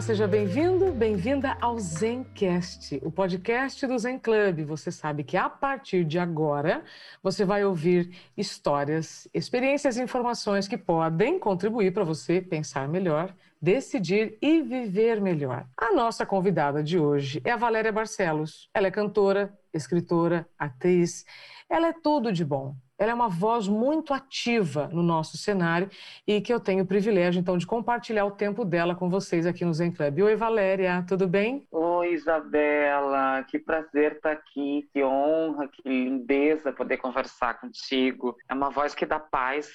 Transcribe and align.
Olá, 0.00 0.06
seja 0.06 0.26
bem-vindo, 0.26 0.92
bem-vinda 0.92 1.58
ao 1.60 1.78
Zencast, 1.78 2.98
o 3.04 3.12
podcast 3.12 3.86
do 3.86 3.98
Zen 3.98 4.18
Club. 4.18 4.64
Você 4.64 4.90
sabe 4.90 5.22
que 5.22 5.36
a 5.36 5.46
partir 5.50 6.06
de 6.06 6.18
agora 6.18 6.82
você 7.22 7.44
vai 7.44 7.66
ouvir 7.66 8.10
histórias, 8.34 9.28
experiências 9.34 9.98
e 9.98 10.02
informações 10.02 10.66
que 10.66 10.78
podem 10.78 11.38
contribuir 11.38 11.92
para 11.92 12.02
você 12.02 12.40
pensar 12.40 12.88
melhor, 12.88 13.34
decidir 13.60 14.38
e 14.40 14.62
viver 14.62 15.20
melhor. 15.20 15.66
A 15.76 15.92
nossa 15.92 16.24
convidada 16.24 16.82
de 16.82 16.98
hoje 16.98 17.42
é 17.44 17.50
a 17.50 17.56
Valéria 17.58 17.92
Barcelos. 17.92 18.70
Ela 18.72 18.86
é 18.86 18.90
cantora, 18.90 19.52
escritora, 19.70 20.48
atriz. 20.58 21.26
Ela 21.68 21.88
é 21.88 21.92
tudo 21.92 22.32
de 22.32 22.42
bom. 22.42 22.74
Ela 23.00 23.12
é 23.12 23.14
uma 23.14 23.30
voz 23.30 23.66
muito 23.66 24.12
ativa 24.12 24.90
no 24.92 25.02
nosso 25.02 25.38
cenário 25.38 25.88
e 26.26 26.38
que 26.38 26.52
eu 26.52 26.60
tenho 26.60 26.84
o 26.84 26.86
privilégio, 26.86 27.40
então, 27.40 27.56
de 27.56 27.66
compartilhar 27.66 28.26
o 28.26 28.30
tempo 28.30 28.62
dela 28.62 28.94
com 28.94 29.08
vocês 29.08 29.46
aqui 29.46 29.64
no 29.64 29.72
Zen 29.72 29.90
Club. 29.90 30.18
Oi, 30.18 30.36
Valéria, 30.36 31.02
tudo 31.08 31.26
bem? 31.26 31.66
Oi, 31.70 32.12
Isabela, 32.12 33.42
que 33.44 33.58
prazer 33.58 34.16
estar 34.16 34.32
aqui, 34.32 34.86
que 34.92 35.02
honra, 35.02 35.66
que 35.66 35.80
lindeza 35.88 36.74
poder 36.74 36.98
conversar 36.98 37.58
contigo. 37.58 38.36
É 38.46 38.52
uma 38.52 38.68
voz 38.68 38.94
que 38.94 39.06
dá 39.06 39.18
paz 39.18 39.70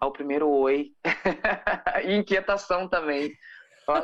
ao 0.00 0.12
primeiro 0.12 0.48
oi 0.48 0.92
e 2.06 2.14
inquietação 2.14 2.86
também. 2.88 3.32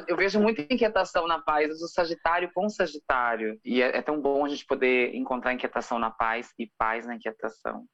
Eu 0.09 0.17
vejo 0.17 0.41
muita 0.41 0.63
inquietação 0.63 1.29
na 1.29 1.39
paz, 1.39 1.69
do 1.69 1.87
Sagitário 1.87 2.51
com 2.53 2.69
Sagitário. 2.69 3.57
E 3.65 3.81
é, 3.81 3.99
é, 3.99 4.03
tão 4.03 4.21
bom 4.21 4.45
a 4.45 4.49
gente 4.49 4.67
poder 4.67 5.15
encontrar 5.15 5.53
inquietação 5.53 5.97
na 6.01 6.11
paz 6.11 6.53
e 6.59 6.69
paz 6.77 7.07
na 7.07 7.15
inquietação. 7.15 7.87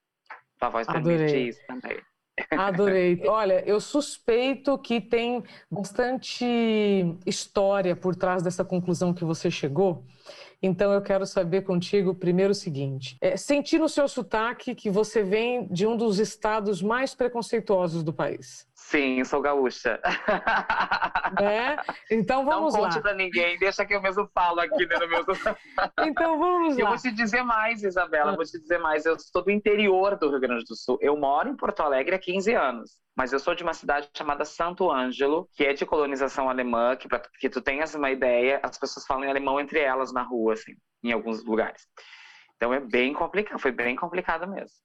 Sua 0.65 0.71
voz 0.71 0.89
Adorei. 0.89 1.19
permite 1.19 1.49
isso 1.49 1.61
também. 1.67 1.99
Adorei. 2.51 3.23
Olha, 3.29 3.63
eu 3.67 3.79
suspeito 3.81 4.79
que 4.79 5.01
tem 5.01 5.43
bastante 5.71 6.45
história 7.27 7.95
por 7.95 8.17
trás 8.17 8.43
dessa 8.43 8.65
conclusão 8.65 9.13
que 9.13 9.25
você 9.25 9.51
chegou. 9.51 10.05
Então 10.63 10.93
eu 10.93 11.03
quero 11.03 11.27
saber 11.27 11.63
contigo 11.63 12.15
primeiro 12.15 12.53
o 12.53 12.55
seguinte: 12.55 13.19
é, 13.21 13.37
senti 13.37 13.79
no 13.79 13.89
seu 13.89 14.09
sotaque 14.09 14.75
que 14.75 14.89
você 14.89 15.23
vem 15.23 15.69
de 15.69 15.87
um 15.87 15.97
dos 15.97 16.19
estados 16.19 16.81
mais 16.81 17.15
preconceituosos 17.15 18.03
do 18.03 18.13
país. 18.13 18.67
Sim, 18.85 19.25
sou 19.25 19.41
gaúcha. 19.41 20.01
É? 21.41 21.77
Então 22.15 22.45
vamos 22.45 22.75
lá. 22.75 22.81
Não 22.81 22.89
conte 22.89 23.01
para 23.01 23.15
ninguém, 23.15 23.59
deixa 23.59 23.85
que 23.85 23.95
eu 23.95 24.01
mesmo 24.01 24.29
falo 24.33 24.61
aqui 24.61 24.87
né, 24.87 24.97
no 24.99 25.09
meu. 25.09 25.25
então 26.07 26.39
vamos 26.39 26.77
lá. 26.77 26.81
Eu 26.81 26.87
vou 26.89 26.97
te 26.97 27.11
dizer 27.11 27.43
mais, 27.43 27.83
Isabela, 27.83 28.33
ah. 28.33 28.37
vou 28.37 28.45
te 28.45 28.61
dizer 28.61 28.79
mais. 28.79 29.05
Eu 29.05 29.19
sou 29.19 29.43
do 29.43 29.51
interior 29.51 30.17
do 30.17 30.31
Rio 30.31 30.39
Grande 30.39 30.65
do 30.65 30.77
Sul. 30.77 30.97
Eu 31.01 31.17
moro 31.17 31.49
em 31.49 31.57
Porto 31.57 31.81
Alegre 31.81 32.15
há 32.15 32.19
15 32.19 32.55
anos, 32.55 32.91
mas 33.17 33.33
eu 33.33 33.41
sou 33.41 33.55
de 33.55 33.65
uma 33.65 33.75
cidade 33.75 34.09
chamada 34.15 34.45
Santo 34.45 34.93
Ângelo, 34.93 35.49
que 35.57 35.65
é 35.65 35.73
de 35.73 35.85
colonização 35.85 36.49
alemã, 36.49 36.95
que 36.95 37.09
para 37.09 37.23
que 37.41 37.49
tu 37.49 37.61
tenhas 37.61 37.95
uma 37.95 38.11
ideia, 38.11 38.61
as 38.63 38.79
pessoas 38.79 39.07
falam 39.07 39.25
em 39.25 39.31
alemão 39.31 39.59
entre 39.59 39.81
elas 39.81 40.13
na 40.13 40.23
rua, 40.23 40.53
assim, 40.53 40.75
em 41.03 41.11
alguns 41.11 41.43
lugares. 41.43 41.83
Então 42.57 42.73
é 42.73 42.79
bem 42.79 43.13
complicado, 43.13 43.59
foi 43.59 43.73
bem 43.73 43.97
complicado 43.97 44.47
mesmo. 44.47 44.77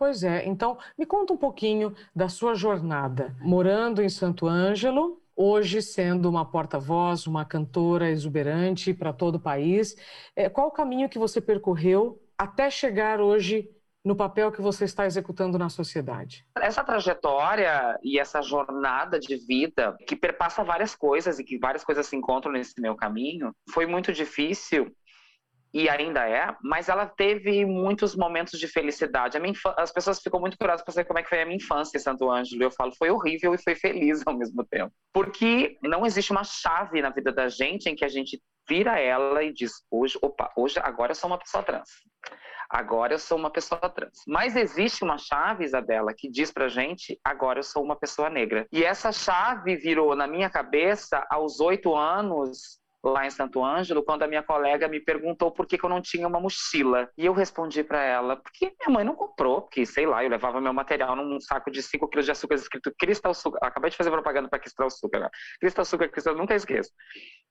Pois 0.00 0.22
é, 0.22 0.46
então 0.46 0.78
me 0.96 1.04
conta 1.04 1.34
um 1.34 1.36
pouquinho 1.36 1.94
da 2.16 2.26
sua 2.26 2.54
jornada 2.54 3.36
morando 3.42 4.02
em 4.02 4.08
Santo 4.08 4.46
Ângelo, 4.48 5.20
hoje 5.36 5.82
sendo 5.82 6.26
uma 6.26 6.42
porta-voz, 6.42 7.26
uma 7.26 7.44
cantora 7.44 8.08
exuberante 8.08 8.94
para 8.94 9.12
todo 9.12 9.34
o 9.34 9.40
país. 9.40 9.94
É, 10.34 10.48
qual 10.48 10.68
o 10.68 10.70
caminho 10.70 11.06
que 11.06 11.18
você 11.18 11.38
percorreu 11.38 12.18
até 12.38 12.70
chegar 12.70 13.20
hoje 13.20 13.68
no 14.02 14.16
papel 14.16 14.50
que 14.50 14.62
você 14.62 14.86
está 14.86 15.04
executando 15.04 15.58
na 15.58 15.68
sociedade? 15.68 16.46
Essa 16.58 16.82
trajetória 16.82 17.98
e 18.02 18.18
essa 18.18 18.40
jornada 18.40 19.20
de 19.20 19.36
vida 19.36 19.94
que 20.06 20.16
perpassa 20.16 20.64
várias 20.64 20.94
coisas 20.94 21.38
e 21.38 21.44
que 21.44 21.58
várias 21.58 21.84
coisas 21.84 22.06
se 22.06 22.16
encontram 22.16 22.52
nesse 22.52 22.80
meu 22.80 22.96
caminho, 22.96 23.54
foi 23.68 23.84
muito 23.84 24.14
difícil 24.14 24.90
e 25.72 25.88
ainda 25.88 26.28
é, 26.28 26.54
mas 26.62 26.88
ela 26.88 27.06
teve 27.06 27.64
muitos 27.64 28.16
momentos 28.16 28.58
de 28.58 28.66
felicidade. 28.66 29.38
As 29.76 29.92
pessoas 29.92 30.20
ficam 30.20 30.40
muito 30.40 30.58
curiosas 30.58 30.82
para 30.82 30.92
saber 30.92 31.06
como 31.06 31.18
é 31.18 31.22
que 31.22 31.28
foi 31.28 31.42
a 31.42 31.44
minha 31.44 31.56
infância 31.56 31.96
em 31.96 32.00
Santo 32.00 32.28
Ângelo. 32.30 32.62
Eu 32.62 32.70
falo, 32.70 32.92
foi 32.96 33.10
horrível 33.10 33.54
e 33.54 33.62
foi 33.62 33.74
feliz 33.74 34.22
ao 34.26 34.36
mesmo 34.36 34.64
tempo. 34.64 34.92
Porque 35.12 35.78
não 35.82 36.04
existe 36.04 36.32
uma 36.32 36.44
chave 36.44 37.00
na 37.00 37.10
vida 37.10 37.32
da 37.32 37.48
gente 37.48 37.88
em 37.88 37.94
que 37.94 38.04
a 38.04 38.08
gente 38.08 38.40
vira 38.68 38.98
ela 38.98 39.42
e 39.42 39.52
diz, 39.52 39.72
hoje, 39.90 40.18
opa, 40.20 40.50
hoje, 40.56 40.78
agora 40.80 41.12
eu 41.12 41.16
sou 41.16 41.30
uma 41.30 41.38
pessoa 41.38 41.62
trans. 41.62 41.88
Agora 42.68 43.14
eu 43.14 43.18
sou 43.18 43.36
uma 43.36 43.50
pessoa 43.50 43.80
trans. 43.90 44.22
Mas 44.28 44.54
existe 44.54 45.02
uma 45.02 45.18
chave, 45.18 45.64
Isabela, 45.64 46.14
que 46.16 46.30
diz 46.30 46.52
pra 46.52 46.68
gente, 46.68 47.18
agora 47.24 47.58
eu 47.58 47.64
sou 47.64 47.82
uma 47.82 47.96
pessoa 47.96 48.30
negra. 48.30 48.66
E 48.72 48.84
essa 48.84 49.10
chave 49.10 49.74
virou 49.76 50.14
na 50.14 50.26
minha 50.28 50.48
cabeça 50.48 51.26
aos 51.28 51.58
oito 51.58 51.96
anos, 51.96 52.80
lá 53.02 53.26
em 53.26 53.30
Santo 53.30 53.64
Ângelo, 53.64 54.02
quando 54.02 54.22
a 54.22 54.26
minha 54.26 54.42
colega 54.42 54.86
me 54.88 55.00
perguntou 55.00 55.50
por 55.50 55.66
que, 55.66 55.78
que 55.78 55.84
eu 55.84 55.90
não 55.90 56.00
tinha 56.00 56.28
uma 56.28 56.40
mochila. 56.40 57.10
E 57.16 57.26
eu 57.26 57.32
respondi 57.32 57.82
para 57.82 58.02
ela, 58.02 58.36
porque 58.36 58.72
minha 58.78 58.90
mãe 58.90 59.04
não 59.04 59.14
comprou, 59.14 59.62
porque, 59.62 59.86
sei 59.86 60.06
lá, 60.06 60.22
eu 60.22 60.30
levava 60.30 60.60
meu 60.60 60.72
material 60.72 61.16
num 61.16 61.40
saco 61.40 61.70
de 61.70 61.82
5 61.82 62.08
quilos 62.08 62.26
de 62.26 62.32
açúcar 62.32 62.56
escrito 62.56 62.92
Cristal 62.98 63.34
Sugar. 63.34 63.60
Acabei 63.62 63.90
de 63.90 63.96
fazer 63.96 64.10
propaganda 64.10 64.48
para 64.48 64.58
Cristal 64.58 64.90
Sugar. 64.90 65.22
Né? 65.22 65.28
Cristal 65.60 65.84
Sugar, 65.84 66.10
Cristal, 66.10 66.34
nunca 66.34 66.54
esqueço. 66.54 66.90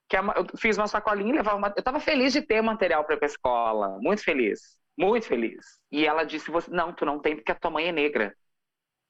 Que 0.08 0.18
eu 0.18 0.24
fiz 0.58 0.78
uma 0.78 0.88
sacolinha 0.88 1.34
e 1.34 1.38
levava 1.38 1.58
uma... 1.58 1.68
Eu 1.70 1.80
estava 1.80 2.00
feliz 2.00 2.34
de 2.34 2.42
ter 2.42 2.62
material 2.62 3.04
para 3.04 3.16
ir 3.16 3.24
escola, 3.24 3.98
muito 4.00 4.24
feliz. 4.24 4.78
Muito 4.98 5.28
feliz. 5.28 5.66
E 5.92 6.06
ela 6.06 6.26
disse: 6.26 6.52
Não, 6.70 6.92
tu 6.92 7.06
não 7.06 7.20
tem 7.20 7.36
porque 7.36 7.52
a 7.54 7.56
tua 7.56 7.72
mãe 7.72 7.88
é 7.88 7.92
negra 7.92 8.36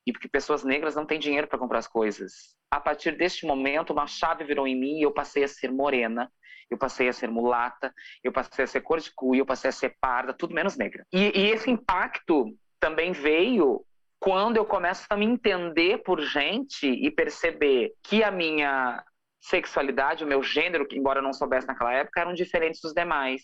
e 0.10 0.12
porque 0.12 0.28
pessoas 0.28 0.64
negras 0.64 0.96
não 0.96 1.06
têm 1.06 1.20
dinheiro 1.20 1.48
para 1.48 1.60
comprar 1.60 1.78
as 1.78 1.88
coisas. 1.88 2.56
A 2.72 2.80
partir 2.80 3.16
deste 3.16 3.46
momento, 3.46 3.94
uma 3.94 4.08
chave 4.08 4.44
virou 4.44 4.68
em 4.68 4.76
mim 4.76 4.98
e 4.98 5.04
eu 5.04 5.12
passei 5.12 5.44
a 5.44 5.48
ser 5.48 5.72
morena, 5.72 6.32
eu 6.70 6.78
passei 6.80 7.08
a 7.08 7.14
ser 7.14 7.30
mulata, 7.30 7.94
eu 8.24 8.32
passei 8.32 8.66
a 8.66 8.68
ser 8.68 8.82
cor 8.82 9.00
de 9.00 9.12
cuia, 9.14 9.42
eu 9.42 9.46
passei 9.46 9.70
a 9.70 9.72
ser 9.72 9.96
parda, 10.02 10.34
tudo 10.34 10.54
menos 10.54 10.76
negra. 10.76 11.06
E, 11.14 11.32
e 11.40 11.52
esse 11.52 11.70
impacto 11.70 12.46
também 12.80 13.12
veio 13.12 13.86
quando 14.20 14.58
eu 14.58 14.66
começo 14.66 15.06
a 15.12 15.16
me 15.16 15.26
entender 15.26 16.00
por 16.00 16.20
gente 16.22 16.88
e 16.88 17.12
perceber 17.12 17.94
que 18.04 18.24
a 18.24 18.32
minha 18.32 19.04
sexualidade, 19.40 20.24
o 20.24 20.28
meu 20.28 20.42
gênero, 20.42 20.88
que 20.88 20.98
embora 20.98 21.20
eu 21.20 21.24
não 21.24 21.34
soubesse 21.34 21.68
naquela 21.68 21.94
época, 21.94 22.20
eram 22.20 22.34
diferentes 22.34 22.82
dos 22.82 22.94
demais. 22.94 23.44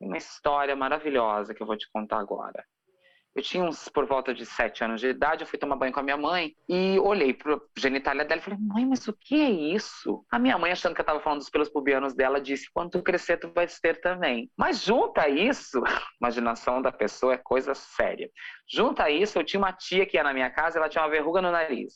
Uma 0.00 0.16
história 0.16 0.74
maravilhosa 0.74 1.54
que 1.54 1.62
eu 1.62 1.66
vou 1.66 1.76
te 1.76 1.86
contar 1.92 2.18
agora. 2.18 2.64
Eu 3.38 3.42
tinha 3.42 3.62
uns 3.62 3.88
por 3.88 4.04
volta 4.04 4.34
de 4.34 4.44
sete 4.44 4.82
anos 4.82 5.00
de 5.00 5.06
idade, 5.10 5.44
eu 5.44 5.46
fui 5.46 5.56
tomar 5.56 5.76
banho 5.76 5.92
com 5.92 6.00
a 6.00 6.02
minha 6.02 6.16
mãe 6.16 6.56
e 6.68 6.98
olhei 6.98 7.32
pro 7.32 7.62
genitália 7.76 8.24
dela 8.24 8.40
e 8.40 8.42
falei, 8.42 8.58
mãe, 8.60 8.84
mas 8.84 9.06
o 9.06 9.12
que 9.12 9.40
é 9.40 9.48
isso? 9.48 10.26
A 10.28 10.40
minha 10.40 10.58
mãe, 10.58 10.72
achando 10.72 10.92
que 10.92 11.00
eu 11.00 11.04
tava 11.04 11.20
falando 11.20 11.38
dos 11.38 11.48
pelos 11.48 11.68
pubianos 11.68 12.14
dela, 12.14 12.40
disse, 12.40 12.68
quando 12.74 12.90
tu 12.90 13.00
crescer, 13.00 13.36
tu 13.36 13.48
vai 13.54 13.68
ter 13.80 14.00
também. 14.00 14.50
Mas 14.56 14.82
junto 14.82 15.20
a 15.20 15.28
isso, 15.28 15.80
imaginação 16.20 16.82
da 16.82 16.90
pessoa 16.90 17.34
é 17.34 17.36
coisa 17.36 17.76
séria. 17.76 18.28
Junto 18.68 19.00
a 19.02 19.08
isso, 19.08 19.38
eu 19.38 19.44
tinha 19.44 19.60
uma 19.60 19.72
tia 19.72 20.04
que 20.04 20.16
ia 20.16 20.24
na 20.24 20.34
minha 20.34 20.50
casa, 20.50 20.80
ela 20.80 20.88
tinha 20.88 21.04
uma 21.04 21.10
verruga 21.10 21.40
no 21.40 21.52
nariz. 21.52 21.94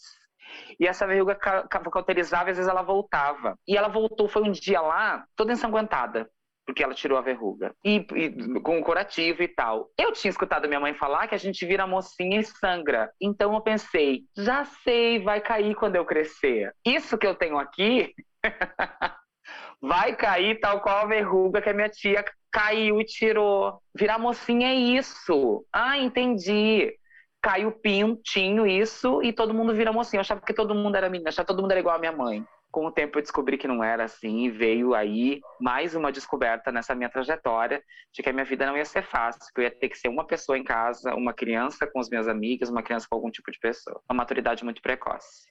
E 0.78 0.86
essa 0.86 1.08
verruga 1.08 1.34
cauterizava 1.34 2.50
e 2.50 2.52
às 2.52 2.56
vezes 2.58 2.70
ela 2.70 2.82
voltava. 2.82 3.58
E 3.66 3.76
ela 3.76 3.88
voltou, 3.88 4.28
foi 4.28 4.42
um 4.42 4.52
dia 4.52 4.81
lá, 4.81 5.25
toda 5.34 5.52
ensanguentada 5.52 6.31
porque 6.64 6.82
ela 6.82 6.94
tirou 6.94 7.19
a 7.19 7.23
verruga. 7.23 7.75
E, 7.85 8.06
e, 8.14 8.61
com 8.61 8.79
o 8.79 8.82
curativo 8.82 9.43
e 9.43 9.49
tal. 9.49 9.91
Eu 9.99 10.12
tinha 10.12 10.31
escutado 10.31 10.69
minha 10.69 10.81
mãe 10.81 10.94
falar 10.94 11.26
que 11.26 11.35
a 11.35 11.38
gente 11.38 11.64
vira 11.67 11.87
mocinha 11.87 12.41
e 12.41 12.44
sangra. 12.44 13.11
Então 13.20 13.55
eu 13.55 13.61
pensei, 13.61 14.23
já 14.37 14.64
sei, 14.64 15.19
vai 15.20 15.41
cair 15.41 15.75
quando 15.75 15.97
eu 15.97 16.05
crescer. 16.05 16.73
Isso 16.85 17.19
que 17.19 17.26
eu 17.26 17.35
tenho 17.35 17.59
aqui 17.59 18.14
vai 19.81 20.14
cair 20.14 20.61
tal 20.61 20.81
qual 20.81 20.99
a 20.99 21.06
verruga 21.06 21.61
que 21.61 21.69
a 21.69 21.75
minha 21.75 21.88
tia 21.88 22.25
caiu 22.50 23.00
e 23.00 23.05
tirou. 23.05 23.81
Virar 23.94 24.19
mocinha 24.19 24.69
é 24.69 24.75
isso. 24.75 25.67
Ah, 25.73 25.99
entendi. 25.99 26.97
Caiu 27.43 27.73
pintinho, 27.73 28.64
isso, 28.64 29.20
e 29.20 29.32
todo 29.32 29.53
mundo 29.53 29.75
vira 29.75 29.93
mocinha. 29.93 30.19
Eu 30.19 30.20
achava 30.20 30.41
que 30.41 30.55
todo 30.55 30.76
mundo 30.76 30.94
era 30.94 31.11
menina, 31.11 31.31
achava 31.31 31.44
que 31.44 31.53
todo 31.53 31.61
mundo 31.61 31.73
era 31.73 31.81
igual 31.81 31.97
a 31.97 31.99
minha 31.99 32.12
mãe 32.12 32.47
com 32.72 32.86
o 32.86 32.90
tempo 32.90 33.19
eu 33.19 33.22
descobri 33.22 33.58
que 33.58 33.69
não 33.69 33.84
era 33.84 34.04
assim 34.04 34.46
e 34.46 34.50
veio 34.50 34.94
aí 34.94 35.40
mais 35.60 35.94
uma 35.94 36.10
descoberta 36.10 36.72
nessa 36.72 36.94
minha 36.94 37.10
trajetória 37.10 37.84
de 38.10 38.22
que 38.22 38.30
a 38.30 38.32
minha 38.32 38.46
vida 38.46 38.66
não 38.66 38.76
ia 38.76 38.84
ser 38.84 39.04
fácil, 39.04 39.52
que 39.54 39.60
eu 39.60 39.64
ia 39.64 39.70
ter 39.70 39.90
que 39.90 39.98
ser 39.98 40.08
uma 40.08 40.26
pessoa 40.26 40.56
em 40.56 40.64
casa, 40.64 41.14
uma 41.14 41.34
criança 41.34 41.86
com 41.86 42.00
as 42.00 42.08
minhas 42.08 42.26
amigas, 42.26 42.70
uma 42.70 42.82
criança 42.82 43.06
com 43.08 43.14
algum 43.14 43.30
tipo 43.30 43.50
de 43.50 43.58
pessoa. 43.58 44.00
Uma 44.08 44.16
maturidade 44.16 44.64
muito 44.64 44.80
precoce. 44.80 45.46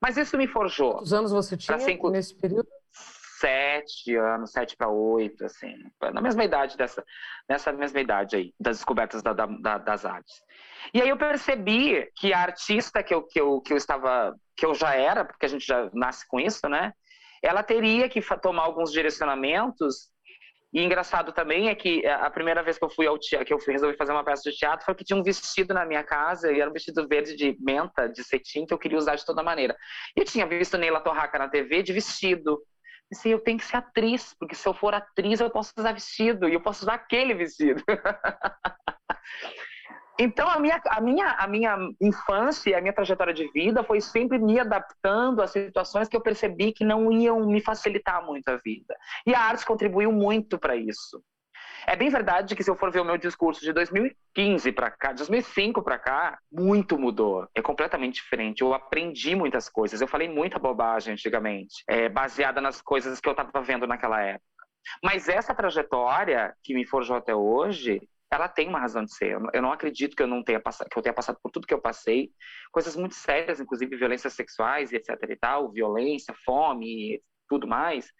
Mas 0.00 0.18
isso 0.18 0.36
me 0.36 0.46
forjou. 0.46 0.92
Quantos 0.92 1.12
anos 1.14 1.32
você 1.32 1.56
tinha 1.56 1.78
nesse 2.10 2.34
período? 2.34 2.68
Sete 3.38 4.16
anos, 4.16 4.52
sete 4.52 4.76
para 4.76 4.88
oito, 4.88 5.44
assim, 5.44 5.74
na 6.12 6.20
mesma 6.20 6.44
idade 6.44 6.76
dessa, 6.76 7.04
nessa 7.48 7.72
mesma 7.72 8.00
idade 8.00 8.36
aí, 8.36 8.54
das 8.58 8.78
descobertas 8.78 9.22
da, 9.22 9.32
da, 9.32 9.78
das 9.78 10.04
artes. 10.04 10.42
E 10.92 11.00
aí 11.00 11.08
eu 11.08 11.16
percebi 11.16 12.10
que 12.16 12.32
a 12.32 12.40
artista 12.40 13.02
que 13.02 13.14
eu, 13.14 13.22
que 13.22 13.40
eu, 13.40 13.60
que 13.60 13.72
eu 13.72 13.76
estava, 13.76 14.34
que 14.56 14.66
eu 14.66 14.74
já 14.74 14.94
era, 14.94 15.24
porque 15.24 15.46
a 15.46 15.48
gente 15.48 15.66
já 15.66 15.90
nasce 15.92 16.26
com 16.26 16.40
isso, 16.40 16.68
né? 16.68 16.92
Ela 17.42 17.62
teria 17.62 18.08
que 18.08 18.20
tomar 18.40 18.62
alguns 18.62 18.90
direcionamentos 18.90 20.10
e 20.72 20.82
engraçado 20.82 21.32
também 21.32 21.68
é 21.68 21.74
que 21.74 22.04
é, 22.04 22.12
a 22.12 22.30
primeira 22.30 22.62
vez 22.62 22.78
que 22.78 22.84
eu 22.84 22.90
fui 22.90 23.06
ao 23.06 23.18
teatro, 23.18 23.46
que 23.46 23.52
eu 23.54 23.58
resolvi 23.72 23.96
fazer 23.96 24.12
uma 24.12 24.24
peça 24.24 24.50
de 24.50 24.56
teatro, 24.56 24.84
foi 24.84 24.94
que 24.94 25.04
tinha 25.04 25.18
um 25.18 25.22
vestido 25.22 25.72
na 25.72 25.86
minha 25.86 26.04
casa, 26.04 26.52
e 26.52 26.60
era 26.60 26.68
um 26.68 26.72
vestido 26.72 27.08
verde 27.08 27.34
de 27.36 27.56
menta, 27.58 28.06
de 28.06 28.22
cetim, 28.22 28.66
que 28.66 28.74
eu 28.74 28.78
queria 28.78 28.98
usar 28.98 29.16
de 29.16 29.24
toda 29.24 29.42
maneira. 29.42 29.74
E 30.14 30.20
eu 30.20 30.24
tinha 30.26 30.46
visto 30.46 30.76
Neila 30.76 31.00
Torraca 31.00 31.38
na 31.38 31.48
TV 31.48 31.82
de 31.82 31.92
vestido. 31.92 32.60
Assim, 33.10 33.30
eu 33.30 33.40
tenho 33.40 33.58
que 33.58 33.64
ser 33.64 33.76
atriz, 33.76 34.34
porque 34.38 34.54
se 34.54 34.68
eu 34.68 34.74
for 34.74 34.94
atriz 34.94 35.40
eu 35.40 35.50
posso 35.50 35.72
usar 35.78 35.92
vestido, 35.92 36.48
e 36.48 36.54
eu 36.54 36.60
posso 36.60 36.82
usar 36.82 36.94
aquele 36.94 37.34
vestido. 37.34 37.82
Então, 40.20 40.48
a 40.48 40.58
minha, 40.58 40.82
a, 40.88 41.00
minha, 41.00 41.26
a 41.30 41.46
minha 41.46 41.78
infância, 42.00 42.76
a 42.76 42.80
minha 42.80 42.92
trajetória 42.92 43.32
de 43.32 43.48
vida 43.52 43.84
foi 43.84 44.00
sempre 44.00 44.36
me 44.36 44.58
adaptando 44.58 45.40
a 45.40 45.46
situações 45.46 46.08
que 46.08 46.16
eu 46.16 46.20
percebi 46.20 46.72
que 46.72 46.84
não 46.84 47.12
iam 47.12 47.46
me 47.46 47.60
facilitar 47.60 48.26
muito 48.26 48.48
a 48.48 48.56
vida. 48.56 48.96
E 49.24 49.32
a 49.32 49.40
arte 49.40 49.64
contribuiu 49.64 50.10
muito 50.10 50.58
para 50.58 50.74
isso. 50.74 51.22
É 51.86 51.96
bem 51.96 52.08
verdade 52.08 52.54
que 52.54 52.62
se 52.62 52.70
eu 52.70 52.76
for 52.76 52.90
ver 52.90 53.00
o 53.00 53.04
meu 53.04 53.16
discurso 53.16 53.60
de 53.60 53.72
2015 53.72 54.72
para 54.72 54.90
cá, 54.90 55.12
de 55.12 55.18
2005 55.18 55.82
para 55.82 55.98
cá, 55.98 56.38
muito 56.50 56.98
mudou. 56.98 57.48
É 57.54 57.62
completamente 57.62 58.16
diferente. 58.16 58.62
Eu 58.62 58.74
aprendi 58.74 59.34
muitas 59.34 59.68
coisas. 59.68 60.00
Eu 60.00 60.08
falei 60.08 60.28
muita 60.28 60.58
bobagem 60.58 61.12
antigamente, 61.12 61.82
é, 61.88 62.08
baseada 62.08 62.60
nas 62.60 62.80
coisas 62.80 63.20
que 63.20 63.28
eu 63.28 63.32
estava 63.32 63.62
vendo 63.62 63.86
naquela 63.86 64.20
época. 64.22 64.44
Mas 65.02 65.28
essa 65.28 65.54
trajetória 65.54 66.54
que 66.62 66.74
me 66.74 66.86
forjou 66.86 67.16
até 67.16 67.34
hoje 67.34 68.00
ela 68.30 68.48
tem 68.48 68.68
uma 68.68 68.78
razão 68.78 69.04
de 69.04 69.14
ser. 69.14 69.38
Eu 69.54 69.62
não 69.62 69.72
acredito 69.72 70.14
que 70.14 70.22
eu 70.22 70.26
não 70.26 70.42
tenha 70.42 70.60
passado, 70.60 70.88
que 70.88 70.98
eu 70.98 71.02
tenha 71.02 71.14
passado 71.14 71.38
por 71.42 71.50
tudo 71.50 71.66
que 71.66 71.72
eu 71.72 71.80
passei, 71.80 72.30
coisas 72.70 72.94
muito 72.94 73.14
sérias, 73.14 73.58
inclusive 73.58 73.96
violências 73.96 74.34
sexuais 74.34 74.92
e 74.92 74.96
etc 74.96 75.16
e 75.28 75.36
tal, 75.36 75.72
violência, 75.72 76.34
fome, 76.44 77.22
tudo 77.48 77.66
mais, 77.66 78.12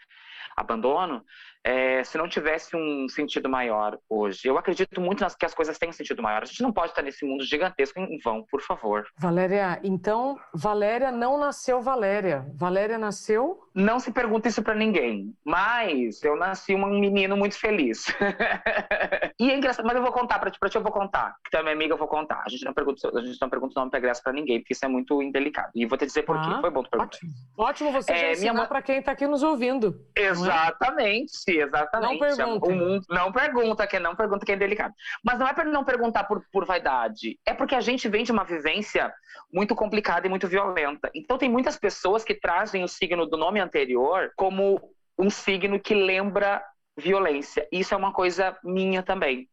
abandono 0.56 1.22
é, 1.64 2.02
se 2.04 2.16
não 2.16 2.28
tivesse 2.28 2.76
um 2.76 3.08
sentido 3.08 3.48
maior 3.48 3.98
hoje. 4.08 4.40
Eu 4.44 4.58
acredito 4.58 5.00
muito 5.00 5.20
nas, 5.20 5.34
que 5.34 5.44
as 5.44 5.54
coisas 5.54 5.78
têm 5.78 5.90
um 5.90 5.92
sentido 5.92 6.22
maior. 6.22 6.42
A 6.42 6.46
gente 6.46 6.62
não 6.62 6.72
pode 6.72 6.92
estar 6.92 7.02
nesse 7.02 7.24
mundo 7.24 7.44
gigantesco 7.44 7.98
em 8.00 8.18
vão, 8.18 8.44
por 8.50 8.60
favor. 8.62 9.06
Valéria, 9.16 9.80
então 9.82 10.38
Valéria 10.54 11.10
não 11.10 11.38
nasceu 11.38 11.80
Valéria. 11.80 12.46
Valéria 12.54 12.98
nasceu? 12.98 13.60
Não 13.74 14.00
se 14.00 14.10
pergunta 14.10 14.48
isso 14.48 14.62
para 14.62 14.74
ninguém, 14.74 15.34
mas 15.44 16.22
eu 16.24 16.36
nasci 16.36 16.74
um 16.74 16.86
menino 16.98 17.36
muito 17.36 17.58
feliz. 17.58 18.06
e 19.38 19.50
é 19.50 19.56
engraçado, 19.56 19.86
mas 19.86 19.96
eu 19.96 20.02
vou 20.02 20.12
contar 20.12 20.38
para 20.38 20.50
ti, 20.50 20.58
para 20.58 20.68
ti 20.68 20.76
eu 20.76 20.82
vou 20.82 20.92
contar, 20.92 21.36
que 21.48 21.62
minha 21.62 21.74
amiga, 21.74 21.94
eu 21.94 21.98
vou 21.98 22.08
contar. 22.08 22.42
A 22.44 22.48
gente 22.48 22.64
não 22.64 22.72
pergunta, 22.72 23.08
a 23.16 23.20
gente 23.20 23.40
não 23.40 23.48
pergunta 23.48 23.78
o 23.78 23.84
nome 23.84 23.98
Graça 23.98 24.22
para 24.22 24.32
ninguém, 24.32 24.60
porque 24.60 24.72
isso 24.72 24.84
é 24.84 24.88
muito 24.88 25.20
indelicado. 25.22 25.70
E 25.74 25.86
vou 25.86 25.98
te 25.98 26.06
dizer 26.06 26.22
por 26.22 26.36
ah, 26.36 26.40
quê. 26.40 26.60
Foi 26.60 26.70
bom 26.70 26.82
tu 26.82 26.90
perguntar. 26.90 27.16
Ótimo, 27.16 27.32
ótimo 27.56 27.92
você 27.92 28.12
é, 28.12 28.18
já 28.18 28.32
ensinou 28.32 28.54
minha... 28.54 28.66
para 28.66 28.82
quem 28.82 28.98
está 28.98 29.12
aqui 29.12 29.26
nos 29.26 29.42
ouvindo. 29.42 30.00
É? 30.16 30.26
Exatamente. 30.26 31.32
Exatamente. 31.56 32.12
Não 32.12 32.18
pergunta. 32.18 32.66
O 32.66 32.74
mundo 32.74 33.04
não 33.08 33.32
pergunta, 33.32 33.86
que 33.86 33.98
não 33.98 34.16
pergunta 34.16 34.44
que 34.44 34.52
é 34.52 34.56
delicado. 34.56 34.94
Mas 35.24 35.38
não 35.38 35.46
é 35.46 35.52
para 35.52 35.64
não 35.64 35.84
perguntar 35.84 36.24
por, 36.24 36.44
por 36.52 36.64
vaidade, 36.64 37.38
é 37.46 37.54
porque 37.54 37.74
a 37.74 37.80
gente 37.80 38.08
vem 38.08 38.24
de 38.24 38.32
uma 38.32 38.44
vivência 38.44 39.12
muito 39.52 39.74
complicada 39.74 40.26
e 40.26 40.30
muito 40.30 40.48
violenta. 40.48 41.10
Então 41.14 41.38
tem 41.38 41.48
muitas 41.48 41.76
pessoas 41.76 42.24
que 42.24 42.34
trazem 42.34 42.84
o 42.84 42.88
signo 42.88 43.26
do 43.26 43.36
nome 43.36 43.60
anterior 43.60 44.32
como 44.36 44.80
um 45.18 45.30
signo 45.30 45.80
que 45.80 45.94
lembra 45.94 46.62
violência. 46.96 47.66
Isso 47.72 47.94
é 47.94 47.96
uma 47.96 48.12
coisa 48.12 48.56
minha 48.62 49.02
também. 49.02 49.48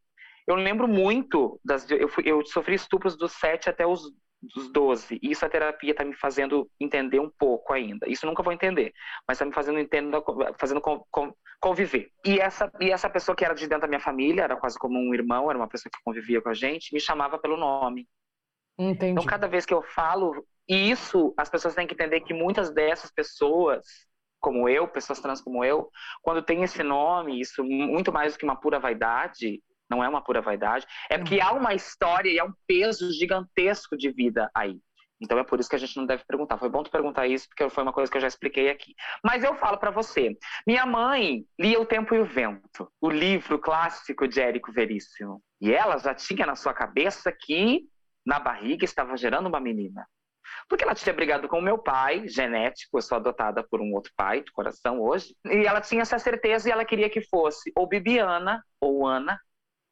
Eu 0.47 0.55
lembro 0.55 0.87
muito 0.87 1.59
das. 1.65 1.89
Eu, 1.89 2.07
fui, 2.07 2.23
eu 2.25 2.45
sofri 2.45 2.75
estupros 2.75 3.17
dos 3.17 3.31
7 3.33 3.69
até 3.69 3.85
os 3.85 4.11
dos 4.53 4.71
12. 4.71 5.19
E 5.21 5.31
isso 5.31 5.45
a 5.45 5.49
terapia 5.49 5.91
está 5.91 6.03
me 6.03 6.13
fazendo 6.13 6.69
entender 6.79 7.19
um 7.19 7.29
pouco 7.29 7.73
ainda. 7.73 8.07
Isso 8.09 8.25
nunca 8.25 8.43
vou 8.43 8.53
entender, 8.53 8.93
mas 9.27 9.37
está 9.37 9.45
me 9.45 9.53
fazendo 9.53 9.79
entender, 9.79 10.21
fazendo 10.57 10.81
conviver. 11.59 12.11
E 12.25 12.39
essa, 12.39 12.71
e 12.79 12.91
essa 12.91 13.09
pessoa 13.09 13.35
que 13.35 13.43
era 13.43 13.53
de 13.53 13.67
dentro 13.67 13.81
da 13.81 13.87
minha 13.87 13.99
família, 13.99 14.43
era 14.43 14.55
quase 14.55 14.77
como 14.77 14.97
um 14.99 15.13
irmão, 15.13 15.49
era 15.49 15.57
uma 15.57 15.67
pessoa 15.67 15.91
que 15.91 16.03
convivia 16.03 16.41
com 16.41 16.49
a 16.49 16.53
gente, 16.53 16.93
me 16.93 16.99
chamava 16.99 17.37
pelo 17.37 17.57
nome. 17.57 18.07
Entendi. 18.77 19.11
Então, 19.11 19.25
cada 19.25 19.47
vez 19.47 19.65
que 19.65 19.73
eu 19.73 19.81
falo 19.81 20.45
isso, 20.67 21.33
as 21.37 21.49
pessoas 21.49 21.75
têm 21.75 21.87
que 21.87 21.93
entender 21.93 22.21
que 22.21 22.33
muitas 22.33 22.71
dessas 22.73 23.11
pessoas, 23.11 23.85
como 24.39 24.67
eu, 24.67 24.87
pessoas 24.87 25.19
trans 25.19 25.41
como 25.41 25.63
eu, 25.63 25.89
quando 26.21 26.41
tem 26.41 26.63
esse 26.63 26.83
nome, 26.83 27.39
isso 27.39 27.63
muito 27.63 28.11
mais 28.11 28.33
do 28.33 28.39
que 28.39 28.45
uma 28.45 28.59
pura 28.59 28.79
vaidade, 28.79 29.61
não 29.89 30.03
é 30.03 30.09
uma 30.09 30.21
pura 30.21 30.41
vaidade, 30.41 30.85
é 31.09 31.17
porque 31.17 31.39
há 31.39 31.51
uma 31.51 31.73
história 31.73 32.29
e 32.29 32.39
há 32.39 32.45
um 32.45 32.53
peso 32.65 33.11
gigantesco 33.11 33.97
de 33.97 34.11
vida 34.11 34.49
aí. 34.53 34.79
Então 35.21 35.39
é 35.39 35.43
por 35.43 35.59
isso 35.59 35.69
que 35.69 35.75
a 35.75 35.79
gente 35.79 35.95
não 35.95 36.05
deve 36.05 36.23
perguntar. 36.25 36.57
Foi 36.57 36.69
bom 36.69 36.83
tu 36.83 36.91
perguntar 36.91 37.27
isso, 37.27 37.47
porque 37.47 37.69
foi 37.69 37.83
uma 37.83 37.93
coisa 37.93 38.11
que 38.11 38.17
eu 38.17 38.21
já 38.21 38.27
expliquei 38.27 38.69
aqui. 38.69 38.93
Mas 39.23 39.43
eu 39.43 39.55
falo 39.55 39.77
para 39.77 39.91
você. 39.91 40.37
Minha 40.67 40.85
mãe 40.85 41.45
lia 41.59 41.79
O 41.79 41.85
Tempo 41.85 42.13
e 42.13 42.19
o 42.19 42.25
Vento, 42.25 42.91
o 42.99 43.09
livro 43.09 43.57
clássico 43.57 44.27
de 44.27 44.41
Érico 44.41 44.71
Veríssimo. 44.71 45.41
E 45.61 45.73
ela 45.73 45.97
já 45.97 46.13
tinha 46.13 46.45
na 46.45 46.55
sua 46.55 46.73
cabeça 46.73 47.31
que 47.31 47.83
na 48.25 48.39
barriga 48.39 48.83
estava 48.83 49.15
gerando 49.15 49.47
uma 49.47 49.59
menina. 49.59 50.05
Porque 50.67 50.83
ela 50.83 50.95
tinha 50.95 51.13
brigado 51.13 51.47
com 51.47 51.59
o 51.59 51.61
meu 51.61 51.77
pai, 51.77 52.27
genético, 52.27 52.97
eu 52.97 53.01
sou 53.01 53.15
adotada 53.15 53.63
por 53.63 53.81
um 53.81 53.93
outro 53.93 54.11
pai 54.15 54.41
do 54.41 54.51
coração 54.51 54.99
hoje. 54.99 55.35
E 55.45 55.65
ela 55.65 55.81
tinha 55.81 56.01
essa 56.01 56.19
certeza 56.19 56.67
e 56.67 56.71
ela 56.71 56.85
queria 56.85 57.09
que 57.09 57.21
fosse 57.21 57.71
ou 57.75 57.87
Bibiana 57.87 58.63
ou 58.79 59.07
Ana 59.07 59.39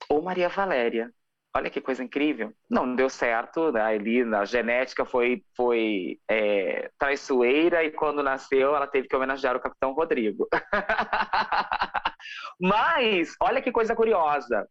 ou 0.09 0.21
Maria 0.21 0.49
Valéria. 0.49 1.11
Olha 1.55 1.69
que 1.69 1.79
coisa 1.81 2.03
incrível. 2.03 2.51
Não 2.69 2.95
deu 2.95 3.09
certo, 3.09 3.71
né? 3.71 3.81
ali 3.81 4.23
a 4.33 4.43
genética 4.43 5.05
foi, 5.05 5.43
foi 5.55 6.19
é, 6.27 6.89
traiçoeira 6.97 7.83
e 7.83 7.91
quando 7.91 8.23
nasceu 8.23 8.75
ela 8.75 8.87
teve 8.87 9.07
que 9.07 9.15
homenagear 9.15 9.55
o 9.55 9.59
Capitão 9.59 9.93
Rodrigo. 9.93 10.47
Mas, 12.59 13.35
olha 13.41 13.61
que 13.61 13.71
coisa 13.71 13.95
curiosa. 13.95 14.67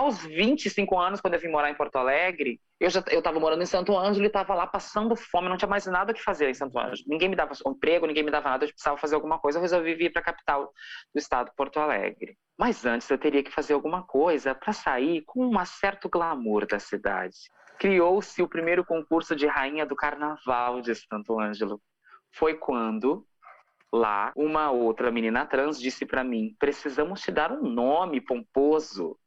Aos 0.00 0.24
25 0.24 0.98
anos, 0.98 1.20
quando 1.20 1.34
eu 1.34 1.40
vim 1.40 1.48
morar 1.48 1.70
em 1.70 1.74
Porto 1.74 1.96
Alegre, 1.96 2.58
eu 2.80 2.88
já 2.88 3.04
eu 3.10 3.18
estava 3.18 3.38
morando 3.38 3.62
em 3.62 3.66
Santo 3.66 3.94
Ângelo 3.94 4.24
e 4.24 4.28
estava 4.28 4.54
lá 4.54 4.66
passando 4.66 5.14
fome, 5.14 5.46
não 5.46 5.58
tinha 5.58 5.68
mais 5.68 5.84
nada 5.84 6.14
que 6.14 6.22
fazer 6.22 6.48
em 6.48 6.54
Santo 6.54 6.78
Ângelo. 6.78 7.06
Ninguém 7.06 7.28
me 7.28 7.36
dava 7.36 7.52
um 7.66 7.72
emprego, 7.72 8.06
ninguém 8.06 8.22
me 8.22 8.30
dava 8.30 8.48
nada, 8.48 8.64
eu 8.64 8.68
precisava 8.70 8.96
fazer 8.96 9.14
alguma 9.14 9.38
coisa, 9.38 9.58
eu 9.58 9.62
resolvi 9.62 9.94
vir 9.94 10.10
para 10.10 10.22
a 10.22 10.24
capital 10.24 10.72
do 11.14 11.18
estado, 11.18 11.52
Porto 11.54 11.78
Alegre. 11.78 12.34
Mas 12.58 12.86
antes 12.86 13.10
eu 13.10 13.18
teria 13.18 13.42
que 13.42 13.50
fazer 13.50 13.74
alguma 13.74 14.02
coisa 14.02 14.54
para 14.54 14.72
sair 14.72 15.22
com 15.26 15.54
um 15.54 15.64
certo 15.66 16.08
glamour 16.08 16.66
da 16.66 16.78
cidade. 16.78 17.36
Criou-se 17.78 18.42
o 18.42 18.48
primeiro 18.48 18.82
concurso 18.82 19.36
de 19.36 19.46
rainha 19.46 19.84
do 19.84 19.94
carnaval 19.94 20.80
de 20.80 20.94
Santo 20.94 21.38
Ângelo. 21.38 21.78
Foi 22.32 22.54
quando 22.54 23.26
lá 23.92 24.32
uma 24.34 24.70
outra 24.70 25.10
menina 25.10 25.44
trans 25.44 25.78
disse 25.78 26.06
para 26.06 26.24
mim: 26.24 26.56
"Precisamos 26.58 27.20
te 27.20 27.30
dar 27.30 27.52
um 27.52 27.68
nome 27.68 28.18
pomposo". 28.22 29.18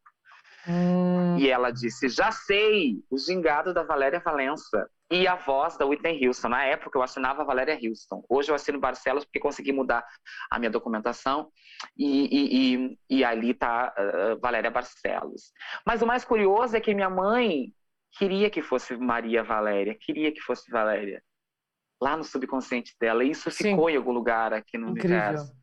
Hum. 0.67 1.37
E 1.37 1.49
ela 1.49 1.71
disse: 1.71 2.07
Já 2.07 2.31
sei, 2.31 3.03
o 3.09 3.17
gingado 3.17 3.73
da 3.73 3.83
Valéria 3.83 4.19
Valença 4.19 4.89
e 5.11 5.27
a 5.27 5.35
voz 5.35 5.77
da 5.77 5.85
Whitney 5.85 6.25
Houston. 6.25 6.49
Na 6.49 6.63
época 6.63 6.97
eu 6.97 7.03
assinava 7.03 7.41
a 7.41 7.45
Valéria 7.45 7.77
Houston. 7.81 8.23
Hoje 8.27 8.49
eu 8.49 8.55
assino 8.55 8.79
Barcelos 8.79 9.25
porque 9.25 9.39
consegui 9.39 9.71
mudar 9.71 10.05
a 10.49 10.57
minha 10.57 10.71
documentação 10.71 11.51
e, 11.97 12.25
e, 12.25 12.75
e, 12.75 12.99
e 13.09 13.23
ali 13.23 13.51
está 13.51 13.93
uh, 13.95 14.39
Valéria 14.39 14.71
Barcelos. 14.71 15.51
Mas 15.85 16.01
o 16.01 16.07
mais 16.07 16.23
curioso 16.25 16.75
é 16.75 16.81
que 16.81 16.95
minha 16.95 17.09
mãe 17.09 17.71
queria 18.17 18.49
que 18.49 18.61
fosse 18.61 18.95
Maria 18.95 19.43
Valéria, 19.43 19.95
queria 19.99 20.31
que 20.31 20.41
fosse 20.41 20.71
Valéria. 20.71 21.21
Lá 22.01 22.17
no 22.17 22.23
subconsciente 22.23 22.95
dela. 22.99 23.23
E 23.23 23.31
isso 23.31 23.51
Sim. 23.51 23.71
ficou 23.71 23.89
em 23.89 23.95
algum 23.95 24.11
lugar 24.11 24.53
aqui 24.53 24.77
no 24.77 24.89
Incrível. 24.89 25.17
universo. 25.17 25.62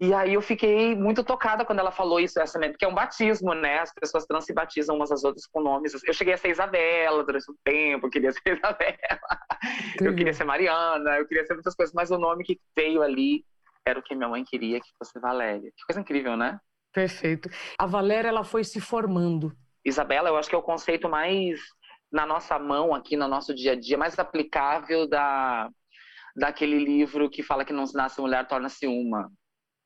E 0.00 0.14
aí 0.14 0.32
eu 0.32 0.40
fiquei 0.40 0.96
muito 0.96 1.22
tocada 1.22 1.62
quando 1.62 1.80
ela 1.80 1.92
falou 1.92 2.18
isso, 2.18 2.40
essa, 2.40 2.58
porque 2.58 2.86
é 2.86 2.88
um 2.88 2.94
batismo, 2.94 3.52
né? 3.52 3.80
As 3.80 3.92
pessoas 3.92 4.24
trans 4.24 4.46
se 4.46 4.54
batizam 4.54 4.96
umas 4.96 5.12
às 5.12 5.24
outras 5.24 5.46
com 5.46 5.60
nomes. 5.60 5.92
Eu 6.06 6.14
cheguei 6.14 6.32
a 6.32 6.38
ser 6.38 6.48
Isabela 6.48 7.22
durante 7.22 7.50
um 7.50 7.54
tempo, 7.62 8.06
eu 8.06 8.10
queria 8.10 8.32
ser 8.32 8.40
Isabela. 8.56 8.96
Eu 10.00 10.14
queria 10.14 10.32
ser 10.32 10.44
Mariana, 10.44 11.18
eu 11.18 11.26
queria 11.26 11.44
ser 11.44 11.52
muitas 11.52 11.74
coisas, 11.74 11.94
mas 11.94 12.10
o 12.10 12.16
nome 12.16 12.44
que 12.44 12.58
veio 12.74 13.02
ali 13.02 13.44
era 13.84 13.98
o 13.98 14.02
que 14.02 14.14
minha 14.14 14.28
mãe 14.28 14.42
queria 14.42 14.80
que 14.80 14.88
fosse 14.98 15.20
Valéria. 15.20 15.70
Que 15.76 15.84
coisa 15.86 16.00
incrível, 16.00 16.34
né? 16.34 16.58
Perfeito. 16.94 17.50
A 17.78 17.84
Valéria, 17.84 18.28
ela 18.28 18.42
foi 18.42 18.64
se 18.64 18.80
formando. 18.80 19.54
Isabela, 19.84 20.30
eu 20.30 20.36
acho 20.38 20.48
que 20.48 20.54
é 20.54 20.58
o 20.58 20.62
conceito 20.62 21.10
mais 21.10 21.60
na 22.10 22.24
nossa 22.24 22.58
mão 22.58 22.94
aqui, 22.94 23.18
no 23.18 23.28
nosso 23.28 23.54
dia 23.54 23.72
a 23.72 23.76
dia, 23.78 23.98
mais 23.98 24.18
aplicável 24.18 25.06
da 25.06 25.68
daquele 26.34 26.78
livro 26.78 27.28
que 27.28 27.42
fala 27.42 27.64
que 27.64 27.72
não 27.72 27.84
se 27.84 27.94
nasce 27.94 28.20
mulher, 28.20 28.46
torna-se 28.46 28.86
uma 28.86 29.30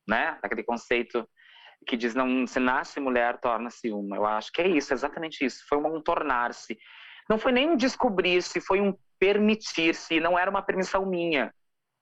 né? 0.07 0.39
Aquele 0.43 0.63
conceito 0.63 1.29
que 1.87 1.97
diz 1.97 2.15
não 2.15 2.47
se 2.47 2.59
nasce 2.59 2.99
mulher, 3.01 3.39
torna-se 3.41 3.91
uma. 3.93 4.17
Eu 4.17 4.27
acho 4.27 4.51
que 4.53 4.63
é 4.63 4.69
isso, 4.69 4.93
exatamente 4.93 5.45
isso. 5.45 5.65
Foi 5.69 5.79
um 5.79 6.01
tornar-se. 6.01 6.79
Não 7.29 7.39
foi 7.39 7.53
nem 7.53 7.71
um 7.71 7.77
descobrir-se, 7.77 8.61
foi 8.61 8.81
um 8.81 8.97
permitir-se. 9.19 10.21
Não 10.21 10.39
era 10.39 10.51
uma 10.51 10.63
permissão 10.63 11.07
minha, 11.07 11.55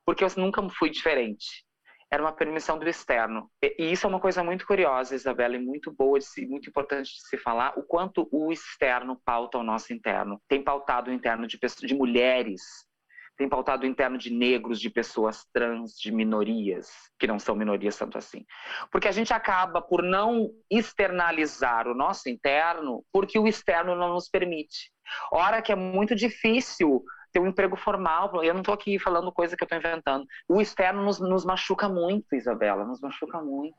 porque 0.04 0.24
eu 0.24 0.28
nunca 0.36 0.66
fui 0.70 0.90
diferente. 0.90 1.64
era 2.10 2.22
uma 2.22 2.32
permissão 2.32 2.78
do 2.78 2.86
externo. 2.86 3.50
E, 3.62 3.90
isso 3.90 4.06
é 4.06 4.10
uma 4.10 4.20
coisa 4.20 4.44
muito 4.44 4.66
curiosa, 4.66 5.14
Isabela, 5.14 5.56
e 5.56 5.58
muito 5.58 5.90
boa, 5.90 6.18
e 6.36 6.46
muito 6.46 6.68
importante 6.68 7.10
de 7.10 7.26
se 7.26 7.38
falar, 7.38 7.72
o 7.78 7.82
quanto 7.82 8.28
o 8.30 8.52
externo 8.52 9.18
pauta 9.24 9.56
o 9.56 9.62
nosso 9.62 9.94
interno. 9.94 10.38
Tem 10.46 10.62
pautado 10.62 11.10
o 11.10 11.14
interno 11.14 11.46
de, 11.46 11.58
pessoas, 11.58 11.88
de 11.88 11.94
mulheres, 11.94 12.60
tem 13.42 13.48
pautado 13.48 13.82
o 13.82 13.86
interno 13.88 14.16
de 14.16 14.30
negros, 14.32 14.80
de 14.80 14.88
pessoas 14.88 15.44
trans, 15.52 15.98
de 15.98 16.12
minorias, 16.12 16.88
que 17.18 17.26
não 17.26 17.40
são 17.40 17.56
minorias 17.56 17.96
tanto 17.96 18.16
assim. 18.16 18.46
Porque 18.88 19.08
a 19.08 19.12
gente 19.12 19.34
acaba 19.34 19.82
por 19.82 20.00
não 20.00 20.48
externalizar 20.70 21.88
o 21.88 21.94
nosso 21.94 22.28
interno, 22.28 23.04
porque 23.12 23.36
o 23.36 23.48
externo 23.48 23.96
não 23.96 24.10
nos 24.14 24.28
permite. 24.28 24.92
Ora 25.32 25.60
que 25.60 25.72
é 25.72 25.74
muito 25.74 26.14
difícil 26.14 27.02
ter 27.32 27.40
um 27.40 27.48
emprego 27.48 27.74
formal. 27.74 28.44
Eu 28.44 28.54
não 28.54 28.60
estou 28.60 28.74
aqui 28.74 28.96
falando 28.96 29.32
coisa 29.32 29.56
que 29.56 29.64
eu 29.64 29.66
estou 29.66 29.78
inventando. 29.78 30.24
O 30.48 30.60
externo 30.60 31.02
nos, 31.02 31.18
nos, 31.18 31.44
machuca 31.44 31.88
muito, 31.88 32.36
Isabela, 32.36 32.84
nos 32.84 33.00
machuca 33.00 33.42
muito. 33.42 33.76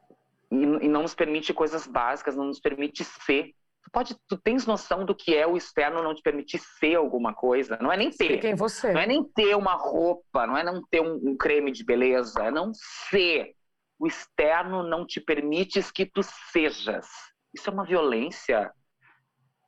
E, 0.52 0.58
e, 0.58 0.88
não 0.90 1.04
nos 1.04 1.16
permite 1.16 1.54
coisas 1.54 1.88
básicas, 1.88 2.36
não 2.36 2.48
nos 2.48 2.60
permite 2.60 3.06
ser. 3.06 3.54
Tu, 3.94 4.00
pode, 4.00 4.16
tu 4.28 4.38
tens 4.38 4.66
noção 4.66 5.06
do 5.06 5.14
que 5.14 5.36
é 5.36 5.46
o 5.46 5.56
externo 5.56 6.02
não 6.02 6.16
te 6.16 6.22
permitir 6.24 6.58
ser 6.58 6.96
alguma 6.96 7.32
coisa? 7.32 7.78
Não 7.80 7.92
é 7.92 7.98
nem 7.98 8.10
ter. 8.10 8.40
quem 8.40 8.56
você. 8.56 8.92
Não 8.92 9.00
é 9.00 9.06
nem 9.06 9.24
ter 9.24 9.56
uma 9.56 9.76
roupa, 9.76 10.48
não 10.48 10.58
é 10.58 10.64
não 10.64 10.82
ter 10.90 11.00
um, 11.00 11.14
um 11.24 11.38
creme 11.38 11.72
de 11.72 11.86
beleza, 11.86 12.44
é 12.44 12.50
não 12.50 12.72
ser. 12.74 13.54
O 14.00 14.08
externo 14.08 14.82
não 14.82 15.06
te 15.06 15.22
permite 15.22 15.80
que 15.94 16.08
tu 16.08 16.22
sejas. 16.52 17.08
Isso 17.54 17.70
é 17.70 17.74
uma 17.74 17.86
violência 17.86 18.74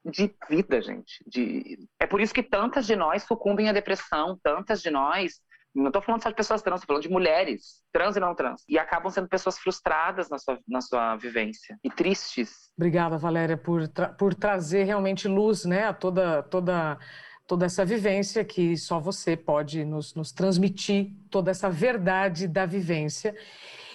de 0.03 0.35
vida, 0.49 0.81
gente. 0.81 1.23
De... 1.27 1.87
É 1.99 2.07
por 2.07 2.19
isso 2.19 2.33
que 2.33 2.41
tantas 2.41 2.87
de 2.87 2.95
nós 2.95 3.23
sucumbem 3.23 3.69
à 3.69 3.73
depressão, 3.73 4.39
tantas 4.41 4.81
de 4.81 4.89
nós. 4.89 5.39
Não 5.75 5.87
estou 5.87 6.01
falando 6.01 6.23
só 6.23 6.29
de 6.29 6.35
pessoas 6.35 6.61
trans, 6.61 6.79
estou 6.79 6.87
falando 6.87 7.03
de 7.03 7.09
mulheres, 7.09 7.83
trans 7.91 8.15
e 8.15 8.19
não 8.19 8.33
trans. 8.33 8.63
E 8.67 8.79
acabam 8.79 9.11
sendo 9.11 9.27
pessoas 9.27 9.59
frustradas 9.59 10.29
na 10.29 10.39
sua, 10.39 10.57
na 10.65 10.79
sua 10.79 11.17
vivência 11.17 11.77
e 11.83 11.89
tristes. 11.89 12.71
Obrigada, 12.77 13.17
Valéria, 13.17 13.57
por, 13.57 13.85
tra 13.89 14.07
por 14.07 14.33
trazer 14.33 14.83
realmente 14.83 15.27
luz 15.27 15.65
né, 15.65 15.87
a 15.87 15.93
toda, 15.93 16.41
toda, 16.43 16.97
toda 17.45 17.65
essa 17.65 17.83
vivência 17.83 18.45
que 18.45 18.77
só 18.77 18.99
você 19.01 19.35
pode 19.35 19.83
nos, 19.83 20.15
nos 20.15 20.31
transmitir, 20.31 21.13
toda 21.29 21.51
essa 21.51 21.69
verdade 21.69 22.47
da 22.47 22.65
vivência. 22.65 23.35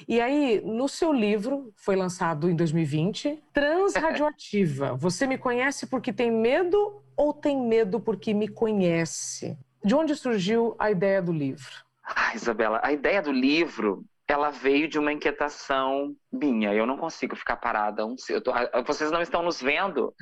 E 0.07 0.21
aí, 0.21 0.61
no 0.63 0.89
seu 0.89 1.13
livro, 1.13 1.73
foi 1.77 1.97
lançado 1.97 2.51
em 2.51 2.57
2020, 2.57 3.43
Transradioativa. 3.53 4.95
Você 5.01 5.27
me 5.27 5.37
conhece 5.37 5.87
porque 5.87 6.13
tem 6.13 6.31
medo 6.31 7.03
ou 7.17 7.33
tem 7.35 7.61
medo 7.61 8.01
porque 8.01 8.33
me 8.33 8.49
conhece? 8.49 9.59
De 9.83 9.95
onde 9.95 10.15
surgiu 10.15 10.75
a 10.79 10.91
ideia 10.91 11.23
do 11.23 11.33
livro? 11.33 11.71
Ah, 12.05 12.35
Isabela, 12.35 12.81
a 12.83 12.93
ideia 12.93 13.23
do 13.23 13.33
livro 13.33 14.05
ela 14.27 14.51
veio 14.51 14.89
de 14.89 14.99
uma 14.99 15.13
inquietação 15.13 16.15
minha. 16.33 16.73
Eu 16.73 16.87
não 16.87 16.97
consigo 16.97 17.35
ficar 17.35 17.57
parada. 17.57 18.05
Tô... 18.45 18.53
vocês 18.85 19.11
não 19.11 19.21
estão 19.21 19.43
nos 19.43 19.61
vendo, 19.61 20.15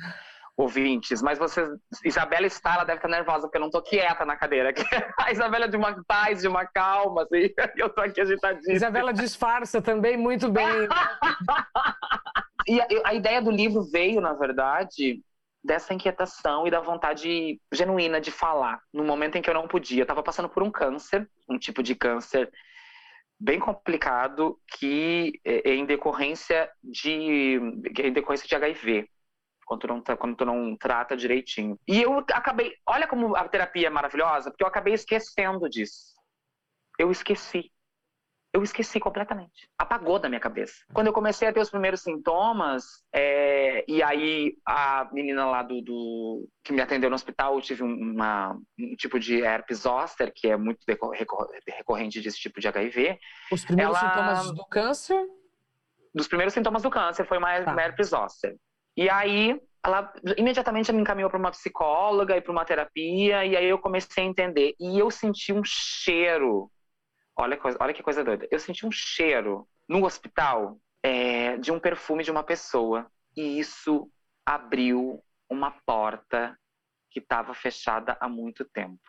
ouvintes, 0.59 1.21
mas 1.21 1.39
vocês. 1.39 1.69
Isabela 2.03 2.45
está, 2.45 2.75
ela 2.75 2.83
deve 2.83 2.97
estar 2.97 3.07
nervosa, 3.07 3.43
porque 3.43 3.57
eu 3.57 3.61
não 3.61 3.67
estou 3.67 3.81
quieta 3.81 4.25
na 4.25 4.35
cadeira. 4.35 4.73
A 5.17 5.31
Isabela 5.31 5.65
é 5.65 5.67
de 5.67 5.77
uma 5.77 6.03
paz, 6.05 6.41
de 6.41 6.47
uma 6.47 6.65
calma, 6.65 7.23
assim, 7.23 7.49
eu 7.77 7.87
estou 7.87 8.03
aqui 8.03 8.19
agitadíssima. 8.19 8.75
Isabela 8.75 9.13
disfarça 9.13 9.81
também 9.81 10.17
muito 10.17 10.51
bem. 10.51 10.67
e 12.67 12.81
a, 12.81 12.87
a 13.05 13.13
ideia 13.13 13.41
do 13.41 13.51
livro 13.51 13.83
veio, 13.83 14.19
na 14.19 14.33
verdade, 14.33 15.21
dessa 15.63 15.93
inquietação 15.93 16.65
e 16.65 16.71
da 16.71 16.79
vontade 16.79 17.59
genuína 17.71 18.21
de 18.21 18.31
falar, 18.31 18.81
no 18.93 19.03
momento 19.03 19.37
em 19.37 19.41
que 19.41 19.49
eu 19.49 19.53
não 19.53 19.67
podia. 19.67 20.01
Eu 20.01 20.03
estava 20.03 20.23
passando 20.23 20.49
por 20.49 20.63
um 20.63 20.71
câncer, 20.71 21.29
um 21.49 21.57
tipo 21.57 21.83
de 21.83 21.95
câncer 21.95 22.49
bem 23.39 23.59
complicado 23.59 24.59
que 24.77 25.39
é, 25.45 25.69
é 25.69 25.75
em 25.75 25.85
decorrência 25.85 26.69
de 26.83 27.57
é 27.97 28.07
em 28.07 28.13
decorrência 28.13 28.47
de 28.47 28.55
HIV 28.55 29.07
quando 29.69 29.81
tu, 29.81 29.87
não, 29.87 30.01
quando 30.17 30.35
tu 30.35 30.45
não 30.45 30.75
trata 30.75 31.15
direitinho. 31.15 31.79
E 31.87 32.01
eu 32.01 32.17
acabei. 32.33 32.73
Olha 32.87 33.07
como 33.07 33.35
a 33.35 33.47
terapia 33.47 33.85
é 33.85 33.89
maravilhosa, 33.89 34.49
porque 34.49 34.63
eu 34.63 34.67
acabei 34.67 34.95
esquecendo 34.95 35.69
disso. 35.69 36.15
Eu 36.97 37.11
esqueci. 37.11 37.71
Eu 38.51 38.63
esqueci 38.63 38.99
completamente. 38.99 39.69
Apagou 39.77 40.17
da 40.17 40.27
minha 40.27 40.39
cabeça. 40.39 40.73
Quando 40.91 41.07
eu 41.07 41.13
comecei 41.13 41.47
a 41.47 41.53
ter 41.53 41.59
os 41.59 41.69
primeiros 41.69 42.01
sintomas, 42.01 43.03
é, 43.13 43.85
e 43.87 44.01
aí 44.01 44.55
a 44.65 45.07
menina 45.11 45.45
lá 45.45 45.61
do, 45.61 45.81
do, 45.81 46.49
que 46.63 46.73
me 46.73 46.81
atendeu 46.81 47.09
no 47.09 47.15
hospital, 47.15 47.55
eu 47.55 47.61
tive 47.61 47.83
uma, 47.83 48.57
um 48.79 48.95
tipo 48.95 49.19
de 49.19 49.41
herpes 49.43 49.79
zoster, 49.79 50.31
que 50.35 50.47
é 50.47 50.57
muito 50.57 50.79
recorrente 50.87 52.21
desse 52.21 52.39
tipo 52.39 52.59
de 52.59 52.67
HIV. 52.67 53.19
Os 53.51 53.63
primeiros 53.63 53.95
ela, 53.95 54.09
sintomas 54.09 54.51
do 54.51 54.65
câncer? 54.65 55.27
Dos 56.15 56.27
primeiros 56.27 56.53
sintomas 56.53 56.81
do 56.81 56.89
câncer 56.89 57.25
foi 57.27 57.37
uma, 57.37 57.61
tá. 57.61 57.71
uma 57.71 57.81
herpes 57.83 58.07
zoster. 58.07 58.55
E 58.97 59.07
aí 59.09 59.61
ela 59.85 60.11
imediatamente 60.37 60.91
me 60.91 61.01
encaminhou 61.01 61.29
para 61.29 61.39
uma 61.39 61.51
psicóloga 61.51 62.35
e 62.35 62.41
para 62.41 62.51
uma 62.51 62.65
terapia, 62.65 63.45
e 63.45 63.55
aí 63.55 63.65
eu 63.65 63.79
comecei 63.79 64.23
a 64.23 64.27
entender. 64.27 64.75
E 64.79 64.99
eu 64.99 65.09
senti 65.09 65.53
um 65.53 65.61
cheiro. 65.63 66.69
Olha, 67.39 67.57
olha 67.79 67.93
que 67.93 68.03
coisa 68.03 68.21
doida. 68.21 68.45
Eu 68.51 68.59
senti 68.59 68.85
um 68.85 68.91
cheiro 68.91 69.65
no 69.87 70.05
hospital 70.05 70.77
é, 71.01 71.55
de 71.55 71.71
um 71.71 71.79
perfume 71.79 72.21
de 72.21 72.29
uma 72.29 72.43
pessoa. 72.43 73.09
E 73.35 73.57
isso 73.57 74.11
abriu 74.45 75.23
uma 75.49 75.71
porta 75.85 76.53
que 77.09 77.19
estava 77.19 77.53
fechada 77.53 78.17
há 78.19 78.27
muito 78.27 78.65
tempo. 78.65 78.99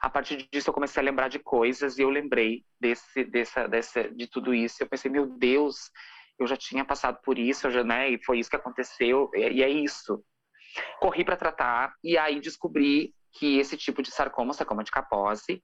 A 0.00 0.10
partir 0.10 0.48
disso, 0.50 0.68
eu 0.68 0.74
comecei 0.74 1.00
a 1.00 1.04
lembrar 1.04 1.28
de 1.28 1.38
coisas 1.38 1.96
e 1.96 2.02
eu 2.02 2.10
lembrei 2.10 2.64
desse, 2.80 3.24
dessa, 3.24 3.68
dessa, 3.68 4.10
de 4.10 4.26
tudo 4.26 4.52
isso. 4.52 4.82
Eu 4.82 4.88
pensei, 4.88 5.08
meu 5.08 5.26
Deus, 5.26 5.88
eu 6.40 6.46
já 6.46 6.56
tinha 6.56 6.84
passado 6.84 7.20
por 7.22 7.38
isso, 7.38 7.70
já, 7.70 7.84
né, 7.84 8.10
e 8.10 8.22
foi 8.24 8.40
isso 8.40 8.50
que 8.50 8.56
aconteceu, 8.56 9.30
e, 9.34 9.62
é 9.62 9.68
isso. 9.70 10.22
Corri 10.98 11.24
para 11.24 11.36
tratar, 11.36 11.94
e 12.04 12.18
aí 12.18 12.40
descobri 12.40 13.14
que 13.32 13.58
esse 13.58 13.76
tipo 13.76 14.02
de 14.02 14.10
sarcoma, 14.10 14.52
sarcoma 14.52 14.84
de 14.84 14.90
Kaposi, 14.90 15.62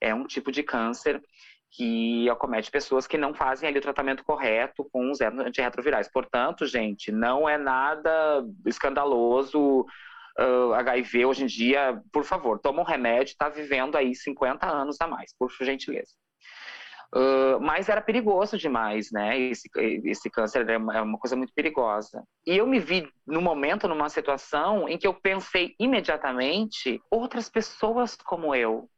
é 0.00 0.14
um 0.14 0.26
tipo 0.26 0.52
de 0.52 0.62
câncer 0.62 1.20
que 1.72 2.28
acomete 2.28 2.70
pessoas 2.70 3.06
que 3.06 3.16
não 3.16 3.32
fazem 3.32 3.68
ali 3.68 3.78
o 3.78 3.82
tratamento 3.82 4.22
correto 4.24 4.84
com 4.92 5.10
os 5.10 5.20
antirretrovirais. 5.22 6.08
Portanto, 6.12 6.66
gente, 6.66 7.10
não 7.10 7.48
é 7.48 7.56
nada 7.56 8.44
escandaloso 8.66 9.86
uh, 10.38 10.74
HIV 10.74 11.24
hoje 11.24 11.44
em 11.44 11.46
dia. 11.46 12.00
Por 12.12 12.24
favor, 12.24 12.58
toma 12.58 12.82
um 12.82 12.84
remédio, 12.84 13.32
está 13.32 13.48
vivendo 13.48 13.96
aí 13.96 14.14
50 14.14 14.66
anos 14.66 15.00
a 15.00 15.06
mais, 15.06 15.34
por 15.38 15.50
gentileza. 15.62 16.12
Uh, 17.14 17.60
mas 17.60 17.88
era 17.88 18.00
perigoso 18.00 18.56
demais, 18.56 19.10
né? 19.10 19.38
Esse, 19.38 19.68
esse 20.04 20.30
câncer 20.30 20.68
é 20.68 20.76
uma, 20.76 20.96
é 20.96 21.00
uma 21.00 21.18
coisa 21.18 21.36
muito 21.36 21.52
perigosa. 21.54 22.22
E 22.46 22.56
eu 22.56 22.66
me 22.66 22.78
vi, 22.78 23.06
no 23.26 23.40
momento, 23.40 23.88
numa 23.88 24.08
situação 24.08 24.88
em 24.88 24.98
que 24.98 25.06
eu 25.06 25.14
pensei 25.14 25.74
imediatamente 25.78 27.00
outras 27.10 27.50
pessoas 27.50 28.16
como 28.16 28.54
eu, 28.54 28.88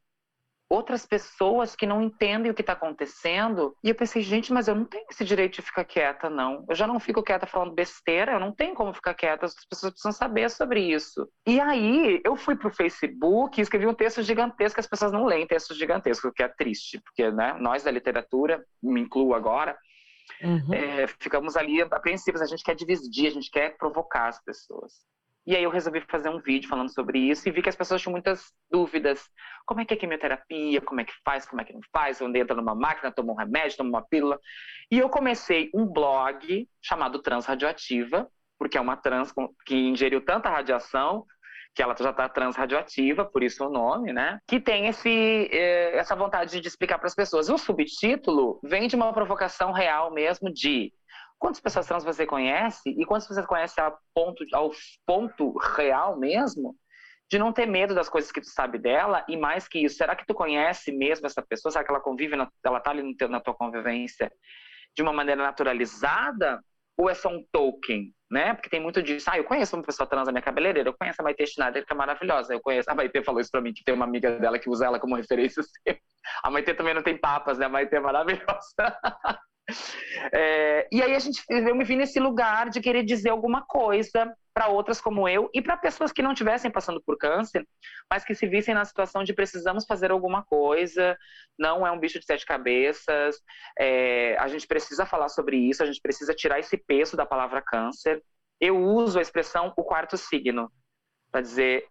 outras 0.75 1.07
pessoas 1.07 1.77
que 1.77 1.87
não 1.87 2.03
entendem 2.03 2.51
o 2.51 2.55
que 2.55 2.63
está 2.63 2.73
acontecendo. 2.73 3.77
E 3.83 3.89
eu 3.89 3.95
pensei, 3.95 4.23
gente, 4.23 4.53
mas 4.53 4.69
eu 4.69 4.75
não 4.75 4.85
tenho 4.85 5.07
esse 5.11 5.25
direito 5.25 5.55
de 5.55 5.63
ficar 5.63 5.85
quieta, 5.85 6.29
não. 6.29 6.65
Eu 6.69 6.75
já 6.75 6.87
não 6.87 6.99
fico 6.99 7.23
quieta 7.23 7.47
falando 7.47 7.75
besteira, 7.75 8.33
eu 8.33 8.41
não 8.41 8.53
tenho 8.53 8.75
como 8.75 8.93
ficar 8.93 9.15
quieta, 9.15 9.47
as 9.47 9.55
pessoas 9.67 9.93
precisam 9.93 10.13
saber 10.13 10.51
sobre 10.51 10.81
isso. 10.81 11.29
E 11.47 11.61
aí 11.61 12.21
eu 12.25 12.37
fui 12.37 12.57
pro 12.57 12.75
Facebook 12.75 13.59
e 13.59 13.63
escrevi 13.63 13.87
um 13.87 13.95
texto 13.95 14.23
gigantesco, 14.23 14.81
as 14.81 14.87
pessoas 14.87 15.13
não 15.13 15.25
leem 15.25 15.47
textos 15.47 15.77
gigantescos, 15.77 16.31
o 16.31 16.33
que 16.33 16.43
é 16.43 16.49
triste, 16.49 17.01
porque 17.01 17.31
né, 17.31 17.57
nós 17.61 17.85
da 17.85 17.91
literatura, 17.91 18.65
me 18.83 19.01
incluo 19.01 19.35
agora, 19.35 19.77
Uhum. 20.43 20.73
É, 20.73 21.07
ficamos 21.07 21.55
ali 21.57 21.83
apreensivos, 21.83 22.41
a 22.41 22.47
gente 22.47 22.65
quer 22.65 22.75
dividir, 22.75 23.27
a 23.27 23.31
gente 23.31 23.51
quer 23.51 23.77
provocar 23.77 24.29
as 24.29 24.43
pessoas. 24.43 24.93
E 25.47 25.55
aí 25.55 25.63
eu 25.63 25.71
resolvi 25.71 26.01
fazer 26.09 26.31
um 26.31 26.41
vídeo 26.41 26.69
falando 26.69 26.93
sobre 26.93 27.19
isso 27.19 27.47
e 27.49 27.53
vi 27.53 27.61
que 27.61 27.69
as 27.69 27.77
pessoas 27.77 28.01
tinham 28.01 28.13
muitas 28.13 28.51
dúvidas. 28.71 29.29
Como 29.67 29.81
é 29.81 29.85
que 29.85 29.93
é 29.93 29.97
quimioterapia? 29.97 30.81
Como 30.81 31.01
é 31.01 31.05
que 31.05 31.13
faz? 31.25 31.47
Como 31.47 31.61
é 31.61 31.65
que 31.65 31.73
não 31.73 31.81
faz? 31.93 32.21
Onde 32.23 32.39
entra 32.39 32.57
numa 32.57 32.75
máquina, 32.75 33.13
toma 33.13 33.33
um 33.33 33.37
remédio, 33.37 33.77
toma 33.77 33.91
uma 33.91 34.03
pílula. 34.03 34.41
E 34.91 34.99
eu 34.99 35.09
comecei 35.09 35.71
um 35.75 35.87
blog 35.87 36.69
chamado 36.83 37.21
Transradioativa, 37.21 38.29
porque 38.59 38.79
é 38.79 38.81
uma 38.81 38.97
trans 38.97 39.33
que 39.67 39.75
ingeriu 39.75 40.25
tanta 40.25 40.49
radiação 40.49 41.27
que 41.75 41.83
ela 41.83 41.95
já 41.99 42.11
está 42.11 42.29
transradioativa, 42.29 43.25
por 43.25 43.43
isso 43.43 43.67
o 43.67 43.71
nome, 43.71 44.13
né? 44.13 44.39
Que 44.47 44.61
tem 44.61 44.87
esse, 44.87 45.49
eh, 45.51 45.97
essa 45.97 46.15
vontade 46.15 46.61
de 46.61 46.69
explicar 46.69 46.99
para 46.99 47.09
as 47.09 47.15
pessoas. 47.17 47.49
O 47.49 47.59
subtítulo 47.59 48.61
vem 48.63 48.87
de 48.87 48.95
uma 48.95 49.13
provocação 49.13 49.73
real 49.73 50.13
mesmo 50.13 50.53
de 50.53 50.93
Quantas 51.39 51.61
pessoas 51.61 51.87
trans 51.87 52.05
você 52.05 52.27
conhece 52.27 52.89
e 52.89 53.05
quantas 53.05 53.27
pessoas 53.27 53.47
conhece 53.47 53.81
ao 53.81 53.99
ponto, 54.15 54.45
ao 54.53 54.71
ponto 55.07 55.57
real 55.77 56.19
mesmo 56.19 56.77
de 57.31 57.39
não 57.39 57.53
ter 57.53 57.67
medo 57.67 57.95
das 57.95 58.09
coisas 58.09 58.31
que 58.31 58.41
tu 58.41 58.49
sabe 58.49 58.79
dela 58.79 59.25
e 59.29 59.37
mais 59.37 59.67
que 59.67 59.79
isso, 59.79 59.97
será 59.97 60.15
que 60.15 60.27
tu 60.27 60.35
conhece 60.35 60.93
mesmo 60.93 61.27
essa 61.27 61.43
pessoa? 61.43 61.73
Será 61.73 61.85
que 61.85 61.91
ela 61.91 62.01
convive, 62.01 62.37
na, 62.37 62.49
ela 62.65 62.81
tá 62.81 62.91
ali 62.91 63.17
teu, 63.17 63.29
na 63.29 63.41
tua 63.41 63.55
convivência 63.55 64.31
de 64.95 65.03
uma 65.03 65.13
maneira 65.13 65.43
naturalizada 65.43 66.63
ou 66.97 67.11
é 67.11 67.15
só 67.15 67.29
um 67.29 67.45
token, 67.51 68.15
né? 68.31 68.55
Porque 68.55 68.69
tem 68.69 68.81
muito 68.81 69.03
disso. 69.03 69.29
Ah, 69.29 69.37
eu 69.37 69.45
conheço 69.45 69.75
uma 69.75 69.83
pessoa 69.83 70.07
trans 70.09 70.27
na 70.27 70.33
minha 70.33 70.43
cabeleireira, 70.43 70.89
eu 70.89 70.95
conheço 70.97 71.21
a 71.21 71.25
Maite 71.25 71.47
Schneider, 71.47 71.85
que 71.85 71.93
é 71.93 71.97
maravilhosa. 71.97 72.55
Eu 72.55 72.61
conheço. 72.61 72.89
A 72.89 72.95
Maite 72.95 73.23
falou 73.25 73.41
isso 73.41 73.51
pra 73.51 73.61
mim, 73.61 73.73
que 73.73 73.83
tem 73.83 73.95
uma 73.95 74.05
amiga 74.05 74.39
dela 74.39 74.59
que 74.59 74.71
usa 74.71 74.87
ela 74.87 75.01
como 75.01 75.17
referência. 75.17 75.63
A 76.43 76.51
Maite 76.51 76.73
também 76.75 76.95
não 76.95 77.03
tem 77.03 77.19
papas, 77.19 77.59
né? 77.59 77.67
A 77.67 77.69
Maite 77.69 77.95
é 77.95 78.01
maravilhosa. 78.01 78.75
É, 80.33 80.87
e 80.93 81.03
aí 81.03 81.15
a 81.15 81.19
gente, 81.19 81.43
eu 81.49 81.75
me 81.75 81.85
vi 81.85 81.97
nesse 81.97 82.21
lugar 82.21 82.69
de 82.69 82.81
querer 82.81 83.03
dizer 83.03 83.31
alguma 83.31 83.63
coisa 83.63 84.35
para 84.53 84.69
outras 84.69 85.01
como 85.01 85.29
eu 85.29 85.51
e 85.53 85.61
para 85.61 85.77
pessoas 85.77 86.13
que 86.13 86.23
não 86.23 86.33
estivessem 86.33 86.71
passando 86.71 87.03
por 87.03 87.19
câncer, 87.19 87.67
mas 88.11 88.25
que 88.25 88.35
se 88.35 88.47
vissem 88.47 88.75
na 88.75 88.85
situação 88.85 89.25
de 89.25 89.35
precisamos 89.35 89.85
fazer 89.85 90.13
alguma 90.13 90.45
coisa, 90.45 91.17
não 91.59 91.85
é 91.85 91.91
um 91.91 91.99
bicho 91.99 92.21
de 92.21 92.25
sete 92.25 92.47
cabeças, 92.47 93.37
é, 93.79 94.37
a 94.39 94.47
gente 94.47 94.67
precisa 94.67 95.05
falar 95.05 95.29
sobre 95.29 95.57
isso, 95.57 95.83
a 95.83 95.87
gente 95.87 96.01
precisa 96.01 96.35
tirar 96.35 96.61
esse 96.61 96.77
peso 96.77 97.17
da 97.17 97.27
palavra 97.27 97.61
câncer. 97.61 98.23
Eu 98.61 98.79
uso 98.79 99.19
a 99.19 99.23
expressão 99.23 99.73
o 99.77 99.83
quarto 99.83 100.17
signo 100.17 100.71
para 101.33 101.41
dizer 101.41 101.89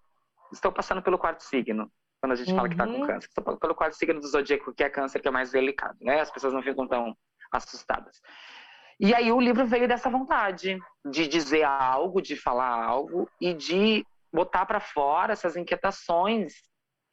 estou 0.51 0.71
passando 0.71 1.01
pelo 1.01 1.17
quarto 1.17 1.43
signo 1.43 1.91
quando 2.21 2.31
a 2.31 2.35
gente 2.35 2.51
uhum. 2.51 2.55
fala 2.55 2.69
que 2.69 2.75
está 2.75 2.85
com 2.87 2.93
uhum. 2.93 3.07
câncer, 3.07 3.27
estou 3.27 3.57
pelo 3.57 3.75
quarto 3.75 3.97
signo 3.97 4.21
do 4.21 4.27
zodíaco 4.27 4.73
que 4.73 4.83
é 4.83 4.89
câncer 4.89 5.19
que 5.19 5.27
é 5.27 5.31
mais 5.31 5.51
delicado, 5.51 5.97
né? 5.99 6.21
As 6.21 6.31
pessoas 6.31 6.53
não 6.53 6.63
ficam 6.63 6.87
tão 6.87 7.13
assustadas. 7.53 8.21
E 8.99 9.13
aí 9.13 9.31
o 9.31 9.39
livro 9.39 9.65
veio 9.65 9.87
dessa 9.87 10.09
vontade 10.09 10.77
de 11.09 11.27
dizer 11.27 11.63
algo, 11.63 12.21
de 12.21 12.35
falar 12.35 12.83
algo 12.83 13.29
e 13.39 13.53
de 13.53 14.05
botar 14.31 14.65
para 14.65 14.79
fora 14.79 15.33
essas 15.33 15.55
inquietações 15.55 16.53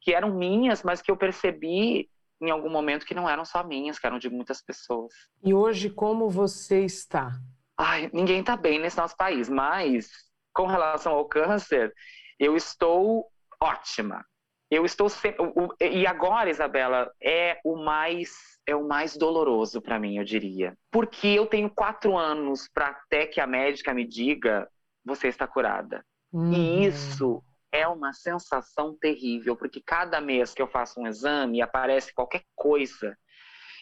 que 0.01 0.13
eram 0.13 0.33
minhas, 0.33 0.83
mas 0.83 1.01
que 1.01 1.11
eu 1.11 1.17
percebi 1.17 2.09
em 2.41 2.49
algum 2.49 2.69
momento 2.69 3.05
que 3.05 3.13
não 3.13 3.29
eram 3.29 3.45
só 3.45 3.63
minhas, 3.63 3.99
que 3.99 4.07
eram 4.07 4.17
de 4.17 4.29
muitas 4.29 4.63
pessoas. 4.63 5.13
E 5.43 5.53
hoje 5.53 5.89
como 5.89 6.29
você 6.29 6.83
está? 6.83 7.31
Ai, 7.77 8.09
ninguém 8.11 8.39
está 8.39 8.57
bem 8.57 8.79
nesse 8.79 8.97
nosso 8.97 9.15
país, 9.15 9.47
mas 9.47 10.09
com 10.53 10.65
relação 10.65 11.13
ao 11.13 11.25
câncer, 11.25 11.93
eu 12.39 12.55
estou 12.55 13.27
ótima. 13.61 14.25
Eu 14.71 14.85
estou 14.85 15.09
sempre. 15.09 15.43
E 15.81 16.07
agora, 16.07 16.49
Isabela, 16.49 17.13
é 17.21 17.59
o 17.63 17.75
mais 17.75 18.51
é 18.65 18.75
o 18.75 18.87
mais 18.87 19.17
doloroso 19.17 19.81
para 19.81 19.99
mim, 19.99 20.17
eu 20.17 20.23
diria. 20.23 20.77
Porque 20.89 21.27
eu 21.27 21.45
tenho 21.45 21.69
quatro 21.69 22.17
anos 22.17 22.69
para 22.73 22.87
até 22.87 23.25
que 23.27 23.41
a 23.41 23.47
médica 23.47 23.93
me 23.93 24.07
diga 24.07 24.69
você 25.03 25.27
está 25.27 25.45
curada. 25.45 26.05
Uhum. 26.31 26.53
E 26.53 26.85
isso 26.85 27.43
é 27.71 27.87
uma 27.87 28.13
sensação 28.13 28.95
terrível, 28.99 29.55
porque 29.55 29.81
cada 29.85 30.21
mês 30.21 30.53
que 30.53 30.61
eu 30.61 30.67
faço 30.67 30.99
um 30.99 31.07
exame 31.07 31.57
e 31.57 31.61
aparece 31.61 32.13
qualquer 32.13 32.43
coisa, 32.55 33.17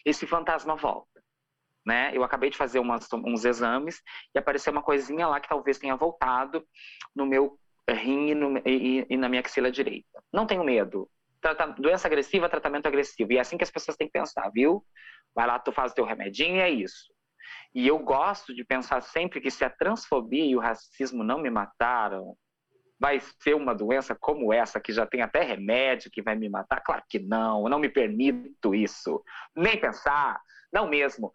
esse 0.04 0.26
fantasma 0.26 0.76
volta. 0.76 1.22
Né? 1.84 2.10
Eu 2.14 2.22
acabei 2.22 2.50
de 2.50 2.56
fazer 2.56 2.78
umas, 2.78 3.06
uns 3.12 3.44
exames 3.44 4.02
e 4.34 4.38
apareceu 4.38 4.72
uma 4.72 4.82
coisinha 4.82 5.26
lá 5.26 5.40
que 5.40 5.48
talvez 5.48 5.78
tenha 5.78 5.96
voltado 5.96 6.66
no 7.14 7.26
meu 7.26 7.58
rim 7.92 8.28
e, 8.28 8.34
no, 8.34 8.58
e, 8.66 9.06
e 9.08 9.16
na 9.16 9.28
minha 9.28 9.40
axila 9.40 9.70
direita. 9.70 10.22
Não 10.32 10.46
tenho 10.46 10.64
medo. 10.64 11.08
Trata, 11.40 11.66
doença 11.66 12.06
agressiva, 12.06 12.48
tratamento 12.48 12.86
agressivo. 12.86 13.32
E 13.32 13.38
é 13.38 13.40
assim 13.40 13.56
que 13.56 13.64
as 13.64 13.70
pessoas 13.70 13.96
têm 13.96 14.06
que 14.06 14.12
pensar, 14.12 14.50
viu? 14.50 14.84
Vai 15.34 15.46
lá, 15.46 15.58
tu 15.58 15.72
faz 15.72 15.92
o 15.92 15.94
teu 15.94 16.04
remedinho 16.04 16.56
e 16.56 16.60
é 16.60 16.70
isso. 16.70 17.12
E 17.74 17.86
eu 17.86 17.98
gosto 17.98 18.54
de 18.54 18.64
pensar 18.64 19.00
sempre 19.00 19.40
que 19.40 19.50
se 19.50 19.64
a 19.64 19.70
transfobia 19.70 20.44
e 20.44 20.56
o 20.56 20.60
racismo 20.60 21.22
não 21.22 21.38
me 21.38 21.50
mataram, 21.50 22.36
vai 22.98 23.20
ser 23.40 23.54
uma 23.54 23.74
doença 23.74 24.14
como 24.14 24.52
essa, 24.52 24.80
que 24.80 24.92
já 24.92 25.06
tem 25.06 25.22
até 25.22 25.42
remédio 25.42 26.10
que 26.10 26.22
vai 26.22 26.36
me 26.36 26.48
matar? 26.48 26.82
Claro 26.82 27.02
que 27.08 27.18
não, 27.18 27.68
não 27.68 27.78
me 27.78 27.88
permito 27.88 28.74
isso. 28.74 29.22
Nem 29.56 29.80
pensar, 29.80 30.40
não 30.72 30.88
mesmo. 30.88 31.32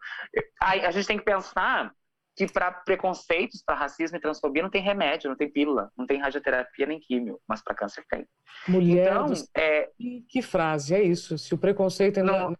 A, 0.60 0.70
a 0.70 0.90
gente 0.90 1.06
tem 1.06 1.18
que 1.18 1.24
pensar 1.24 1.92
que 2.36 2.46
para 2.46 2.70
preconceitos, 2.70 3.62
para 3.64 3.74
racismo 3.74 4.18
e 4.18 4.20
transfobia 4.20 4.62
não 4.62 4.70
tem 4.70 4.82
remédio, 4.82 5.30
não 5.30 5.36
tem 5.36 5.50
pílula, 5.50 5.90
não 5.96 6.06
tem 6.06 6.20
radioterapia 6.20 6.86
nem 6.86 7.00
químio, 7.00 7.40
mas 7.48 7.62
para 7.62 7.74
câncer 7.74 8.04
tem. 8.10 8.26
Mulher, 8.68 9.10
então, 9.10 9.32
é... 9.56 9.88
que 10.28 10.42
frase 10.42 10.94
é 10.94 11.02
isso? 11.02 11.38
Se 11.38 11.54
o 11.54 11.58
preconceito 11.58 12.18
ainda 12.18 12.32
não, 12.32 12.56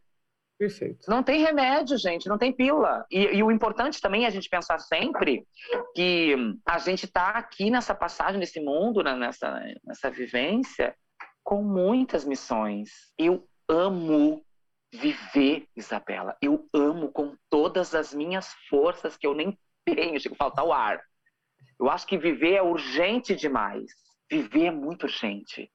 Perfeito. 0.58 1.10
Não 1.10 1.22
tem 1.22 1.42
remédio, 1.42 1.98
gente, 1.98 2.28
não 2.28 2.38
tem 2.38 2.50
pílula. 2.50 3.04
E, 3.10 3.36
e, 3.36 3.42
o 3.42 3.50
importante 3.50 4.00
também 4.00 4.24
é 4.24 4.26
a 4.26 4.30
gente 4.30 4.48
pensar 4.48 4.78
sempre 4.78 5.46
que 5.94 6.34
a 6.64 6.78
gente 6.78 7.04
está 7.04 7.28
aqui 7.32 7.70
nessa 7.70 7.94
passagem, 7.94 8.40
nesse 8.40 8.58
mundo, 8.58 9.02
né, 9.02 9.14
nessa, 9.14 9.62
nessa 9.84 10.10
vivência, 10.10 10.96
com 11.44 11.62
muitas 11.62 12.24
missões. 12.24 12.88
Eu 13.18 13.46
amo 13.68 14.42
viver, 14.90 15.68
Isabela. 15.76 16.34
Eu 16.40 16.66
amo 16.72 17.12
com 17.12 17.36
todas 17.50 17.94
as 17.94 18.14
minhas 18.14 18.48
forças 18.70 19.14
que 19.14 19.26
eu 19.26 19.34
nem 19.34 19.58
tenho, 19.86 20.20
chega 20.20 20.34
a 20.34 20.38
faltar 20.38 20.64
o 20.64 20.72
ar. 20.72 21.00
Eu 21.78 21.88
acho 21.88 22.06
que 22.06 22.18
viver 22.18 22.54
é 22.54 22.62
urgente 22.62 23.36
demais. 23.36 23.92
Viver 24.30 24.66
é 24.66 24.70
muito 24.70 25.04
urgente. 25.04 25.70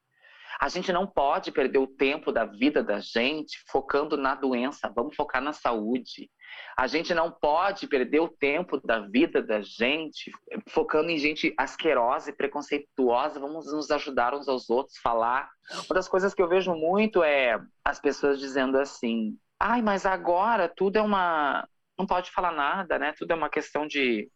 A 0.60 0.68
gente 0.68 0.92
não 0.92 1.08
pode 1.08 1.52
perder 1.52 1.80
o 1.80 1.88
tempo 1.88 2.32
da 2.32 2.46
vida 2.46 2.84
da 2.84 3.00
gente 3.00 3.58
focando 3.68 4.18
na 4.18 4.36
doença. 4.36 4.92
Vamos 4.94 5.16
focar 5.16 5.42
na 5.42 5.54
saúde. 5.54 6.30
A 6.78 6.86
gente 6.86 7.14
não 7.14 7.32
pode 7.32 7.88
perder 7.88 8.20
o 8.20 8.28
tempo 8.28 8.80
da 8.86 9.00
vida 9.00 9.42
da 9.42 9.62
gente 9.62 10.32
focando 10.70 11.10
em 11.10 11.18
gente 11.18 11.54
asquerosa 11.58 12.30
e 12.30 12.36
preconceituosa. 12.36 13.40
Vamos 13.40 13.72
nos 13.72 13.90
ajudar 13.90 14.36
uns 14.36 14.48
aos 14.48 14.70
outros, 14.70 14.98
falar. 14.98 15.50
Uma 15.90 15.96
das 15.96 16.08
coisas 16.08 16.34
que 16.34 16.42
eu 16.42 16.50
vejo 16.50 16.76
muito 16.76 17.24
é 17.24 17.60
as 17.84 18.00
pessoas 18.00 18.40
dizendo 18.40 18.78
assim: 18.78 19.38
ai, 19.60 19.82
mas 19.82 20.06
agora 20.06 20.70
tudo 20.70 20.98
é 20.98 21.02
uma 21.02 21.68
não 22.02 22.08
pode 22.08 22.32
falar 22.32 22.52
nada, 22.52 22.98
né? 22.98 23.14
Tudo 23.18 23.32
é 23.32 23.36
uma 23.36 23.50
questão 23.50 23.86
de. 23.86 24.30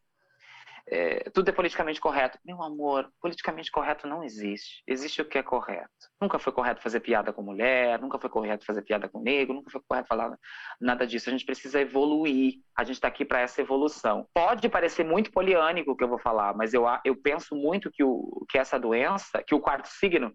É, 0.87 1.31
tudo 1.31 1.49
é 1.49 1.51
politicamente 1.51 1.99
correto. 1.99 2.37
Meu 2.45 2.61
amor, 2.61 3.11
politicamente 3.19 3.71
correto 3.71 4.07
não 4.07 4.23
existe. 4.23 4.83
Existe 4.85 5.19
o 5.19 5.25
que 5.25 5.39
é 5.39 5.41
correto. 5.41 5.89
Nunca 6.21 6.37
foi 6.37 6.53
correto 6.53 6.79
fazer 6.79 6.99
piada 6.99 7.33
com 7.33 7.41
mulher, 7.41 7.99
nunca 7.99 8.19
foi 8.19 8.29
correto 8.29 8.63
fazer 8.63 8.83
piada 8.83 9.09
com 9.09 9.19
negro, 9.19 9.55
nunca 9.55 9.71
foi 9.71 9.81
correto 9.87 10.07
falar 10.07 10.37
nada 10.79 11.07
disso. 11.07 11.27
A 11.27 11.31
gente 11.31 11.43
precisa 11.43 11.81
evoluir. 11.81 12.59
A 12.77 12.83
gente 12.83 12.97
está 12.97 13.07
aqui 13.07 13.25
para 13.25 13.39
essa 13.39 13.61
evolução. 13.61 14.27
Pode 14.31 14.69
parecer 14.69 15.03
muito 15.03 15.31
poliânico 15.31 15.91
o 15.91 15.95
que 15.95 16.03
eu 16.03 16.07
vou 16.07 16.19
falar, 16.19 16.55
mas 16.55 16.71
eu, 16.71 16.85
eu 17.03 17.15
penso 17.19 17.55
muito 17.55 17.89
que, 17.91 18.03
o, 18.03 18.45
que 18.47 18.59
essa 18.59 18.79
doença, 18.79 19.41
que 19.41 19.55
o 19.55 19.59
quarto 19.59 19.87
signo, 19.87 20.31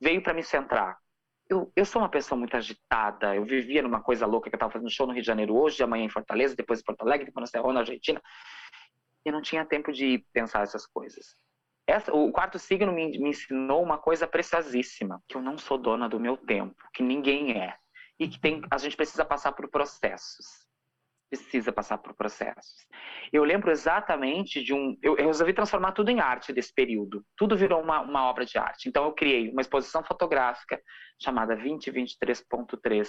veio 0.00 0.22
para 0.22 0.32
me 0.32 0.42
centrar 0.42 0.96
eu, 1.50 1.72
eu 1.74 1.84
sou 1.84 2.00
uma 2.00 2.08
pessoa 2.08 2.38
muito 2.38 2.56
agitada. 2.56 3.34
Eu 3.34 3.44
vivia 3.44 3.82
numa 3.82 4.00
coisa 4.00 4.24
louca 4.24 4.48
que 4.48 4.54
eu 4.54 4.56
estava 4.56 4.72
fazendo 4.72 4.90
show 4.90 5.06
no 5.06 5.12
Rio 5.12 5.22
de 5.22 5.26
Janeiro 5.26 5.56
hoje, 5.56 5.82
amanhã 5.82 6.04
em 6.04 6.10
Fortaleza, 6.10 6.54
depois 6.54 6.80
em 6.80 6.84
Porto 6.84 7.02
Alegre, 7.02 7.26
depois 7.26 7.50
na 7.52 7.80
Argentina. 7.80 8.22
Eu 9.24 9.32
não 9.32 9.42
tinha 9.42 9.66
tempo 9.66 9.92
de 9.92 10.24
pensar 10.32 10.62
essas 10.62 10.86
coisas. 10.86 11.36
Essa, 11.86 12.14
o 12.14 12.30
quarto 12.30 12.58
signo 12.58 12.92
me, 12.92 13.18
me 13.18 13.30
ensinou 13.30 13.82
uma 13.82 13.98
coisa 13.98 14.26
preciosíssima, 14.28 15.20
que 15.28 15.36
eu 15.36 15.42
não 15.42 15.58
sou 15.58 15.76
dona 15.76 16.08
do 16.08 16.20
meu 16.20 16.36
tempo, 16.36 16.76
que 16.94 17.02
ninguém 17.02 17.58
é. 17.60 17.76
E 18.18 18.28
que 18.28 18.38
tem, 18.38 18.62
a 18.70 18.78
gente 18.78 18.96
precisa 18.96 19.24
passar 19.24 19.52
por 19.52 19.68
processos 19.68 20.69
precisa 21.30 21.72
passar 21.72 21.98
por 21.98 22.12
processos. 22.14 22.86
Eu 23.32 23.44
lembro 23.44 23.70
exatamente 23.70 24.62
de 24.62 24.74
um. 24.74 24.98
Eu, 25.00 25.14
resolvi 25.14 25.52
transformar 25.52 25.92
tudo 25.92 26.10
em 26.10 26.20
arte 26.20 26.52
desse 26.52 26.74
período. 26.74 27.24
Tudo 27.36 27.56
virou 27.56 27.80
uma, 27.80 28.00
uma 28.00 28.24
obra 28.24 28.44
de 28.44 28.58
arte. 28.58 28.88
Então, 28.88 29.04
eu 29.04 29.12
criei 29.12 29.48
uma 29.50 29.60
exposição 29.60 30.02
fotográfica 30.02 30.80
chamada 31.22 31.56
2023.3, 31.56 33.08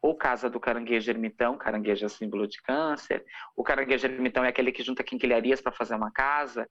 ou 0.00 0.16
Casa 0.16 0.48
do 0.48 0.60
Caranguejo 0.60 1.10
Ermitão. 1.10 1.58
Caranguejo 1.58 2.06
é 2.06 2.08
símbolo 2.08 2.46
de 2.46 2.62
câncer. 2.62 3.24
O 3.56 3.64
caranguejo 3.64 4.06
ermitão 4.06 4.44
é 4.44 4.48
aquele 4.48 4.70
que 4.70 4.84
junta 4.84 5.02
quinquilharias 5.02 5.60
para 5.60 5.72
fazer 5.72 5.96
uma 5.96 6.12
casa. 6.12 6.68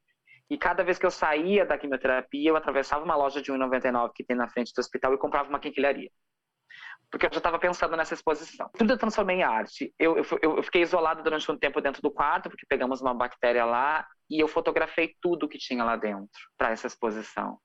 E 0.49 0.57
cada 0.57 0.83
vez 0.83 0.97
que 0.97 1.05
eu 1.05 1.11
saía 1.11 1.65
da 1.65 1.77
quimioterapia, 1.77 2.51
eu 2.51 2.55
atravessava 2.55 3.03
uma 3.03 3.15
loja 3.15 3.41
de 3.41 3.51
1,99 3.51 4.11
que 4.15 4.23
tem 4.23 4.37
na 4.37 4.47
frente 4.47 4.71
do 4.73 4.79
hospital 4.79 5.13
e 5.13 5.17
comprava 5.17 5.49
uma 5.49 5.59
quinquilharia 5.59 6.09
porque 7.15 7.27
eu 7.27 7.31
já 7.31 7.37
estava 7.37 7.57
pensando 7.57 7.95
nessa 7.95 8.13
exposição. 8.13 8.69
Tudo 8.77 8.91
eu 8.91 8.97
transformei 8.97 9.37
em 9.37 9.43
arte. 9.43 9.95
Eu, 9.97 10.17
eu, 10.17 10.25
eu, 10.41 10.63
fiquei 10.63 10.81
isolado 10.81 11.23
durante 11.23 11.49
um 11.49 11.57
tempo 11.57 11.79
dentro 11.79 12.01
do 12.01 12.11
quarto, 12.11 12.49
porque 12.49 12.65
pegamos 12.67 12.99
uma 12.99 13.13
bactéria 13.13 13.63
lá, 13.63 14.05
e 14.29 14.43
eu 14.43 14.49
fotografei 14.49 15.15
tudo 15.21 15.47
que 15.47 15.57
tinha 15.57 15.81
lá 15.85 15.95
dentro 15.95 16.27
para 16.57 16.71
essa 16.71 16.87
exposição. 16.87 17.57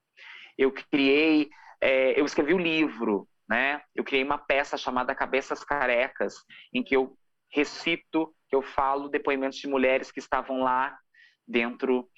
Eu 0.56 0.70
criei, 0.70 1.50
é, 1.80 2.18
eu 2.18 2.24
escrevi 2.24 2.54
o 2.54 2.58
um 2.58 2.60
livro, 2.60 3.26
né? 3.48 3.82
Eu 3.92 4.04
criei 4.04 4.22
uma 4.22 4.38
peça 4.38 4.76
chamada 4.76 5.16
Cabeças 5.16 5.64
Carecas, 5.64 6.36
em 6.72 6.84
que 6.84 6.94
eu 6.94 7.18
recito, 7.52 8.32
que 8.48 8.54
eu 8.54 8.62
falo 8.62 9.08
depoimentos 9.08 9.58
de 9.58 9.66
mulheres 9.66 10.12
que 10.12 10.20
estavam 10.20 10.60
lá 10.60 10.96
dentro 11.44 12.08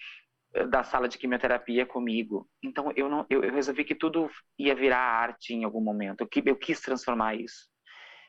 da 0.69 0.83
sala 0.85 1.09
de 1.09 1.19
quimioterapia 1.19 1.87
comigo. 1.87 2.49
Então 2.62 2.93
eu 2.95 3.09
não, 3.09 3.27
eu, 3.31 3.43
eu, 3.43 3.53
resolvi 3.53 3.85
que 3.85 3.95
tudo 3.95 4.31
ia 4.59 4.75
virar 4.75 4.99
arte 4.99 5.55
em 5.55 5.65
algum 5.65 5.81
momento. 5.81 6.21
Eu, 6.21 6.43
eu 6.45 6.57
quis 6.57 6.81
transformar 6.81 7.35
isso, 7.35 7.69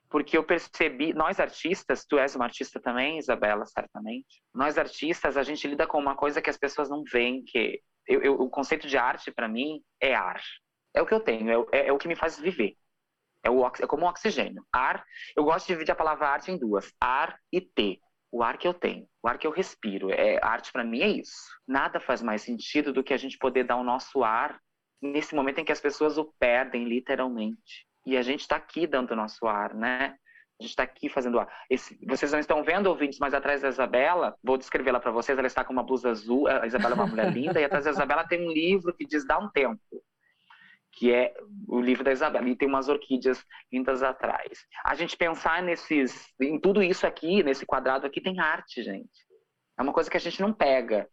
porque 0.10 0.38
eu 0.38 0.44
percebi, 0.44 1.14
nós 1.14 1.40
artistas, 1.40 2.06
tu 2.06 2.18
és 2.18 2.36
uma 2.36 2.46
artista 2.46 2.80
também, 2.80 3.18
Isabela, 3.18 3.66
certamente. 3.66 4.42
Nós 4.54 4.78
artistas, 4.78 5.36
a 5.36 5.44
gente 5.44 5.68
lida 5.68 5.86
com 5.86 6.00
uma 6.00 6.16
coisa 6.16 6.42
que 6.42 6.50
as 6.50 6.58
pessoas 6.58 6.90
não 6.90 7.04
veem, 7.04 7.44
que 7.44 7.82
eu, 8.08 8.22
eu, 8.22 8.34
o 8.36 8.50
conceito 8.50 8.88
de 8.88 8.98
arte 8.98 9.32
para 9.32 9.48
mim 9.48 9.82
é 10.00 10.16
ar. 10.16 10.42
É 10.94 11.02
o 11.02 11.06
que 11.06 11.14
eu 11.14 11.20
tenho, 11.20 11.50
é, 11.50 11.80
é, 11.80 11.88
é 11.88 11.92
o 11.92 11.98
que 11.98 12.08
me 12.08 12.16
faz 12.16 12.40
viver. 12.40 12.76
É, 13.44 13.50
o, 13.50 13.66
é 13.68 13.88
como 13.88 14.06
o 14.06 14.10
oxigênio. 14.10 14.66
Ar, 14.72 15.04
eu 15.36 15.44
gosto 15.44 15.68
de 15.68 15.74
dividir 15.74 15.92
a 15.92 15.96
palavra 15.96 16.30
arte 16.30 16.50
em 16.50 16.58
duas: 16.58 16.94
ar 17.02 17.38
e 17.52 17.60
T 17.60 18.00
o 18.34 18.42
ar 18.42 18.58
que 18.58 18.68
eu 18.68 18.74
tenho, 18.74 19.08
o 19.22 19.28
ar 19.28 19.38
que 19.38 19.46
eu 19.46 19.52
respiro. 19.52 20.10
É, 20.10 20.40
arte 20.42 20.72
para 20.72 20.84
mim 20.84 21.02
é 21.02 21.08
isso. 21.08 21.52
Nada 21.68 22.00
faz 22.00 22.20
mais 22.24 22.42
sentido 22.42 22.92
do 22.92 23.04
que 23.04 23.14
a 23.14 23.18
gente 23.18 23.38
poder 23.38 23.64
dar 23.64 23.76
o 23.76 23.84
nosso 23.84 24.24
ar 24.24 24.60
nesse 25.00 25.36
momento 25.36 25.60
em 25.60 25.64
que 25.64 25.72
as 25.72 25.80
pessoas 25.80 26.18
o 26.18 26.34
perdem, 26.40 26.86
literalmente. 26.86 27.86
E 28.08 28.18
a 28.18 28.24
gente 28.24 28.40
está 28.40 28.56
aqui 28.56 28.88
dando 28.88 29.12
o 29.12 29.16
nosso 29.16 29.46
ar, 29.46 29.76
né? 29.76 30.16
A 30.60 30.64
gente 30.64 30.72
está 30.72 30.82
aqui 30.82 31.10
fazendo 31.10 31.46
esse, 31.70 32.04
vocês 32.08 32.32
não 32.32 32.40
estão 32.40 32.64
vendo 32.64 32.88
ouvintes, 32.88 33.20
mas 33.20 33.36
atrás 33.36 33.62
da 33.62 33.70
Isabela, 33.70 34.36
vou 34.44 34.58
descrevê-la 34.58 35.00
para 35.00 35.12
vocês. 35.12 35.38
Ela 35.38 35.46
está 35.46 35.64
com 35.64 35.72
uma 35.72 35.84
blusa 35.84 36.10
azul. 36.10 36.48
A 36.48 36.66
Isabela 36.66 36.94
é 36.94 36.96
uma 36.96 37.08
mulher 37.08 37.32
linda 37.32 37.62
e 37.62 37.64
atrás 37.64 37.86
da 37.86 37.92
Isabela 37.92 38.28
tem 38.28 38.48
um 38.48 38.52
livro 38.52 38.96
que 38.96 39.06
diz 39.06 39.28
"Dá 39.28 39.38
um 39.38 39.50
tempo", 39.50 39.80
que 40.94 41.12
é 41.12 41.34
o 41.68 41.82
livro 41.82 42.04
da 42.04 42.12
Isabela. 42.12 42.48
E 42.48 42.56
tem 42.56 42.68
umas 42.68 42.88
orquídeas 42.88 43.44
lindas 43.72 44.04
atrás. 44.04 44.60
A 44.86 44.96
gente 44.96 45.18
pensar 45.18 45.62
nesses, 45.62 46.28
em 46.40 46.60
tudo 46.60 46.82
isso 46.82 47.06
aqui, 47.06 47.44
nesse 47.44 47.66
quadrado 47.66 48.06
aqui, 48.06 48.22
tem 48.22 48.40
arte, 48.40 48.84
gente. 48.84 49.10
É 49.78 49.82
uma 49.82 49.94
coisa 49.94 50.10
que 50.10 50.18
a 50.18 50.20
gente 50.20 50.40
não 50.40 50.54
pega, 50.54 51.10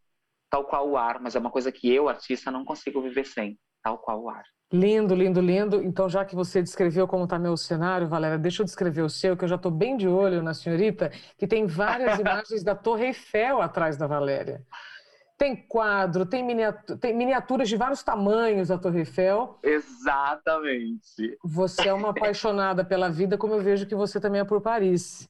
tal 0.51 0.65
qual 0.65 0.89
o 0.89 0.97
ar, 0.97 1.21
mas 1.21 1.35
é 1.35 1.39
uma 1.39 1.51
coisa 1.51 1.73
que 1.73 1.93
eu, 1.93 2.09
artista, 2.09 2.51
não 2.51 2.65
consigo 2.65 3.01
viver 3.01 3.25
sem, 3.25 3.59
tal 3.83 3.99
qual 3.99 4.23
o 4.23 4.29
ar. 4.29 4.45
Lindo, 4.73 5.15
lindo, 5.15 5.41
lindo. 5.41 5.83
Então, 5.83 6.09
já 6.09 6.25
que 6.25 6.37
você 6.37 6.63
descreveu 6.63 7.09
como 7.09 7.25
está 7.25 7.39
meu 7.39 7.57
cenário, 7.57 8.07
Valéria, 8.07 8.39
deixa 8.39 8.63
eu 8.63 8.67
descrever 8.67 9.03
o 9.03 9.09
seu, 9.09 9.37
que 9.37 9.43
eu 9.45 9.49
já 9.49 9.57
estou 9.57 9.73
bem 9.73 9.97
de 9.97 10.07
olho 10.07 10.43
na 10.43 10.55
senhorita, 10.55 11.11
que 11.37 11.47
tem 11.47 11.67
várias 11.67 12.19
imagens 12.21 12.63
da 12.63 12.75
Torre 12.75 13.07
Eiffel 13.07 13.61
atrás 13.61 13.97
da 13.97 14.07
Valéria. 14.07 14.65
Tem 15.41 15.57
quadro, 15.57 16.27
tem, 16.27 16.45
miniatura, 16.45 16.99
tem 16.99 17.17
miniaturas 17.17 17.67
de 17.67 17.75
vários 17.75 18.03
tamanhos 18.03 18.69
da 18.69 18.77
Torre 18.77 18.99
Eiffel. 18.99 19.59
Exatamente. 19.63 21.39
Você 21.43 21.89
é 21.89 21.95
uma 21.95 22.11
apaixonada 22.13 22.85
pela 22.85 23.09
vida, 23.09 23.39
como 23.39 23.55
eu 23.55 23.63
vejo 23.63 23.87
que 23.87 23.95
você 23.95 24.21
também 24.21 24.43
é 24.43 24.45
por 24.45 24.61
Paris. 24.61 25.27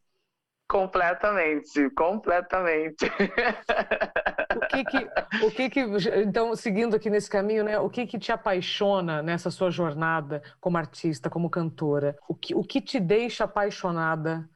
Completamente, 0.69 1.89
completamente. 1.91 3.05
O 4.57 4.67
que 4.67 4.85
que, 4.85 5.45
o 5.47 5.51
que 5.53 5.71
que, 5.71 5.81
então, 6.23 6.57
seguindo 6.57 6.97
aqui 6.97 7.09
nesse 7.09 7.31
caminho, 7.31 7.63
né, 7.63 7.79
o 7.79 7.89
que 7.89 8.05
que 8.05 8.19
te 8.19 8.33
apaixona 8.33 9.23
nessa 9.23 9.49
sua 9.49 9.71
jornada 9.71 10.43
como 10.61 10.77
artista, 10.77 11.31
como 11.31 11.49
cantora? 11.49 12.19
O 12.29 12.35
que, 12.35 12.53
o 12.53 12.65
que 12.65 12.81
te 12.81 12.99
deixa 12.99 13.45
apaixonada? 13.45 14.51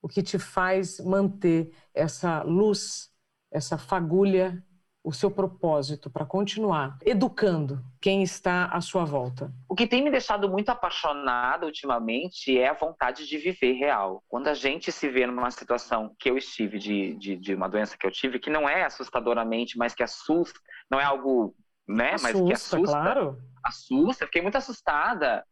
O 0.00 0.08
que 0.08 0.22
te 0.22 0.38
faz 0.38 1.00
manter 1.00 1.70
essa 1.92 2.42
luz, 2.42 3.10
essa 3.50 3.76
fagulha 3.76 4.64
o 5.06 5.12
seu 5.12 5.30
propósito 5.30 6.10
para 6.10 6.26
continuar 6.26 6.98
educando 7.04 7.80
quem 8.00 8.24
está 8.24 8.64
à 8.64 8.80
sua 8.80 9.04
volta? 9.04 9.52
O 9.68 9.74
que 9.76 9.86
tem 9.86 10.02
me 10.02 10.10
deixado 10.10 10.50
muito 10.50 10.68
apaixonada 10.68 11.64
ultimamente 11.64 12.58
é 12.58 12.70
a 12.70 12.72
vontade 12.72 13.24
de 13.24 13.38
viver 13.38 13.74
real. 13.74 14.20
Quando 14.28 14.48
a 14.48 14.54
gente 14.54 14.90
se 14.90 15.08
vê 15.08 15.24
numa 15.24 15.52
situação 15.52 16.12
que 16.18 16.28
eu 16.28 16.36
estive, 16.36 16.76
de, 16.80 17.14
de, 17.14 17.36
de 17.36 17.54
uma 17.54 17.68
doença 17.68 17.96
que 17.96 18.04
eu 18.04 18.10
tive, 18.10 18.40
que 18.40 18.50
não 18.50 18.68
é 18.68 18.82
assustadoramente, 18.84 19.78
mas 19.78 19.94
que 19.94 20.02
assusta, 20.02 20.58
não 20.90 20.98
é 20.98 21.04
algo, 21.04 21.54
né, 21.86 22.14
assusta, 22.14 22.32
mas 22.32 22.48
que 22.48 22.52
assusta. 22.52 22.98
Claro. 22.98 23.38
Assusta, 23.62 24.26
fiquei 24.26 24.42
muito 24.42 24.58
assustada. 24.58 25.44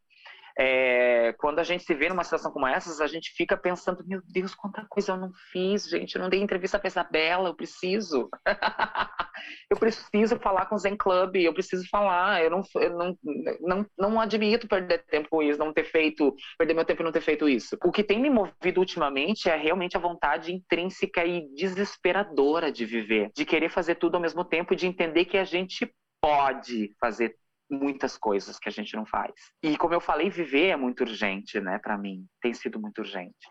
É, 0.57 1.33
quando 1.39 1.59
a 1.59 1.65
gente 1.65 1.83
se 1.83 1.95
vê 1.95 2.09
numa 2.09 2.23
situação 2.23 2.53
como 2.53 2.67
essa, 2.67 3.03
a 3.03 3.07
gente 3.09 3.33
fica 3.33 3.57
pensando, 3.57 4.05
meu 4.07 4.21
Deus, 4.25 4.55
quanta 4.55 4.87
coisa 4.89 5.13
eu 5.13 5.17
não 5.17 5.33
fiz, 5.51 5.89
gente, 5.89 6.15
eu 6.15 6.23
não 6.23 6.29
dei 6.29 6.41
entrevista 6.41 6.79
pra 6.79 6.87
Isabela, 6.87 7.49
eu 7.49 7.55
preciso. 7.55 8.29
eu 9.69 9.77
preciso 9.77 10.39
falar 10.39 10.67
com 10.67 10.77
o 10.77 10.79
Zen 10.79 10.97
Club, 10.97 11.37
eu 11.37 11.53
preciso 11.53 11.89
falar, 11.89 12.43
eu 12.43 12.51
não, 12.51 12.63
eu 12.77 12.97
não, 12.97 13.19
não, 13.61 13.87
não 13.99 14.21
admito 14.21 14.69
perder 14.69 15.05
tempo 15.07 15.29
com 15.29 15.43
isso, 15.43 15.59
não 15.59 15.73
ter 15.73 15.85
feito, 15.85 16.35
perder 16.57 16.75
meu 16.75 16.85
tempo 16.85 17.03
e 17.03 17.05
não 17.05 17.13
ter 17.13 17.21
feito 17.21 17.49
isso. 17.49 17.77
O 17.85 17.91
que 17.91 18.05
tem 18.05 18.21
me 18.21 18.31
movido 18.31 18.81
ultimamente 18.81 19.49
é 19.49 19.57
realmente 19.57 19.97
a 19.97 20.01
vontade 20.01 20.53
intrínseca 20.53 21.25
e 21.25 21.49
desesperadora 21.55 22.71
de 22.71 22.87
viver, 22.87 23.31
de 23.35 23.45
querer 23.45 23.71
fazer 23.71 23.97
tudo 23.97 24.15
ao 24.15 24.21
mesmo 24.21 24.45
tempo 24.45 24.73
e 24.73 24.77
de 24.77 24.87
entender 24.87 25.25
que 25.25 25.37
a 25.37 25.45
gente 25.45 25.93
pode 26.21 26.95
fazer 26.99 27.37
muitas 27.71 28.17
coisas 28.17 28.59
que 28.59 28.69
a 28.69 28.73
gente 28.73 28.95
não 28.95 29.07
faz. 29.07 29.33
E 29.63 29.77
como 29.77 29.95
eu 29.95 30.01
falei, 30.01 30.31
viver 30.31 30.69
é 30.69 30.77
muito 30.77 31.01
urgente, 31.03 31.61
né, 31.61 31.79
para 31.79 31.97
mim, 31.97 32.27
tem 32.41 32.53
sido 32.53 32.81
muito 32.81 32.99
urgente. 32.99 33.49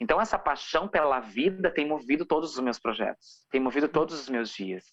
Então 0.00 0.20
essa 0.20 0.38
paixão 0.38 0.88
pela 0.88 1.20
vida 1.20 1.70
tem 1.70 1.86
movido 1.86 2.26
todos 2.26 2.54
os 2.54 2.60
meus 2.60 2.78
projetos, 2.78 3.46
tem 3.50 3.60
movido 3.60 3.88
todos 3.88 4.20
os 4.20 4.28
meus 4.28 4.50
dias. 4.50 4.84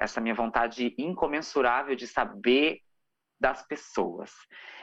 Essa 0.00 0.20
minha 0.20 0.34
vontade 0.34 0.94
incomensurável 0.98 1.94
de 1.94 2.06
saber 2.06 2.80
das 3.40 3.66
pessoas, 3.66 4.32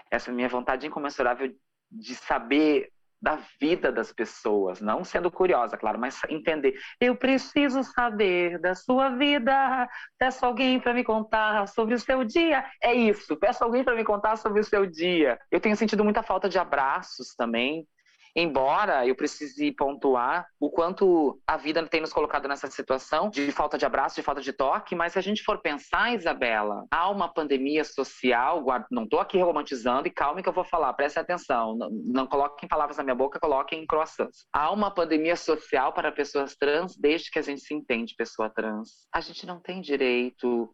essa 0.09 0.31
minha 0.31 0.47
vontade 0.47 0.87
incomensurável 0.87 1.53
de 1.91 2.15
saber 2.15 2.91
da 3.21 3.39
vida 3.59 3.91
das 3.91 4.11
pessoas, 4.11 4.81
não 4.81 5.03
sendo 5.03 5.29
curiosa, 5.29 5.77
claro, 5.77 5.99
mas 5.99 6.19
entender. 6.27 6.73
Eu 6.99 7.15
preciso 7.15 7.83
saber 7.83 8.59
da 8.59 8.73
sua 8.73 9.09
vida. 9.09 9.87
Peço 10.17 10.45
alguém 10.45 10.79
para 10.79 10.93
me 10.93 11.03
contar 11.03 11.67
sobre 11.67 11.93
o 11.93 11.99
seu 11.99 12.23
dia. 12.23 12.65
É 12.81 12.93
isso. 12.93 13.37
Peço 13.37 13.63
alguém 13.63 13.83
para 13.83 13.95
me 13.95 14.03
contar 14.03 14.37
sobre 14.37 14.59
o 14.59 14.63
seu 14.63 14.85
dia. 14.85 15.39
Eu 15.51 15.59
tenho 15.59 15.75
sentido 15.75 16.03
muita 16.03 16.23
falta 16.23 16.49
de 16.49 16.57
abraços 16.57 17.35
também. 17.35 17.87
Embora 18.35 19.05
eu 19.05 19.15
precise 19.15 19.71
pontuar 19.71 20.47
o 20.59 20.69
quanto 20.69 21.39
a 21.45 21.57
vida 21.57 21.85
tem 21.87 22.01
nos 22.01 22.13
colocado 22.13 22.47
nessa 22.47 22.67
situação 22.67 23.29
de 23.29 23.51
falta 23.51 23.77
de 23.77 23.85
abraço, 23.85 24.15
de 24.15 24.23
falta 24.23 24.41
de 24.41 24.53
toque, 24.53 24.95
mas 24.95 25.13
se 25.13 25.19
a 25.19 25.21
gente 25.21 25.43
for 25.43 25.61
pensar, 25.61 26.13
Isabela, 26.13 26.85
há 26.89 27.09
uma 27.09 27.27
pandemia 27.27 27.83
social, 27.83 28.63
não 28.89 29.03
estou 29.03 29.19
aqui 29.19 29.39
romantizando 29.39 30.07
e 30.07 30.11
calma 30.11 30.41
que 30.41 30.49
eu 30.49 30.53
vou 30.53 30.63
falar, 30.63 30.93
preste 30.93 31.19
atenção, 31.19 31.75
não, 31.75 31.89
não 31.89 32.27
coloquem 32.27 32.69
palavras 32.69 32.97
na 32.97 33.03
minha 33.03 33.15
boca, 33.15 33.39
coloquem 33.39 33.83
em 33.83 33.87
croissants. 33.87 34.45
Há 34.53 34.71
uma 34.71 34.91
pandemia 34.91 35.35
social 35.35 35.93
para 35.93 36.11
pessoas 36.11 36.55
trans 36.55 36.95
desde 36.97 37.29
que 37.29 37.39
a 37.39 37.41
gente 37.41 37.61
se 37.61 37.73
entende 37.73 38.15
pessoa 38.15 38.49
trans. 38.49 39.07
A 39.13 39.19
gente 39.19 39.45
não 39.45 39.59
tem 39.59 39.81
direito 39.81 40.73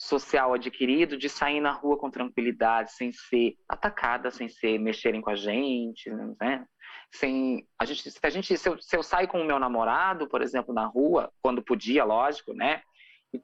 social 0.00 0.54
adquirido 0.54 1.18
de 1.18 1.28
sair 1.28 1.60
na 1.60 1.72
rua 1.72 1.98
com 1.98 2.10
tranquilidade, 2.10 2.92
sem 2.92 3.12
ser 3.12 3.54
atacada, 3.68 4.30
sem 4.30 4.48
ser 4.48 4.78
mexerem 4.78 5.20
com 5.20 5.28
a 5.28 5.36
gente, 5.36 6.10
né? 6.40 6.64
Sem 7.12 7.66
a 7.78 7.84
gente, 7.84 8.10
se 8.10 8.18
a 8.22 8.30
gente, 8.30 8.56
se 8.56 8.68
eu, 8.68 8.80
se 8.80 8.96
eu 8.96 9.02
saio 9.02 9.28
com 9.28 9.40
o 9.40 9.44
meu 9.44 9.58
namorado, 9.58 10.28
por 10.28 10.42
exemplo, 10.42 10.72
na 10.72 10.86
rua, 10.86 11.32
quando 11.42 11.62
podia, 11.62 12.04
lógico, 12.04 12.52
né, 12.52 12.82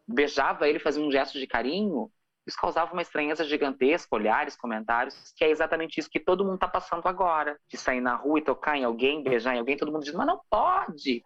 beijava 0.06 0.68
ele, 0.68 0.78
fazia 0.78 1.02
um 1.02 1.10
gesto 1.10 1.38
de 1.38 1.46
carinho, 1.46 2.10
isso 2.46 2.56
causava 2.60 2.92
uma 2.92 3.02
estranheza 3.02 3.44
gigantesca, 3.44 4.14
olhares, 4.14 4.56
comentários, 4.56 5.32
que 5.36 5.44
é 5.44 5.50
exatamente 5.50 5.98
isso 5.98 6.08
que 6.08 6.20
todo 6.20 6.44
mundo 6.44 6.54
está 6.54 6.68
passando 6.68 7.06
agora, 7.06 7.58
de 7.68 7.76
sair 7.76 8.00
na 8.00 8.14
rua 8.14 8.38
e 8.38 8.44
tocar 8.44 8.76
em 8.76 8.84
alguém, 8.84 9.22
beijar 9.22 9.56
em 9.56 9.58
alguém, 9.58 9.76
todo 9.76 9.90
mundo 9.90 10.04
diz, 10.04 10.14
mas 10.14 10.26
não 10.26 10.40
pode, 10.48 11.24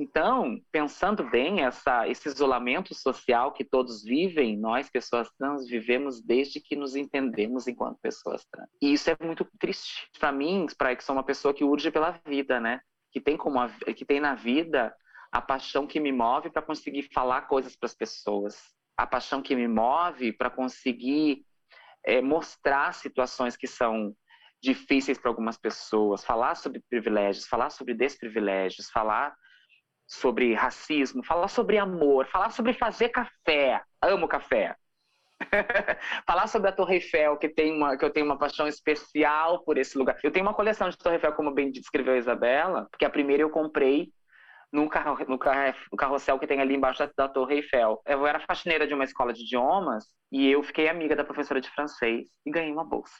então, 0.00 0.60
pensando 0.70 1.28
bem, 1.28 1.64
essa, 1.64 2.06
esse 2.06 2.28
isolamento 2.28 2.94
social 2.94 3.50
que 3.50 3.64
todos 3.64 4.04
vivem, 4.04 4.56
nós, 4.56 4.88
pessoas 4.88 5.28
trans, 5.36 5.66
vivemos 5.66 6.22
desde 6.22 6.60
que 6.60 6.76
nos 6.76 6.94
entendemos 6.94 7.66
enquanto 7.66 7.98
pessoas 8.00 8.44
trans. 8.44 8.68
E 8.80 8.92
isso 8.92 9.10
é 9.10 9.16
muito 9.20 9.44
triste. 9.58 10.08
Para 10.20 10.30
mim, 10.30 10.66
para 10.78 10.94
que 10.94 11.02
sou 11.02 11.16
uma 11.16 11.24
pessoa 11.24 11.52
que 11.52 11.64
urge 11.64 11.90
pela 11.90 12.12
vida, 12.24 12.60
né? 12.60 12.80
Que 13.10 13.20
tem, 13.20 13.36
como 13.36 13.58
a, 13.58 13.68
que 13.68 14.04
tem 14.04 14.20
na 14.20 14.36
vida 14.36 14.94
a 15.32 15.42
paixão 15.42 15.84
que 15.84 15.98
me 15.98 16.12
move 16.12 16.48
para 16.50 16.62
conseguir 16.62 17.08
falar 17.12 17.42
coisas 17.48 17.74
para 17.74 17.86
as 17.88 17.94
pessoas. 17.94 18.56
A 18.96 19.04
paixão 19.04 19.42
que 19.42 19.56
me 19.56 19.66
move 19.66 20.32
para 20.32 20.48
conseguir 20.48 21.44
é, 22.04 22.22
mostrar 22.22 22.94
situações 22.94 23.56
que 23.56 23.66
são 23.66 24.14
difíceis 24.62 25.18
para 25.18 25.28
algumas 25.28 25.58
pessoas, 25.58 26.24
falar 26.24 26.54
sobre 26.54 26.80
privilégios, 26.88 27.48
falar 27.48 27.70
sobre 27.70 27.94
desprivilégios, 27.94 28.90
falar 28.90 29.34
sobre 30.08 30.54
racismo, 30.54 31.22
falar 31.22 31.48
sobre 31.48 31.76
amor, 31.76 32.26
falar 32.26 32.50
sobre 32.50 32.72
fazer 32.72 33.10
café. 33.10 33.82
Amo 34.00 34.26
café. 34.26 34.74
falar 36.26 36.46
sobre 36.48 36.70
a 36.70 36.72
Torre 36.72 36.94
Eiffel, 36.94 37.36
que, 37.36 37.48
tem 37.48 37.72
uma, 37.76 37.96
que 37.96 38.04
eu 38.04 38.10
tenho 38.10 38.26
uma 38.26 38.38
paixão 38.38 38.66
especial 38.66 39.62
por 39.64 39.76
esse 39.76 39.96
lugar. 39.96 40.18
Eu 40.24 40.32
tenho 40.32 40.46
uma 40.46 40.54
coleção 40.54 40.88
de 40.88 40.96
Torre 40.96 41.16
Eiffel, 41.16 41.34
como 41.34 41.52
bem 41.52 41.70
descreveu 41.70 42.14
a 42.14 42.18
Isabela, 42.18 42.88
porque 42.90 43.04
a 43.04 43.10
primeira 43.10 43.42
eu 43.42 43.50
comprei 43.50 44.10
no, 44.72 44.88
carro, 44.88 45.18
no, 45.28 45.38
carro, 45.38 45.76
no 45.92 45.96
carrossel 45.96 46.38
que 46.38 46.46
tem 46.46 46.60
ali 46.60 46.74
embaixo 46.74 47.00
da, 47.00 47.12
da, 47.14 47.28
Torre 47.28 47.56
Eiffel. 47.56 48.00
Eu 48.06 48.26
era 48.26 48.40
faxineira 48.40 48.86
de 48.86 48.94
uma 48.94 49.04
escola 49.04 49.32
de 49.32 49.42
idiomas 49.42 50.06
e 50.32 50.50
eu 50.50 50.62
fiquei 50.62 50.88
amiga 50.88 51.14
da 51.14 51.24
professora 51.24 51.60
de 51.60 51.70
francês 51.70 52.28
e 52.44 52.50
ganhei 52.50 52.72
uma 52.72 52.84
bolsa. 52.84 53.14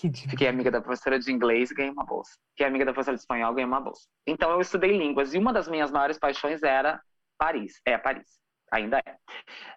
Fiquei 0.00 0.48
amiga 0.48 0.70
da 0.70 0.80
professora 0.80 1.18
de 1.18 1.32
inglês 1.32 1.70
e 1.70 1.74
ganhei 1.74 1.92
uma 1.92 2.04
bolsa. 2.04 2.32
Fiquei 2.50 2.66
amiga 2.66 2.84
da 2.84 2.92
professora 2.92 3.16
de 3.16 3.22
espanhol 3.22 3.52
e 3.52 3.54
ganhei 3.56 3.66
uma 3.66 3.80
bolsa. 3.80 4.02
Então 4.26 4.50
eu 4.50 4.60
estudei 4.60 4.96
línguas 4.96 5.34
e 5.34 5.38
uma 5.38 5.52
das 5.52 5.68
minhas 5.68 5.90
maiores 5.90 6.18
paixões 6.18 6.62
era 6.62 7.00
Paris. 7.36 7.80
É 7.84 7.98
Paris. 7.98 8.38
Ainda 8.70 8.98
é. 8.98 9.16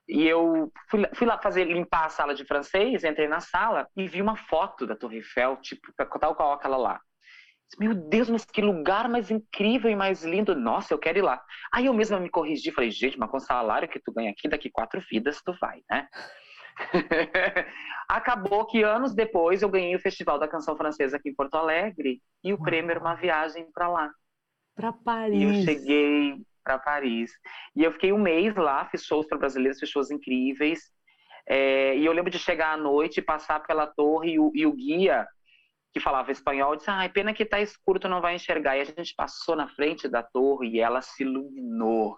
E 0.07 0.27
eu 0.27 0.71
fui, 0.89 1.07
fui, 1.13 1.25
lá 1.25 1.38
fazer 1.38 1.63
limpar 1.63 2.05
a 2.05 2.10
sala 2.10 2.36
de 2.36 2.45
francês, 2.45 3.03
entrei 3.03 3.27
na 3.27 3.39
sala 3.39 3.88
e 3.95 4.07
vi 4.07 4.21
uma 4.21 4.36
foto 4.36 4.86
da 4.86 4.95
Torre 4.95 5.17
Eiffel, 5.17 5.57
tipo, 5.57 5.93
tal 5.95 6.36
qual 6.36 6.53
aquela 6.53 6.77
lá. 6.77 6.99
Meu 7.79 7.95
Deus, 7.95 8.29
mas 8.29 8.43
que 8.43 8.62
lugar 8.62 9.07
mais 9.07 9.31
incrível 9.31 9.89
e 9.89 9.95
mais 9.95 10.23
lindo. 10.23 10.53
Nossa, 10.53 10.93
eu 10.93 10.99
quero 10.99 11.19
ir 11.19 11.21
lá. 11.21 11.41
Aí 11.73 11.86
eu 11.86 11.93
mesma 11.93 12.19
me 12.19 12.29
corrigi, 12.29 12.71
falei, 12.71 12.91
gente, 12.91 13.17
mas 13.17 13.31
com 13.31 13.38
o 13.38 13.39
salário 13.39 13.88
que 13.88 13.99
tu 13.99 14.12
ganha 14.12 14.29
aqui, 14.29 14.49
daqui 14.49 14.69
quatro 14.69 15.01
vidas 15.10 15.41
tu 15.41 15.53
vai, 15.60 15.81
né? 15.89 16.07
Acabou 18.07 18.65
que 18.65 18.84
anos 18.84 19.13
depois 19.13 19.62
eu 19.62 19.69
ganhei 19.69 19.95
o 19.95 19.99
Festival 19.99 20.38
da 20.38 20.47
Canção 20.47 20.75
Francesa 20.75 21.17
aqui 21.17 21.29
em 21.29 21.36
Porto 21.36 21.55
Alegre 21.55 22.21
e 22.43 22.53
o 22.53 22.57
Uau. 22.57 22.65
prêmio 22.65 22.91
era 22.91 22.99
uma 22.99 23.15
viagem 23.15 23.71
para 23.71 23.88
lá. 23.88 24.12
Para 24.75 24.91
Paris. 24.91 25.39
E 25.39 25.43
eu 25.43 25.53
cheguei 25.65 26.36
para 26.63 26.77
Paris. 26.77 27.31
E 27.75 27.84
eu 27.84 27.91
fiquei 27.91 28.12
um 28.12 28.19
mês 28.19 28.55
lá, 28.55 28.86
fiz 28.86 29.03
shows 29.05 29.27
para 29.27 29.38
brasileiros, 29.38 29.79
fiz 29.79 29.89
shows 29.89 30.12
incríveis. 30.12 30.91
É, 31.47 31.97
e 31.97 32.05
eu 32.05 32.13
lembro 32.13 32.31
de 32.31 32.39
chegar 32.39 32.73
à 32.73 32.77
noite, 32.77 33.21
passar 33.21 33.60
pela 33.62 33.88
torre 33.88 34.34
e 34.34 34.39
o, 34.39 34.51
e 34.53 34.65
o 34.65 34.73
guia 34.73 35.27
que 35.93 35.99
falava 35.99 36.31
espanhol, 36.31 36.75
disse: 36.75 36.89
"Ai, 36.89 37.10
pena 37.10 37.34
que 37.34 37.45
tá 37.45 37.60
escuro, 37.60 37.99
tu 37.99 38.07
não 38.07 38.21
vai 38.21 38.36
enxergar". 38.36 38.77
E 38.77 38.81
a 38.81 38.86
gente 38.86 39.13
passou 39.15 39.55
na 39.55 39.67
frente 39.67 40.07
da 40.07 40.23
torre 40.23 40.69
e 40.69 40.79
ela 40.79 41.01
se 41.01 41.23
iluminou 41.23 42.17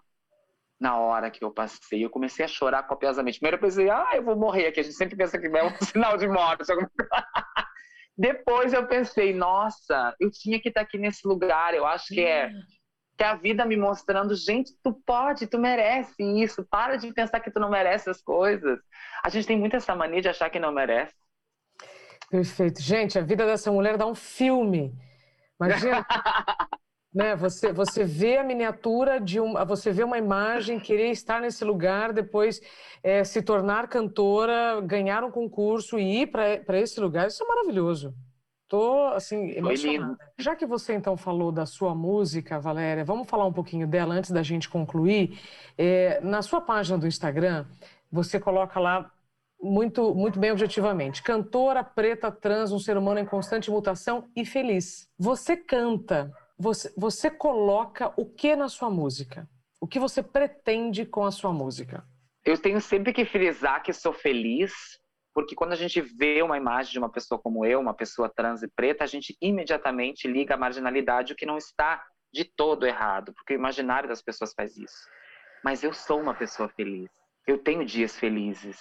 na 0.83 0.97
hora 0.97 1.31
que 1.31 1.41
eu 1.43 1.49
passei. 1.49 2.03
Eu 2.03 2.09
comecei 2.09 2.43
a 2.43 2.47
chorar 2.47 2.83
copiosamente. 2.83 3.39
Primeiro 3.39 3.55
eu 3.55 3.61
pensei: 3.61 3.89
"Ah, 3.89 4.11
eu 4.13 4.23
vou 4.23 4.35
morrer 4.35 4.67
aqui". 4.67 4.81
A 4.81 4.83
gente 4.83 4.95
sempre 4.95 5.15
pensa 5.15 5.39
que 5.39 5.47
é 5.47 5.63
um 5.63 5.71
sinal 5.81 6.17
de 6.17 6.27
morte. 6.27 6.65
Depois 8.17 8.73
eu 8.73 8.85
pensei: 8.85 9.33
"Nossa, 9.33 10.13
eu 10.19 10.29
tinha 10.29 10.61
que 10.61 10.67
estar 10.67 10.81
aqui 10.81 10.97
nesse 10.97 11.25
lugar. 11.25 11.73
Eu 11.73 11.85
acho 11.85 12.07
que 12.07 12.21
é 12.21 12.51
que 13.15 13.23
a 13.23 13.35
vida 13.35 13.63
me 13.63 13.77
mostrando, 13.77 14.35
gente, 14.35 14.73
tu 14.83 14.91
pode, 15.05 15.47
tu 15.47 15.57
merece 15.57 16.21
isso. 16.41 16.65
Para 16.65 16.97
de 16.97 17.13
pensar 17.13 17.39
que 17.39 17.51
tu 17.51 17.59
não 17.59 17.69
merece 17.69 18.09
as 18.09 18.21
coisas. 18.21 18.79
A 19.23 19.29
gente 19.29 19.47
tem 19.47 19.57
muito 19.57 19.75
essa 19.75 19.95
mania 19.95 20.21
de 20.21 20.27
achar 20.27 20.49
que 20.49 20.59
não 20.59 20.71
merece. 20.71 21.13
Perfeito. 22.29 22.81
Gente, 22.81 23.17
a 23.17 23.21
vida 23.21 23.45
dessa 23.45 23.71
mulher 23.71 23.95
dá 23.95 24.05
um 24.05 24.15
filme. 24.15 24.93
Imagina. 25.59 26.05
né, 27.13 27.35
você, 27.35 27.71
você 27.71 28.03
vê 28.03 28.37
a 28.37 28.43
miniatura 28.43 29.19
de 29.19 29.39
uma. 29.39 29.63
Você 29.65 29.91
vê 29.91 30.03
uma 30.03 30.17
imagem, 30.17 30.79
querer 30.79 31.11
estar 31.11 31.41
nesse 31.41 31.63
lugar, 31.63 32.11
depois 32.11 32.59
é, 33.03 33.23
se 33.23 33.41
tornar 33.41 33.87
cantora, 33.87 34.81
ganhar 34.81 35.23
um 35.23 35.29
concurso 35.29 35.99
e 35.99 36.21
ir 36.21 36.27
para 36.27 36.79
esse 36.79 36.99
lugar. 36.99 37.27
Isso 37.27 37.43
é 37.43 37.47
maravilhoso. 37.47 38.15
Estou, 38.63 39.09
assim, 39.09 39.51
emocionada. 39.51 40.17
Já 40.39 40.55
que 40.55 40.65
você, 40.65 40.95
então, 40.95 41.15
falou 41.15 41.51
da 41.51 41.65
sua 41.65 41.93
música, 41.93 42.59
Valéria, 42.59 43.05
vamos 43.05 43.29
falar 43.29 43.45
um 43.45 43.53
pouquinho 43.53 43.85
dela 43.85 44.15
antes 44.15 44.31
da 44.31 44.41
gente 44.41 44.67
concluir. 44.67 45.39
É, 45.77 46.19
na 46.21 46.41
sua 46.41 46.59
página 46.59 46.97
do 46.97 47.05
Instagram, 47.05 47.67
você 48.11 48.39
coloca 48.39 48.79
lá 48.79 49.11
muito, 49.61 50.15
muito 50.15 50.39
bem 50.39 50.51
objetivamente. 50.51 51.21
Cantora 51.21 51.83
preta 51.83 52.31
trans, 52.31 52.71
um 52.71 52.79
ser 52.79 52.97
humano 52.97 53.19
em 53.19 53.25
constante 53.25 53.69
mutação 53.69 54.27
e 54.35 54.43
feliz. 54.43 55.07
Você 55.19 55.55
canta, 55.55 56.31
você, 56.63 56.93
você 56.95 57.29
coloca 57.29 58.13
o 58.15 58.25
que 58.25 58.55
na 58.55 58.69
sua 58.69 58.89
música? 58.89 59.47
O 59.81 59.87
que 59.87 59.99
você 59.99 60.23
pretende 60.23 61.05
com 61.05 61.25
a 61.25 61.31
sua 61.31 61.51
música? 61.51 62.05
Eu 62.45 62.57
tenho 62.57 62.79
sempre 62.79 63.11
que 63.11 63.25
frisar 63.25 63.83
que 63.83 63.91
sou 63.91 64.13
feliz, 64.13 64.73
porque 65.33 65.55
quando 65.55 65.73
a 65.73 65.75
gente 65.75 65.99
vê 65.99 66.41
uma 66.41 66.57
imagem 66.57 66.93
de 66.93 66.99
uma 66.99 67.11
pessoa 67.11 67.37
como 67.37 67.65
eu, 67.65 67.81
uma 67.81 67.93
pessoa 67.93 68.31
trans 68.33 68.63
e 68.63 68.67
preta, 68.69 69.03
a 69.03 69.07
gente 69.07 69.35
imediatamente 69.41 70.25
liga 70.25 70.53
a 70.53 70.57
marginalidade, 70.57 71.33
o 71.33 71.35
que 71.35 71.45
não 71.45 71.57
está 71.57 72.01
de 72.31 72.45
todo 72.45 72.87
errado, 72.87 73.33
porque 73.33 73.53
o 73.53 73.59
imaginário 73.59 74.07
das 74.07 74.21
pessoas 74.21 74.53
faz 74.53 74.77
isso. 74.77 75.07
Mas 75.63 75.83
eu 75.83 75.93
sou 75.93 76.21
uma 76.21 76.33
pessoa 76.33 76.69
feliz. 76.69 77.11
Eu 77.45 77.57
tenho 77.57 77.85
dias 77.85 78.17
felizes 78.17 78.79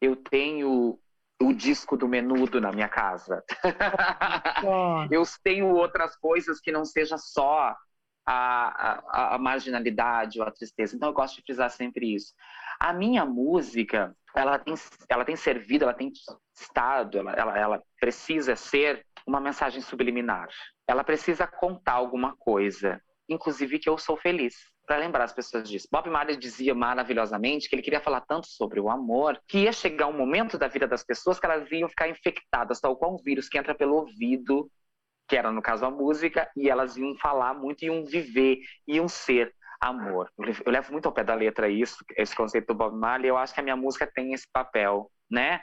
eu 0.00 0.16
tenho 0.16 0.98
o 1.40 1.52
disco 1.52 1.96
do 1.96 2.08
menudo 2.08 2.60
na 2.60 2.72
minha 2.72 2.88
casa. 2.88 3.44
Oh. 4.64 5.06
eu 5.10 5.22
tenho 5.42 5.68
outras 5.68 6.16
coisas 6.16 6.60
que 6.60 6.72
não 6.72 6.84
seja 6.84 7.18
só 7.18 7.76
a, 8.26 9.02
a, 9.12 9.34
a, 9.34 9.38
marginalidade 9.38 10.40
ou 10.40 10.46
a 10.46 10.50
tristeza. 10.50 10.96
Então 10.96 11.08
eu 11.08 11.14
gosto 11.14 11.36
de 11.36 11.42
frisar 11.42 11.70
sempre 11.70 12.14
isso. 12.14 12.34
A 12.80 12.92
minha 12.92 13.24
música, 13.24 14.14
ela 14.34 14.58
tem, 14.58 14.74
ela 15.08 15.24
tem 15.24 15.36
servido, 15.36 15.84
ela 15.84 15.94
tem 15.94 16.12
estado, 16.54 17.18
ela, 17.18 17.32
ela, 17.32 17.58
ela 17.58 17.82
precisa 18.00 18.56
ser 18.56 19.06
uma 19.26 19.40
mensagem 19.40 19.80
subliminar. 19.80 20.48
Ela 20.86 21.04
precisa 21.04 21.46
contar 21.46 21.94
alguma 21.94 22.36
coisa, 22.36 23.00
inclusive 23.28 23.78
que 23.78 23.88
eu 23.88 23.98
sou 23.98 24.16
feliz 24.16 24.54
para 24.86 24.98
lembrar 24.98 25.24
as 25.24 25.32
pessoas 25.32 25.68
disso. 25.68 25.88
Bob 25.90 26.08
Marley 26.08 26.36
dizia 26.36 26.74
maravilhosamente 26.74 27.68
que 27.68 27.74
ele 27.74 27.82
queria 27.82 28.00
falar 28.00 28.20
tanto 28.20 28.46
sobre 28.46 28.78
o 28.78 28.88
amor 28.88 29.40
que 29.48 29.58
ia 29.58 29.72
chegar 29.72 30.06
um 30.06 30.16
momento 30.16 30.56
da 30.56 30.68
vida 30.68 30.86
das 30.86 31.04
pessoas 31.04 31.40
que 31.40 31.46
elas 31.46 31.70
iam 31.72 31.88
ficar 31.88 32.08
infectadas, 32.08 32.80
tal 32.80 32.96
qual 32.96 33.14
um 33.14 33.22
vírus 33.22 33.48
que 33.48 33.58
entra 33.58 33.74
pelo 33.74 33.96
ouvido, 33.96 34.70
que 35.28 35.36
era 35.36 35.50
no 35.50 35.60
caso 35.60 35.84
a 35.84 35.90
música, 35.90 36.48
e 36.56 36.70
elas 36.70 36.96
iam 36.96 37.16
falar 37.16 37.52
muito, 37.54 37.84
iam 37.84 38.04
viver, 38.04 38.60
iam 38.86 39.08
ser 39.08 39.52
amor. 39.80 40.30
Eu 40.64 40.72
levo 40.72 40.92
muito 40.92 41.06
ao 41.06 41.12
pé 41.12 41.24
da 41.24 41.34
letra 41.34 41.68
isso, 41.68 42.04
esse 42.16 42.34
conceito 42.34 42.68
do 42.68 42.74
Bob 42.74 42.96
Marley, 42.96 43.28
eu 43.28 43.36
acho 43.36 43.52
que 43.52 43.60
a 43.60 43.62
minha 43.62 43.76
música 43.76 44.06
tem 44.06 44.32
esse 44.32 44.46
papel, 44.52 45.10
né? 45.28 45.60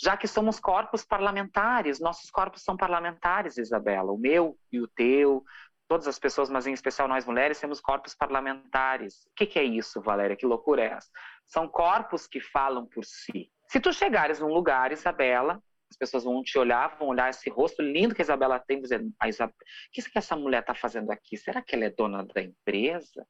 Já 0.00 0.16
que 0.16 0.26
somos 0.26 0.58
corpos 0.58 1.04
parlamentares, 1.04 2.00
nossos 2.00 2.30
corpos 2.30 2.62
são 2.62 2.76
parlamentares, 2.76 3.58
Isabela, 3.58 4.10
o 4.10 4.18
meu 4.18 4.56
e 4.72 4.80
o 4.80 4.88
teu, 4.88 5.44
todas 5.92 6.08
as 6.08 6.18
pessoas, 6.18 6.48
mas 6.48 6.66
em 6.66 6.72
especial 6.72 7.06
nós 7.06 7.26
mulheres, 7.26 7.60
temos 7.60 7.78
corpos 7.78 8.14
parlamentares. 8.14 9.26
O 9.26 9.34
que, 9.36 9.44
que, 9.44 9.58
é 9.58 9.62
isso, 9.62 10.00
Valéria? 10.00 10.34
Que 10.34 10.46
loucura 10.46 10.82
é 10.82 10.86
essa? 10.86 11.10
São 11.46 11.68
corpos 11.68 12.26
que 12.26 12.40
falam 12.40 12.86
por 12.86 13.04
si. 13.04 13.50
Se 13.68 13.78
tu 13.78 13.92
chegares 13.92 14.40
num 14.40 14.48
lugar, 14.48 14.90
Isabela, 14.90 15.62
as 15.90 15.96
pessoas 15.98 16.24
vão 16.24 16.42
te 16.42 16.58
olhar, 16.58 16.96
vão 16.98 17.08
olhar 17.08 17.28
esse 17.28 17.50
rosto 17.50 17.82
lindo 17.82 18.14
que 18.14 18.22
a 18.22 18.24
Isabela 18.24 18.58
tem, 18.58 18.80
dizer, 18.80 19.06
a 19.20 19.28
Isabela, 19.28 19.54
o 19.54 19.92
que, 19.92 20.10
que 20.10 20.18
essa 20.18 20.34
mulher 20.34 20.60
está 20.60 20.74
fazendo 20.74 21.10
aqui? 21.10 21.36
Será 21.36 21.60
que 21.60 21.74
ela 21.74 21.84
é 21.84 21.90
dona 21.90 22.24
da 22.24 22.40
empresa? 22.40 23.26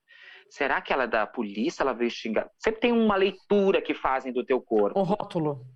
Será 0.48 0.80
que 0.80 0.92
ela 0.92 1.02
é 1.02 1.08
da 1.08 1.26
polícia? 1.26 1.82
Ela 1.82 1.92
veio 1.92 2.12
xingar? 2.12 2.48
Sempre 2.60 2.80
tem 2.80 2.92
uma 2.92 3.16
leitura 3.16 3.82
que 3.82 3.92
fazem 3.92 4.32
do 4.32 4.44
teu 4.44 4.60
corpo. 4.60 4.96
Um 4.96 5.02
rótulo 5.02 5.66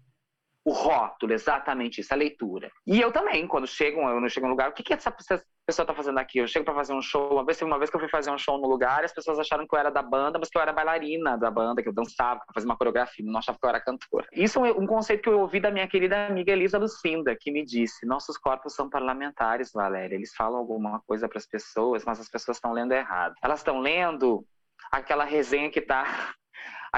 o 0.66 0.72
rótulo, 0.72 1.32
exatamente 1.32 2.00
isso, 2.00 2.12
a 2.12 2.16
leitura. 2.16 2.72
E 2.84 3.00
eu 3.00 3.12
também, 3.12 3.46
quando 3.46 3.68
chego, 3.68 4.00
eu 4.00 4.20
não 4.20 4.28
chego 4.28 4.46
em 4.46 4.48
um 4.48 4.50
lugar, 4.50 4.68
o 4.68 4.72
que, 4.72 4.82
que 4.82 4.92
essa 4.92 5.12
pessoa 5.12 5.40
está 5.68 5.94
fazendo 5.94 6.18
aqui? 6.18 6.38
Eu 6.38 6.48
chego 6.48 6.64
para 6.64 6.74
fazer 6.74 6.92
um 6.92 7.00
show, 7.00 7.34
uma 7.34 7.44
vez, 7.44 7.62
uma 7.62 7.78
vez 7.78 7.88
que 7.88 7.94
eu 7.94 8.00
fui 8.00 8.08
fazer 8.08 8.32
um 8.32 8.38
show 8.38 8.58
no 8.58 8.66
lugar, 8.66 9.04
as 9.04 9.12
pessoas 9.12 9.38
acharam 9.38 9.64
que 9.64 9.72
eu 9.72 9.78
era 9.78 9.92
da 9.92 10.02
banda, 10.02 10.40
mas 10.40 10.48
que 10.48 10.58
eu 10.58 10.62
era 10.62 10.72
bailarina 10.72 11.38
da 11.38 11.52
banda, 11.52 11.84
que 11.84 11.88
eu 11.88 11.92
dançava, 11.92 12.40
que 12.40 12.50
eu 12.50 12.54
fazia 12.54 12.68
uma 12.68 12.76
coreografia, 12.76 13.24
não 13.24 13.38
achava 13.38 13.56
que 13.56 13.64
eu 13.64 13.68
era 13.68 13.80
cantora. 13.80 14.26
Isso 14.32 14.64
é 14.64 14.72
um 14.72 14.88
conceito 14.88 15.22
que 15.22 15.28
eu 15.28 15.38
ouvi 15.38 15.60
da 15.60 15.70
minha 15.70 15.86
querida 15.86 16.26
amiga 16.26 16.50
Elisa 16.50 16.78
Lucinda, 16.78 17.36
que 17.38 17.52
me 17.52 17.64
disse: 17.64 18.04
nossos 18.04 18.36
corpos 18.36 18.74
são 18.74 18.90
parlamentares, 18.90 19.70
Valéria. 19.72 20.16
Eles 20.16 20.34
falam 20.34 20.58
alguma 20.58 21.00
coisa 21.06 21.28
para 21.28 21.38
as 21.38 21.46
pessoas, 21.46 22.04
mas 22.04 22.18
as 22.18 22.28
pessoas 22.28 22.56
estão 22.56 22.72
lendo 22.72 22.90
errado. 22.90 23.36
Elas 23.40 23.60
estão 23.60 23.78
lendo 23.78 24.44
aquela 24.90 25.24
resenha 25.24 25.70
que 25.70 25.78
está 25.78 26.34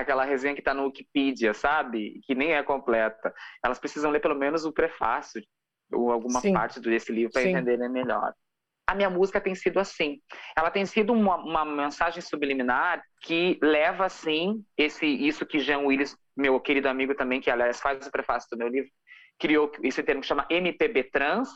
aquela 0.01 0.25
resenha 0.25 0.55
que 0.55 0.61
está 0.61 0.73
no 0.73 0.85
Wikipedia, 0.85 1.53
sabe? 1.53 2.21
Que 2.25 2.35
nem 2.35 2.53
é 2.53 2.63
completa. 2.63 3.35
Elas 3.65 3.79
precisam 3.79 4.11
ler 4.11 4.21
pelo 4.21 4.35
menos 4.35 4.65
o 4.65 4.73
prefácio 4.73 5.43
ou 5.93 6.11
alguma 6.13 6.41
Sim. 6.41 6.53
parte 6.53 6.81
desse 6.81 7.13
livro 7.13 7.33
para 7.33 7.43
entenderem 7.43 7.89
melhor. 7.89 8.33
A 8.87 8.95
minha 8.95 9.11
música 9.11 9.41
tem 9.41 9.55
sido 9.55 9.79
assim. 9.79 10.21
Ela 10.57 10.71
tem 10.71 10.87
sido 10.87 11.13
uma, 11.13 11.37
uma 11.37 11.65
mensagem 11.65 12.23
subliminar 12.23 13.03
que 13.23 13.59
leva, 13.63 14.07
assim, 14.07 14.65
esse, 14.77 15.05
isso 15.05 15.45
que 15.45 15.59
Jean 15.59 15.81
Willis, 15.81 16.17
meu 16.37 16.59
querido 16.59 16.89
amigo 16.89 17.15
também, 17.15 17.41
que 17.41 17.51
aliás 17.51 17.81
faz 17.81 18.07
o 18.07 18.11
prefácio 18.11 18.49
do 18.51 18.57
meu 18.57 18.69
livro, 18.69 18.91
criou 19.39 19.71
esse 19.83 20.03
termo 20.03 20.23
que 20.23 20.27
chama 20.27 20.47
MPB 20.49 21.05
Trans, 21.05 21.51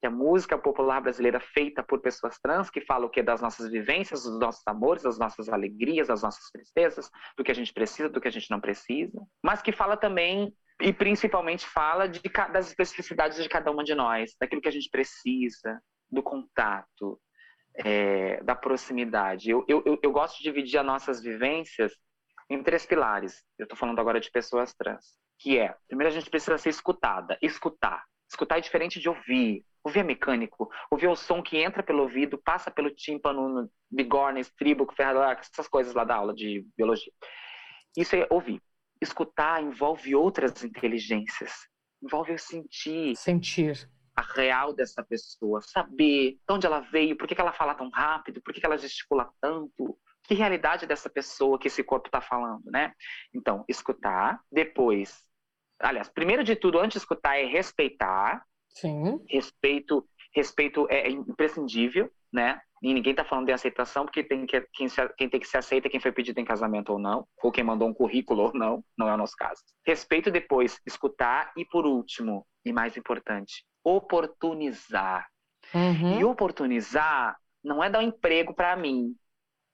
que 0.00 0.06
é 0.06 0.10
música 0.10 0.56
popular 0.56 1.00
brasileira 1.00 1.40
feita 1.40 1.82
por 1.82 2.00
pessoas 2.00 2.38
trans, 2.38 2.70
que 2.70 2.80
fala 2.80 3.06
o 3.06 3.10
que 3.10 3.22
das 3.22 3.40
nossas 3.40 3.68
vivências, 3.70 4.22
dos 4.22 4.38
nossos 4.38 4.62
amores, 4.66 5.02
das 5.02 5.18
nossas 5.18 5.48
alegrias, 5.48 6.08
das 6.08 6.22
nossas 6.22 6.50
tristezas, 6.50 7.10
do 7.36 7.42
que 7.42 7.50
a 7.50 7.54
gente 7.54 7.72
precisa, 7.72 8.08
do 8.08 8.20
que 8.20 8.28
a 8.28 8.32
gente 8.32 8.50
não 8.50 8.60
precisa, 8.60 9.20
mas 9.42 9.60
que 9.60 9.72
fala 9.72 9.96
também 9.96 10.54
e 10.80 10.92
principalmente 10.92 11.66
fala 11.66 12.08
de, 12.08 12.20
das 12.52 12.68
especificidades 12.68 13.42
de 13.42 13.48
cada 13.48 13.70
uma 13.70 13.82
de 13.82 13.94
nós, 13.94 14.36
daquilo 14.40 14.62
que 14.62 14.68
a 14.68 14.72
gente 14.72 14.88
precisa, 14.88 15.80
do 16.10 16.22
contato, 16.22 17.20
é, 17.74 18.42
da 18.42 18.54
proximidade. 18.54 19.50
Eu, 19.50 19.64
eu, 19.68 19.98
eu 20.02 20.12
gosto 20.12 20.38
de 20.38 20.44
dividir 20.44 20.78
as 20.78 20.86
nossas 20.86 21.20
vivências 21.20 21.92
em 22.48 22.62
três 22.62 22.86
pilares. 22.86 23.42
Eu 23.58 23.64
estou 23.64 23.76
falando 23.76 23.98
agora 24.00 24.20
de 24.20 24.30
pessoas 24.30 24.72
trans, 24.74 25.16
que 25.38 25.58
é, 25.58 25.74
primeiro 25.86 26.12
a 26.12 26.14
gente 26.14 26.30
precisa 26.30 26.58
ser 26.58 26.70
escutada, 26.70 27.36
escutar. 27.42 28.04
Escutar 28.28 28.58
é 28.58 28.60
diferente 28.60 29.00
de 29.00 29.08
ouvir. 29.08 29.64
Ouvir 29.84 30.00
é 30.00 30.02
mecânico. 30.02 30.70
Ouvir 30.90 31.06
é 31.06 31.10
o 31.10 31.16
som 31.16 31.42
que 31.42 31.56
entra 31.56 31.82
pelo 31.82 32.02
ouvido, 32.02 32.38
passa 32.38 32.70
pelo 32.70 32.90
tímpano, 32.90 33.70
bigorna, 33.90 34.40
estribo, 34.40 34.90
ferrador, 34.94 35.24
essas 35.24 35.68
coisas 35.68 35.94
lá 35.94 36.04
da 36.04 36.16
aula 36.16 36.34
de 36.34 36.66
biologia. 36.76 37.12
Isso 37.96 38.16
é 38.16 38.26
ouvir. 38.30 38.60
Escutar 39.00 39.62
envolve 39.62 40.14
outras 40.14 40.62
inteligências. 40.64 41.52
Envolve 42.02 42.32
eu 42.32 42.38
sentir. 42.38 43.16
Sentir. 43.16 43.88
A 44.16 44.22
real 44.22 44.72
dessa 44.72 45.02
pessoa. 45.02 45.60
Saber 45.60 46.32
de 46.32 46.38
onde 46.48 46.66
ela 46.66 46.80
veio, 46.80 47.16
por 47.16 47.26
que 47.26 47.40
ela 47.40 47.52
fala 47.52 47.74
tão 47.74 47.88
rápido, 47.90 48.40
por 48.42 48.52
que 48.52 48.64
ela 48.64 48.76
gesticula 48.76 49.30
tanto. 49.40 49.98
Que 50.24 50.34
realidade 50.34 50.86
dessa 50.86 51.08
pessoa 51.08 51.58
que 51.58 51.68
esse 51.68 51.82
corpo 51.82 52.08
está 52.08 52.20
falando, 52.20 52.70
né? 52.70 52.92
Então, 53.32 53.64
escutar. 53.68 54.40
Depois, 54.50 55.24
aliás, 55.80 56.08
primeiro 56.08 56.44
de 56.44 56.54
tudo, 56.54 56.78
antes 56.78 56.94
de 56.94 56.98
escutar, 56.98 57.38
é 57.38 57.44
respeitar. 57.44 58.44
Sim. 58.80 59.20
Respeito, 59.28 60.06
respeito 60.34 60.86
é 60.90 61.08
imprescindível, 61.10 62.10
né? 62.32 62.60
E 62.80 62.94
ninguém 62.94 63.10
está 63.10 63.24
falando 63.24 63.46
de 63.46 63.52
aceitação, 63.52 64.04
porque 64.04 64.22
tem 64.22 64.46
que, 64.46 64.60
quem, 64.72 64.88
se, 64.88 65.08
quem, 65.16 65.28
tem 65.28 65.40
que 65.40 65.48
se 65.48 65.56
aceita 65.56 65.88
é 65.88 65.90
quem 65.90 65.98
foi 65.98 66.12
pedido 66.12 66.38
em 66.38 66.44
casamento 66.44 66.92
ou 66.92 66.98
não, 66.98 67.26
ou 67.42 67.50
quem 67.50 67.64
mandou 67.64 67.88
um 67.88 67.94
currículo 67.94 68.44
ou 68.44 68.52
não, 68.54 68.84
não 68.96 69.08
é 69.08 69.14
o 69.14 69.16
nosso 69.16 69.34
caso. 69.36 69.60
Respeito 69.84 70.30
depois, 70.30 70.80
escutar 70.86 71.52
e 71.56 71.64
por 71.64 71.84
último, 71.84 72.46
e 72.64 72.72
mais 72.72 72.96
importante, 72.96 73.64
oportunizar. 73.82 75.26
Uhum. 75.74 76.20
E 76.20 76.24
oportunizar 76.24 77.36
não 77.64 77.82
é 77.82 77.90
dar 77.90 77.98
um 77.98 78.02
emprego 78.02 78.54
para 78.54 78.76
mim, 78.76 79.14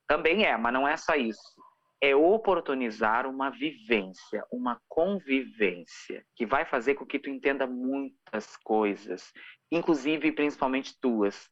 também 0.06 0.44
é, 0.44 0.56
mas 0.56 0.72
não 0.72 0.88
é 0.88 0.96
só 0.96 1.14
isso 1.14 1.54
é 2.00 2.14
oportunizar 2.14 3.26
uma 3.26 3.50
vivência, 3.50 4.44
uma 4.52 4.78
convivência, 4.88 6.24
que 6.36 6.44
vai 6.44 6.64
fazer 6.64 6.94
com 6.94 7.06
que 7.06 7.18
tu 7.18 7.30
entenda 7.30 7.66
muitas 7.66 8.56
coisas 8.58 9.32
inclusive 9.74 10.32
principalmente 10.32 10.98
tuas. 11.00 11.48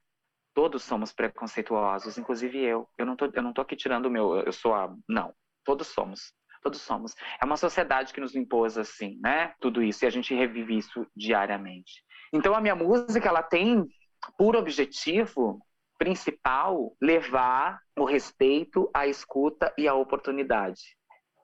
Todos 0.54 0.82
somos 0.82 1.12
preconceituosos, 1.12 2.18
inclusive 2.18 2.58
eu. 2.58 2.88
Eu 2.98 3.06
não 3.06 3.16
tô, 3.16 3.30
eu 3.32 3.42
não 3.42 3.52
tô 3.52 3.62
aqui 3.62 3.74
tirando 3.74 4.06
o 4.06 4.10
meu, 4.10 4.36
eu 4.36 4.52
sou 4.52 4.74
a. 4.74 4.94
Não, 5.08 5.32
todos 5.64 5.88
somos. 5.88 6.32
Todos 6.62 6.80
somos. 6.80 7.14
É 7.40 7.44
uma 7.44 7.56
sociedade 7.56 8.12
que 8.12 8.20
nos 8.20 8.36
impôs 8.36 8.78
assim, 8.78 9.18
né? 9.20 9.54
Tudo 9.60 9.82
isso, 9.82 10.04
e 10.04 10.06
a 10.06 10.10
gente 10.10 10.34
revive 10.34 10.76
isso 10.76 11.06
diariamente. 11.16 12.04
Então 12.32 12.54
a 12.54 12.60
minha 12.60 12.76
música, 12.76 13.28
ela 13.28 13.42
tem 13.42 13.84
por 14.38 14.54
objetivo 14.54 15.58
principal 16.02 16.96
levar 17.00 17.80
o 17.96 18.04
respeito, 18.04 18.90
a 18.92 19.06
escuta 19.06 19.72
e 19.78 19.86
a 19.86 19.94
oportunidade. 19.94 20.96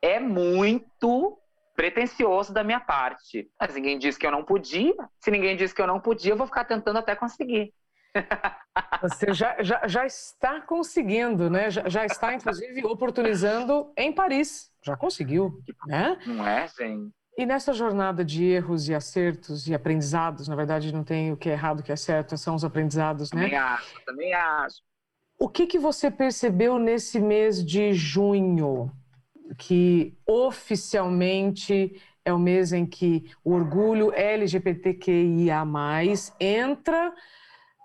É 0.03 0.19
muito 0.19 1.39
pretencioso 1.77 2.53
da 2.53 2.65
minha 2.65 2.81
parte. 2.81 3.49
Mas 3.61 3.77
ninguém 3.77 3.97
disse 3.97 4.19
que 4.19 4.27
eu 4.27 4.33
não 4.33 4.45
podia. 4.45 4.93
Se 5.21 5.31
ninguém 5.31 5.57
disse 5.57 5.73
que 5.73 5.81
eu 5.81 5.87
não 5.87 6.01
podia, 6.01 6.33
eu 6.33 6.37
vou 6.37 6.49
ficar 6.49 6.65
tentando 6.65 6.99
até 6.99 7.15
conseguir. 7.15 7.73
Você 9.01 9.33
já, 9.33 9.63
já, 9.63 9.87
já 9.87 10.05
está 10.05 10.61
conseguindo, 10.61 11.49
né? 11.49 11.71
Já, 11.71 11.89
já 11.89 12.05
está, 12.05 12.35
inclusive, 12.35 12.85
oportunizando 12.85 13.93
em 13.97 14.13
Paris. 14.13 14.73
Já 14.85 14.97
conseguiu, 14.97 15.63
né? 15.87 16.19
Não 16.27 16.45
é, 16.45 16.67
gente? 16.67 17.13
E 17.39 17.47
nessa 17.47 17.73
jornada 17.73 18.25
de 18.25 18.45
erros 18.45 18.89
e 18.89 18.95
acertos 18.97 19.69
e 19.69 19.73
aprendizados, 19.73 20.49
na 20.49 20.57
verdade 20.57 20.93
não 20.93 21.05
tem 21.05 21.31
o 21.31 21.37
que 21.37 21.49
é 21.49 21.53
errado, 21.53 21.79
o 21.79 21.83
que 21.85 21.93
é 21.93 21.97
certo, 21.97 22.37
são 22.37 22.57
os 22.57 22.65
aprendizados, 22.65 23.33
né? 23.33 23.45
Também 23.45 23.57
acho, 23.57 24.05
também 24.05 24.35
acho. 24.35 24.83
O 25.39 25.49
que, 25.49 25.69
que 25.69 25.79
você 25.79 26.11
percebeu 26.11 26.81
nesse 26.81 27.21
mês 27.21 27.65
de 27.65 27.93
junho, 27.93 28.91
que 29.57 30.19
oficialmente 30.27 32.03
é 32.25 32.33
o 32.33 32.41
mês 32.41 32.73
em 32.73 32.85
que 32.85 33.31
o 33.45 33.53
orgulho 33.53 34.13
LGBTQIA+, 34.13 35.63
entra, 36.41 37.15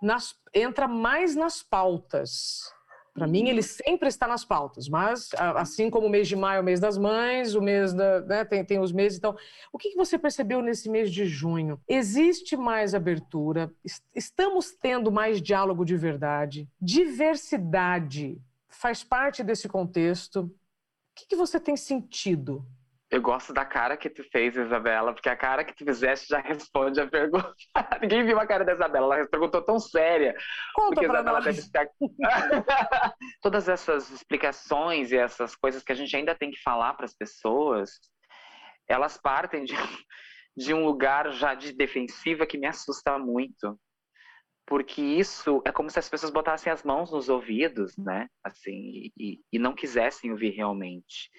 nas, 0.02 0.36
entra 0.52 0.88
mais 0.88 1.36
nas 1.36 1.62
pautas? 1.62 2.74
Para 3.14 3.28
mim, 3.28 3.48
ele 3.48 3.62
sempre 3.62 4.10
está 4.10 4.28
nas 4.28 4.44
pautas, 4.44 4.90
mas 4.90 5.30
assim 5.56 5.90
como 5.90 6.08
o 6.08 6.10
mês 6.10 6.28
de 6.28 6.36
maio 6.36 6.58
é 6.58 6.62
o 6.62 6.64
mês 6.64 6.80
das 6.80 6.98
mães, 6.98 7.54
o 7.54 7.62
mês 7.62 7.94
da. 7.94 8.22
Né, 8.22 8.44
tem, 8.44 8.66
tem 8.66 8.80
os 8.80 8.92
meses. 8.92 9.20
Então, 9.20 9.36
o 9.72 9.78
que, 9.78 9.96
você 9.96 10.18
percebeu 10.18 10.64
nesse 10.64 10.90
mês 10.90 11.12
de 11.12 11.26
junho? 11.26 11.80
Existe 11.88 12.58
mais 12.58 12.96
abertura? 12.96 13.72
Estamos 14.16 14.72
tendo 14.72 15.12
mais 15.12 15.40
diálogo 15.40 15.86
de 15.86 15.96
verdade? 15.96 16.68
Diversidade 16.82 18.42
faz 18.68 19.04
parte 19.04 19.44
desse 19.44 19.70
contexto? 19.70 20.40
O 20.42 20.50
que 21.16 21.36
você 21.36 21.60
tem 21.60 21.78
sentido? 21.78 22.66
Eu 23.14 23.22
gosto 23.22 23.54
da 23.54 23.64
cara 23.64 23.96
que 23.96 24.10
tu 24.10 24.24
fez, 24.32 24.56
Isabela, 24.58 25.14
porque 25.14 25.30
a 25.30 25.36
cara 25.36 25.64
que 25.64 25.76
tu 25.76 25.86
fizeste 25.86 26.30
já 26.30 26.40
responde 26.42 27.00
a 27.00 27.08
pergunta. 27.08 27.54
Ninguém 28.02 28.26
viu 28.26 28.40
a 28.40 28.48
cara 28.48 28.66
da 28.66 28.74
Isabela, 28.74 29.20
ela 29.20 29.28
perguntou 29.28 29.62
tão 29.62 29.78
séria. 29.78 30.36
Conta 30.74 30.96
porque 30.96 31.06
Isabela 31.06 31.40
nós. 31.40 31.46
deve 31.46 31.60
estar... 31.60 31.88
Todas 33.40 33.70
essas 33.70 34.10
explicações 34.10 35.12
e 35.12 35.18
essas 35.18 35.56
coisas 35.56 35.84
que 35.84 35.92
a 35.92 35.96
gente 35.96 36.16
ainda 36.16 36.34
tem 36.34 36.50
que 36.50 36.60
falar 36.64 36.96
para 36.96 37.06
as 37.06 37.14
pessoas, 37.14 38.00
elas 38.90 39.16
partem 39.16 39.64
de, 39.64 39.76
de 40.58 40.74
um 40.74 40.84
lugar 40.84 41.32
já 41.34 41.54
de 41.54 41.72
defensiva 41.72 42.48
que 42.48 42.58
me 42.58 42.66
assusta 42.66 43.20
muito. 43.20 43.80
Porque 44.66 45.04
isso 45.04 45.62
é 45.68 45.72
como 45.72 45.88
se 45.88 46.00
as 46.00 46.10
pessoas 46.10 46.32
botassem 46.32 46.74
as 46.74 46.82
mãos 46.82 47.12
nos 47.12 47.30
ouvidos, 47.30 47.96
né? 47.96 48.28
Assim, 48.44 49.12
e, 49.16 49.40
e 49.54 49.60
não 49.60 49.76
quisessem 49.76 50.32
ouvir 50.32 50.50
realmente 50.50 51.30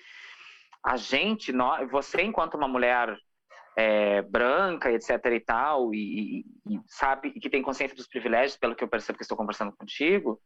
a 0.85 0.97
gente, 0.97 1.53
nós, 1.53 1.91
você 1.91 2.23
enquanto 2.23 2.55
uma 2.55 2.69
mulher 2.69 3.17
é, 3.77 4.23
branca, 4.23 4.93
etc 4.93 5.11
e 5.33 5.41
tal, 5.41 5.95
e, 5.95 6.45
e, 6.69 6.81
sabe, 6.87 7.33
e 7.35 7.41
que 7.41 7.51
tem 7.51 7.63
consciência 7.63 7.97
dos 7.97 8.07
privilégios, 8.07 8.59
pelo 8.59 8.77
que 8.77 8.85
eu 8.85 8.89
percebo 8.89 9.17
que 9.17 9.25
estou 9.25 9.37
conversando 9.37 9.75
contigo, 9.77 10.41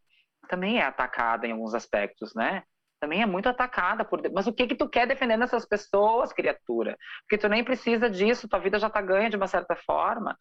também 0.49 0.79
é 0.79 0.85
atacada 0.85 1.47
em 1.47 1.53
alguns 1.53 1.75
aspectos, 1.75 2.35
né? 2.35 2.63
Também 3.01 3.23
é 3.23 3.27
muito 3.27 3.49
atacada 3.49 4.05
por. 4.05 4.21
Mas 4.33 4.47
o 4.47 4.53
que 4.53 4.67
que 4.67 4.75
tu 4.75 4.89
quer 4.89 5.07
defendendo 5.07 5.45
essas 5.45 5.67
pessoas, 5.67 6.33
criatura? 6.33 6.97
Porque 7.23 7.39
tu 7.39 7.49
nem 7.49 7.63
precisa 7.63 8.11
disso, 8.11 8.49
tua 8.49 8.59
vida 8.59 8.79
já 8.79 8.91
tá 8.91 9.01
ganha 9.01 9.31
de 9.31 9.37
uma 9.37 9.47
certa 9.47 9.77
forma. 9.77 10.37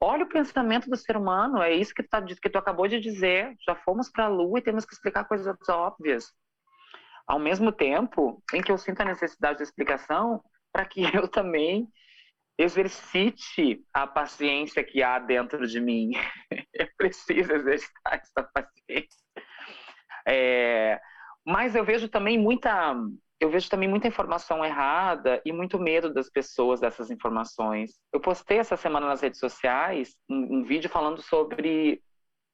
Olha 0.00 0.24
o 0.24 0.28
pensamento 0.28 0.88
do 0.88 0.96
ser 0.96 1.16
humano, 1.16 1.60
é 1.60 1.72
isso 1.74 1.92
que 1.92 2.02
tu, 2.02 2.08
tá, 2.08 2.22
que 2.22 2.50
tu 2.50 2.58
acabou 2.58 2.86
de 2.88 3.00
dizer. 3.00 3.54
Já 3.66 3.74
fomos 3.74 4.10
para 4.10 4.24
a 4.24 4.28
lua 4.28 4.58
e 4.58 4.62
temos 4.62 4.86
que 4.86 4.94
explicar 4.94 5.24
coisas 5.24 5.56
óbvias 5.68 6.32
ao 7.28 7.38
mesmo 7.38 7.70
tempo 7.70 8.42
em 8.54 8.62
que 8.62 8.72
eu 8.72 8.78
sinto 8.78 9.02
a 9.02 9.04
necessidade 9.04 9.58
de 9.58 9.64
explicação 9.64 10.42
para 10.72 10.86
que 10.86 11.02
eu 11.14 11.28
também 11.28 11.86
exercite 12.58 13.84
a 13.94 14.06
paciência 14.06 14.82
que 14.82 15.02
há 15.02 15.18
dentro 15.18 15.66
de 15.66 15.80
mim. 15.80 16.12
eu 16.74 16.88
preciso 16.96 17.52
exercitar 17.52 18.14
essa 18.14 18.42
paciência. 18.52 19.20
É, 20.26 20.98
mas 21.46 21.76
eu 21.76 21.84
vejo 21.84 22.08
também 22.08 22.38
muita 22.38 22.94
eu 23.40 23.48
vejo 23.50 23.70
também 23.70 23.88
muita 23.88 24.08
informação 24.08 24.64
errada 24.64 25.40
e 25.44 25.52
muito 25.52 25.78
medo 25.78 26.12
das 26.12 26.28
pessoas 26.28 26.80
dessas 26.80 27.08
informações. 27.08 27.92
Eu 28.12 28.20
postei 28.20 28.58
essa 28.58 28.76
semana 28.76 29.06
nas 29.06 29.20
redes 29.20 29.38
sociais 29.38 30.16
um, 30.28 30.58
um 30.58 30.64
vídeo 30.64 30.90
falando 30.90 31.22
sobre 31.22 32.02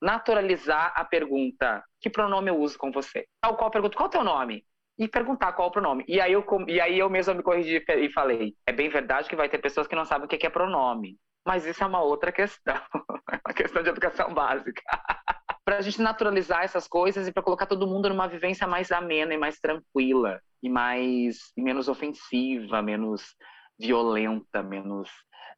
naturalizar 0.04 0.92
a 0.94 1.04
pergunta: 1.04 1.82
que 2.00 2.10
pronome 2.10 2.50
eu 2.50 2.58
uso 2.58 2.78
com 2.78 2.92
você? 2.92 3.26
Tal 3.40 3.56
qual 3.56 3.70
pergunta: 3.70 3.96
qual 3.96 4.06
é 4.06 4.08
o 4.08 4.12
teu 4.12 4.24
nome? 4.24 4.64
E 4.98 5.08
perguntar 5.08 5.52
qual 5.54 5.66
é 5.66 5.70
o 5.70 5.72
pronome. 5.72 6.04
E 6.06 6.20
aí 6.20 6.32
eu, 6.32 6.44
e 6.68 6.80
aí 6.80 6.98
eu 6.98 7.10
mesmo 7.10 7.34
me 7.34 7.42
corrigi 7.42 7.82
e 7.88 8.12
falei: 8.12 8.54
é 8.66 8.72
bem 8.72 8.88
verdade 8.88 9.28
que 9.28 9.36
vai 9.36 9.48
ter 9.48 9.58
pessoas 9.58 9.88
que 9.88 9.96
não 9.96 10.04
sabem 10.04 10.26
o 10.26 10.28
que 10.28 10.46
é 10.46 10.50
pronome. 10.50 11.18
Mas 11.46 11.66
isso 11.66 11.82
é 11.82 11.86
uma 11.86 12.02
outra 12.02 12.30
questão, 12.30 12.80
uma 13.46 13.54
questão 13.54 13.82
de 13.82 13.88
educação 13.88 14.32
básica. 14.32 14.82
para 15.64 15.78
a 15.78 15.80
gente 15.80 16.00
naturalizar 16.00 16.62
essas 16.62 16.86
coisas 16.86 17.26
e 17.26 17.32
para 17.32 17.42
colocar 17.42 17.66
todo 17.66 17.86
mundo 17.86 18.08
numa 18.10 18.28
vivência 18.28 18.66
mais 18.66 18.92
amena 18.92 19.32
e 19.32 19.38
mais 19.38 19.58
tranquila 19.58 20.40
e 20.62 20.68
mais 20.68 21.52
e 21.56 21.62
menos 21.62 21.88
ofensiva, 21.88 22.82
menos 22.82 23.34
violenta, 23.78 24.62
menos 24.62 25.10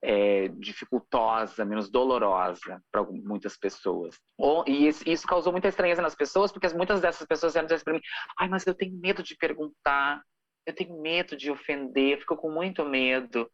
é, 0.03 0.49
dificultosa, 0.49 1.65
menos 1.65 1.91
dolorosa 1.91 2.83
para 2.91 3.03
muitas 3.03 3.57
pessoas. 3.57 4.19
E 4.67 4.89
isso 4.89 5.27
causou 5.27 5.53
muita 5.53 5.69
estranheza 5.69 6.03
nas 6.03 6.15
pessoas, 6.15 6.53
porque 6.53 6.69
muitas 6.69 7.01
dessas 7.01 7.27
pessoas 7.27 7.53
vieram 7.53 7.67
dizer 7.67 7.83
para 7.83 7.95
mim: 7.95 8.01
ai, 8.39 8.49
mas 8.49 8.67
eu 8.67 8.75
tenho 8.75 8.99
medo 8.99 9.23
de 9.23 9.37
perguntar, 9.37 10.23
eu 10.67 10.75
tenho 10.75 11.01
medo 11.01 11.37
de 11.37 11.51
ofender, 11.51 12.19
fico 12.19 12.37
com 12.37 12.51
muito 12.51 12.85
medo. 12.85 13.51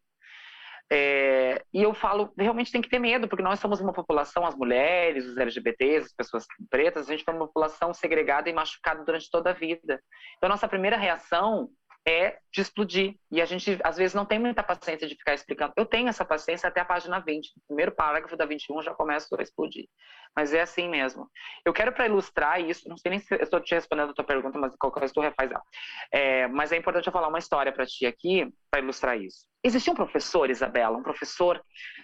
É, 0.91 1.63
e 1.73 1.81
eu 1.81 1.93
falo, 1.93 2.31
realmente 2.37 2.71
tem 2.71 2.81
que 2.81 2.89
ter 2.89 2.99
medo, 2.99 3.27
porque 3.27 3.41
nós 3.41 3.59
somos 3.59 3.79
uma 3.79 3.93
população, 3.93 4.45
as 4.45 4.55
mulheres, 4.55 5.25
os 5.25 5.37
LGBTs, 5.37 6.07
as 6.07 6.13
pessoas 6.13 6.45
pretas, 6.69 7.07
a 7.07 7.11
gente 7.11 7.23
é 7.27 7.31
uma 7.31 7.47
população 7.47 7.93
segregada 7.93 8.49
e 8.49 8.53
machucada 8.53 9.03
durante 9.03 9.29
toda 9.31 9.49
a 9.49 9.53
vida. 9.53 9.99
Então, 10.37 10.49
nossa 10.49 10.67
primeira 10.67 10.97
reação 10.97 11.69
é 12.05 12.37
de 12.51 12.61
explodir. 12.61 13.15
E 13.31 13.41
a 13.41 13.45
gente, 13.45 13.79
às 13.83 13.97
vezes, 13.97 14.13
não 14.13 14.25
tem 14.25 14.39
muita 14.39 14.61
paciência 14.61 15.07
de 15.07 15.15
ficar 15.15 15.33
explicando. 15.33 15.73
Eu 15.75 15.85
tenho 15.85 16.09
essa 16.09 16.25
paciência 16.25 16.67
até 16.67 16.81
a 16.81 16.85
página 16.85 17.19
20. 17.19 17.53
No 17.55 17.63
primeiro 17.67 17.91
parágrafo 17.91 18.35
da 18.35 18.45
21 18.45 18.81
já 18.81 18.93
começo 18.93 19.33
a 19.35 19.41
explodir. 19.41 19.87
Mas 20.35 20.53
é 20.53 20.61
assim 20.61 20.89
mesmo. 20.89 21.29
Eu 21.63 21.71
quero, 21.71 21.93
para 21.93 22.07
ilustrar 22.07 22.59
isso, 22.59 22.89
não 22.89 22.97
sei 22.97 23.11
nem 23.11 23.19
se 23.19 23.33
eu 23.33 23.39
estou 23.41 23.59
te 23.61 23.73
respondendo 23.73 24.09
a 24.09 24.13
tua 24.13 24.25
pergunta, 24.25 24.57
mas 24.57 24.75
qualquer 24.75 24.99
coisa 24.99 25.13
tu 25.13 25.21
refaz 25.21 25.51
ela. 25.51 25.63
É, 26.11 26.47
mas 26.47 26.71
é 26.71 26.77
importante 26.77 27.07
eu 27.07 27.13
falar 27.13 27.27
uma 27.27 27.39
história 27.39 27.71
para 27.71 27.85
ti 27.85 28.05
aqui, 28.05 28.51
para 28.69 28.81
ilustrar 28.81 29.17
isso. 29.17 29.45
Existia 29.63 29.93
um 29.93 29.95
professor, 29.95 30.49
Isabela, 30.49 30.97
um 30.97 31.03
professor 31.03 31.63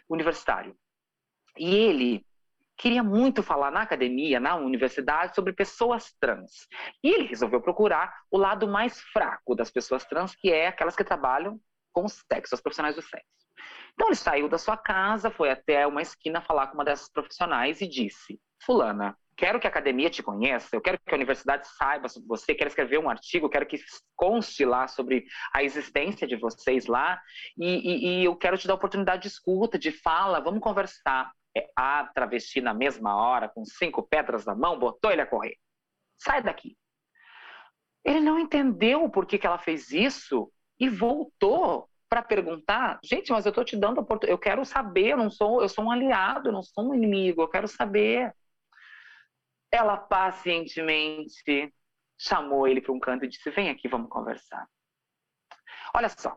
universitário. 0.10 0.76
E 1.58 1.76
ele 1.76 2.26
queria 2.80 3.04
muito 3.04 3.44
falar 3.44 3.70
na 3.70 3.82
academia, 3.82 4.40
na 4.40 4.56
universidade, 4.56 5.36
sobre 5.36 5.52
pessoas 5.52 6.14
trans. 6.20 6.66
E 7.04 7.10
ele 7.10 7.28
resolveu 7.28 7.62
procurar 7.62 8.12
o 8.32 8.38
lado 8.38 8.68
mais 8.68 9.02
fraco 9.02 9.54
das 9.54 9.70
pessoas 9.70 10.06
trans, 10.06 10.34
que 10.34 10.50
é 10.50 10.68
aquelas 10.68 10.96
que 10.96 11.04
trabalham 11.04 11.60
com 11.92 12.06
o 12.06 12.10
sexo, 12.10 12.56
as 12.56 12.62
profissionais 12.62 12.96
do 12.96 13.02
sexo. 13.02 13.28
Então 13.94 14.08
ele 14.08 14.16
saiu 14.16 14.48
da 14.48 14.58
sua 14.58 14.78
casa, 14.78 15.30
foi 15.30 15.52
até 15.52 15.86
uma 15.86 16.02
esquina 16.02 16.40
falar 16.40 16.68
com 16.68 16.76
uma 16.76 16.86
dessas 16.86 17.10
profissionais 17.10 17.82
e 17.82 17.88
disse: 17.88 18.40
Fulana, 18.64 19.18
quero 19.36 19.60
que 19.60 19.68
a 19.68 19.70
academia 19.70 20.10
te 20.10 20.24
conheça, 20.24 20.74
eu 20.74 20.80
quero 20.80 20.98
que 21.06 21.14
a 21.14 21.18
universidade 21.18 21.68
saiba 21.78 22.08
sobre 22.08 22.30
você, 22.30 22.56
quero 22.56 22.70
escrever 22.70 22.98
um 22.98 23.10
artigo, 23.10 23.50
quero 23.50 23.66
que 23.66 23.78
conste 24.16 24.64
lá 24.64 24.88
sobre 24.88 25.26
a 25.54 25.62
existência 25.64 26.26
de 26.26 26.38
vocês 26.38 26.86
lá, 26.86 27.20
e, 27.58 27.68
e, 27.68 28.22
e 28.22 28.26
eu 28.26 28.38
quero 28.38 28.58
te 28.58 28.68
dar 28.68 28.76
oportunidade 28.76 29.24
de 29.24 29.28
escuta, 29.28 29.78
de 29.78 29.92
fala, 29.92 30.40
vamos 30.40 30.62
conversar. 30.62 31.30
É, 31.58 31.70
a 31.76 32.06
travesti 32.14 32.62
na 32.62 32.74
mesma 32.74 33.16
hora, 33.16 33.50
com 33.50 33.66
cinco 33.66 34.04
pedras 34.04 34.46
na 34.46 34.56
mão, 34.56 34.78
botou 34.78 35.12
ele 35.12 35.22
a 35.22 35.28
correr. 35.28 35.58
Sai 36.18 36.44
daqui. 36.44 36.78
Ele 38.04 38.20
não 38.20 38.40
entendeu 38.40 39.10
por 39.10 39.26
que, 39.26 39.38
que 39.38 39.48
ela 39.48 39.58
fez 39.58 39.92
isso 39.92 40.52
e 40.80 40.90
voltou 40.90 41.90
para 42.10 42.24
perguntar, 42.24 43.00
gente, 43.04 43.32
mas 43.32 43.46
eu 43.46 43.50
estou 43.50 43.64
te 43.64 43.78
dando 43.78 44.00
oportunidade, 44.00 44.32
eu 44.32 44.40
quero 44.40 44.66
saber, 44.66 45.10
eu 45.10 45.18
não 45.18 45.30
sou, 45.30 45.62
eu 45.62 45.70
sou 45.70 45.86
um 45.86 45.92
aliado, 45.92 46.50
eu 46.50 46.54
não 46.54 46.64
sou 46.64 46.90
um 46.90 46.96
inimigo, 46.96 47.42
eu 47.42 47.48
quero 47.48 47.68
saber. 47.68 48.34
Ela 49.72 49.96
pacientemente 49.96 51.72
chamou 52.18 52.68
ele 52.68 52.82
para 52.82 52.92
um 52.92 53.00
canto 53.00 53.26
e 53.26 53.28
disse: 53.28 53.50
"Vem 53.52 53.70
aqui, 53.70 53.88
vamos 53.88 54.10
conversar". 54.10 54.68
Olha 55.96 56.10
só. 56.10 56.36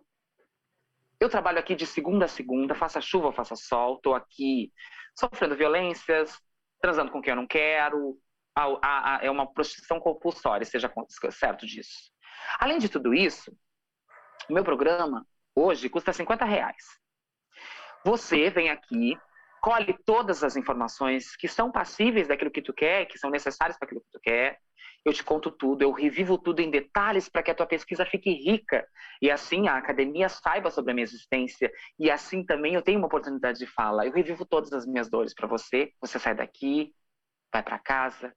Eu 1.19 1.31
trabalho 1.31 1.59
aqui 1.59 1.75
de 1.75 1.87
segunda 1.87 2.27
a 2.27 2.29
segunda, 2.29 2.75
faça 2.75 3.01
chuva 3.01 3.33
faça 3.33 3.57
sol, 3.57 3.97
estou 3.97 4.15
aqui 4.15 4.73
sofrendo 5.19 5.57
violências, 5.57 6.41
transando 6.81 7.11
com 7.13 7.21
quem 7.23 7.33
eu 7.33 7.37
não 7.37 7.47
quero, 7.47 8.19
a, 8.55 8.65
a, 8.65 9.17
a, 9.17 9.25
é 9.25 9.31
uma 9.31 9.51
prostituição 9.53 10.01
compulsória, 10.01 10.65
seja 10.65 10.93
certo 11.31 11.67
disso. 11.67 12.11
Além 12.59 12.79
de 12.79 12.89
tudo 12.89 13.15
isso, 13.15 13.57
o 14.49 14.53
meu 14.53 14.65
programa 14.65 15.27
hoje 15.55 15.89
custa 15.89 16.13
50 16.13 16.45
reais. 16.45 16.85
Você 18.05 18.51
vem 18.51 18.71
aqui, 18.71 19.17
colhe 19.63 19.97
todas 20.05 20.43
as 20.43 20.57
informações 20.57 21.37
que 21.37 21.47
são 21.47 21.71
passíveis 21.71 22.27
daquilo 22.27 22.51
que 22.51 22.61
tu 22.61 22.75
quer, 22.75 23.07
que 23.07 23.17
são 23.17 23.31
necessárias 23.31 23.79
para 23.79 23.87
aquilo 23.87 24.01
que 24.01 24.11
tu 24.11 24.21
quer. 24.21 24.59
Eu 25.05 25.13
te 25.13 25.23
conto 25.23 25.53
tudo, 25.53 25.83
eu 25.83 25.93
revivo 25.93 26.37
tudo 26.37 26.61
em 26.61 26.71
detalhes 26.71 27.29
para 27.29 27.43
que 27.43 27.51
a 27.51 27.55
tua 27.55 27.67
pesquisa 27.67 28.05
fique 28.05 28.31
rica 28.31 28.87
e 29.21 29.31
assim 29.31 29.69
a 29.69 29.77
academia 29.77 30.29
saiba 30.29 30.71
sobre 30.71 30.91
a 30.91 30.95
minha 30.95 31.05
existência 31.05 31.73
e 31.99 32.11
assim 32.11 32.45
também 32.45 32.75
eu 32.75 32.83
tenho 32.83 32.99
uma 32.99 33.07
oportunidade 33.07 33.59
de 33.61 33.67
fala. 33.67 34.05
Eu 34.05 34.13
revivo 34.13 34.45
todas 34.45 34.73
as 34.73 34.85
minhas 34.85 35.09
dores 35.09 35.33
para 35.33 35.47
você. 35.47 35.93
Você 36.01 36.19
sai 36.19 36.35
daqui, 36.35 36.93
vai 37.53 37.63
para 37.63 37.79
casa, 37.79 38.35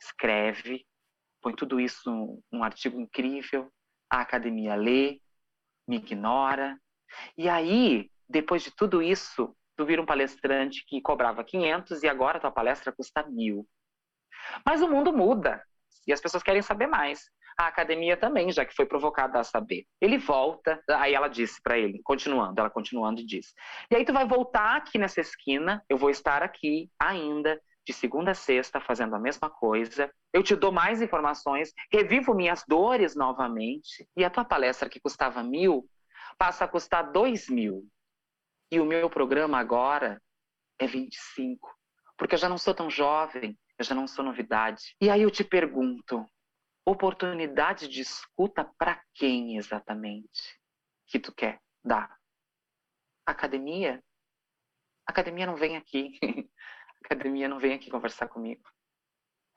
escreve, 0.00 0.86
põe 1.40 1.54
tudo 1.54 1.80
isso 1.80 2.10
num, 2.10 2.42
num 2.52 2.62
artigo 2.62 3.00
incrível. 3.00 3.72
A 4.10 4.20
academia 4.20 4.74
lê, 4.74 5.20
me 5.88 5.96
ignora. 5.96 6.78
E 7.36 7.48
aí, 7.48 8.10
depois 8.28 8.62
de 8.62 8.70
tudo 8.70 9.02
isso, 9.02 9.54
tu 9.76 9.84
vira 9.84 10.00
um 10.00 10.06
palestrante 10.06 10.84
que 10.86 11.00
cobrava 11.00 11.44
500 11.44 12.02
e 12.02 12.08
agora 12.08 12.40
tua 12.40 12.50
palestra 12.50 12.92
custa 12.92 13.22
mil. 13.24 13.66
Mas 14.64 14.80
o 14.82 14.88
mundo 14.88 15.12
muda 15.12 15.62
e 16.06 16.12
as 16.12 16.20
pessoas 16.20 16.42
querem 16.42 16.62
saber 16.62 16.86
mais. 16.86 17.30
A 17.58 17.68
academia 17.68 18.18
também, 18.18 18.52
já 18.52 18.66
que 18.66 18.74
foi 18.74 18.84
provocada 18.84 19.40
a 19.40 19.44
saber. 19.44 19.86
Ele 19.98 20.18
volta, 20.18 20.78
aí 20.90 21.14
ela 21.14 21.28
disse 21.28 21.60
para 21.62 21.78
ele, 21.78 22.02
continuando, 22.04 22.60
ela 22.60 22.68
continuando 22.68 23.20
e 23.22 23.26
diz: 23.26 23.54
E 23.90 23.96
aí 23.96 24.04
tu 24.04 24.12
vai 24.12 24.26
voltar 24.26 24.76
aqui 24.76 24.98
nessa 24.98 25.22
esquina, 25.22 25.82
eu 25.88 25.96
vou 25.96 26.10
estar 26.10 26.42
aqui 26.42 26.90
ainda 27.00 27.58
de 27.86 27.92
segunda 27.94 28.32
a 28.32 28.34
sexta 28.34 28.80
fazendo 28.80 29.14
a 29.14 29.18
mesma 29.18 29.48
coisa. 29.48 30.10
Eu 30.34 30.42
te 30.42 30.54
dou 30.54 30.70
mais 30.70 31.00
informações, 31.00 31.72
revivo 31.90 32.34
minhas 32.34 32.62
dores 32.68 33.16
novamente. 33.16 34.06
E 34.16 34.24
a 34.24 34.28
tua 34.28 34.44
palestra 34.44 34.88
que 34.88 35.00
custava 35.00 35.42
mil 35.42 35.88
passa 36.36 36.64
a 36.64 36.68
custar 36.68 37.10
dois 37.10 37.48
mil. 37.48 37.86
E 38.70 38.80
o 38.80 38.84
meu 38.84 39.08
programa 39.08 39.58
agora 39.58 40.20
é 40.78 40.86
25. 40.86 41.74
Porque 42.16 42.34
eu 42.34 42.38
já 42.38 42.48
não 42.48 42.58
sou 42.58 42.74
tão 42.74 42.90
jovem, 42.90 43.58
eu 43.78 43.84
já 43.84 43.94
não 43.94 44.06
sou 44.06 44.24
novidade. 44.24 44.94
E 45.00 45.10
aí 45.10 45.22
eu 45.22 45.30
te 45.30 45.44
pergunto, 45.44 46.26
oportunidade 46.84 47.88
de 47.88 48.00
escuta 48.00 48.64
para 48.78 49.02
quem 49.14 49.56
exatamente 49.56 50.58
que 51.06 51.18
tu 51.18 51.34
quer 51.34 51.60
dar? 51.84 52.16
Academia? 53.26 54.02
Academia 55.06 55.46
não 55.46 55.56
vem 55.56 55.76
aqui. 55.76 56.18
academia 57.04 57.48
não 57.48 57.58
vem 57.58 57.74
aqui 57.74 57.90
conversar 57.90 58.28
comigo. 58.28 58.62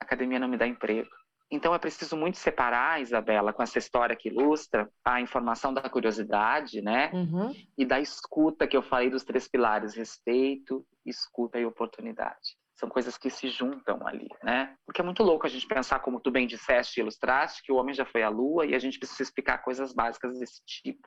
academia 0.00 0.38
não 0.38 0.48
me 0.48 0.56
dá 0.56 0.66
emprego. 0.66 1.10
Então 1.50 1.74
é 1.74 1.78
preciso 1.78 2.16
muito 2.16 2.38
separar, 2.38 3.02
Isabela, 3.02 3.52
com 3.52 3.62
essa 3.62 3.78
história 3.78 4.14
que 4.14 4.28
ilustra 4.28 4.88
a 5.04 5.20
informação 5.20 5.74
da 5.74 5.88
curiosidade, 5.90 6.80
né? 6.80 7.10
Uhum. 7.12 7.52
E 7.76 7.84
da 7.84 7.98
escuta 7.98 8.68
que 8.68 8.76
eu 8.76 8.82
falei 8.82 9.10
dos 9.10 9.24
três 9.24 9.48
pilares: 9.48 9.94
respeito, 9.94 10.86
escuta 11.04 11.58
e 11.58 11.66
oportunidade. 11.66 12.56
São 12.76 12.88
coisas 12.88 13.18
que 13.18 13.28
se 13.28 13.48
juntam 13.48 14.06
ali, 14.06 14.28
né? 14.42 14.76
Porque 14.86 15.00
é 15.00 15.04
muito 15.04 15.24
louco 15.24 15.44
a 15.44 15.50
gente 15.50 15.66
pensar, 15.66 15.98
como 15.98 16.20
tu 16.20 16.30
bem 16.30 16.46
disseste 16.46 17.00
e 17.00 17.02
ilustraste, 17.02 17.62
que 17.62 17.72
o 17.72 17.76
homem 17.76 17.94
já 17.94 18.06
foi 18.06 18.22
à 18.22 18.28
lua 18.28 18.64
e 18.64 18.74
a 18.74 18.78
gente 18.78 18.98
precisa 18.98 19.22
explicar 19.22 19.58
coisas 19.58 19.92
básicas 19.92 20.38
desse 20.38 20.64
tipo. 20.64 21.06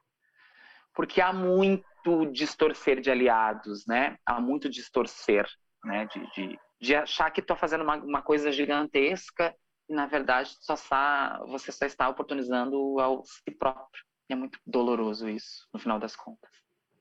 Porque 0.93 1.21
há 1.21 1.31
muito 1.33 2.25
distorcer 2.31 2.99
de 2.99 3.09
aliados, 3.09 3.87
né? 3.87 4.17
Há 4.25 4.41
muito 4.41 4.69
distorcer, 4.69 5.47
né? 5.83 6.05
De, 6.05 6.31
de, 6.31 6.59
de 6.81 6.95
achar 6.95 7.31
que 7.31 7.39
estou 7.39 7.55
fazendo 7.55 7.83
uma, 7.83 7.95
uma 7.95 8.21
coisa 8.21 8.51
gigantesca 8.51 9.55
e 9.93 9.95
na 9.95 10.07
verdade 10.07 10.57
só 10.59 10.73
está, 10.73 11.39
você 11.45 11.71
só 11.71 11.85
está 11.85 12.09
oportunizando 12.09 12.99
ao 12.99 13.23
si 13.23 13.51
próprio. 13.51 14.03
E 14.27 14.33
é 14.33 14.35
muito 14.35 14.59
doloroso 14.65 15.29
isso, 15.29 15.67
no 15.71 15.79
final 15.79 15.99
das 15.99 16.15
contas. 16.15 16.49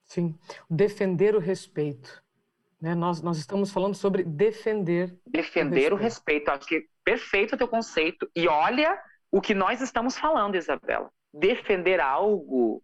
Sim, 0.05 0.39
defender 0.69 1.35
o 1.35 1.39
respeito. 1.39 2.23
Né? 2.79 2.95
Nós, 2.95 3.23
nós 3.23 3.39
estamos 3.39 3.73
falando 3.73 3.95
sobre 3.95 4.25
defender. 4.25 5.19
Defender 5.27 5.93
o 5.93 5.97
respeito. 5.97 6.49
o 6.49 6.51
respeito. 6.51 6.51
Acho 6.51 6.67
que 6.67 6.87
perfeito 7.03 7.55
o 7.55 7.59
teu 7.59 7.67
conceito. 7.67 8.31
E 8.37 8.47
olha 8.47 9.03
o 9.31 9.41
que 9.41 9.55
nós 9.55 9.81
estamos 9.81 10.19
falando, 10.19 10.57
Isabela. 10.57 11.11
Defender 11.33 11.99
algo 11.99 12.83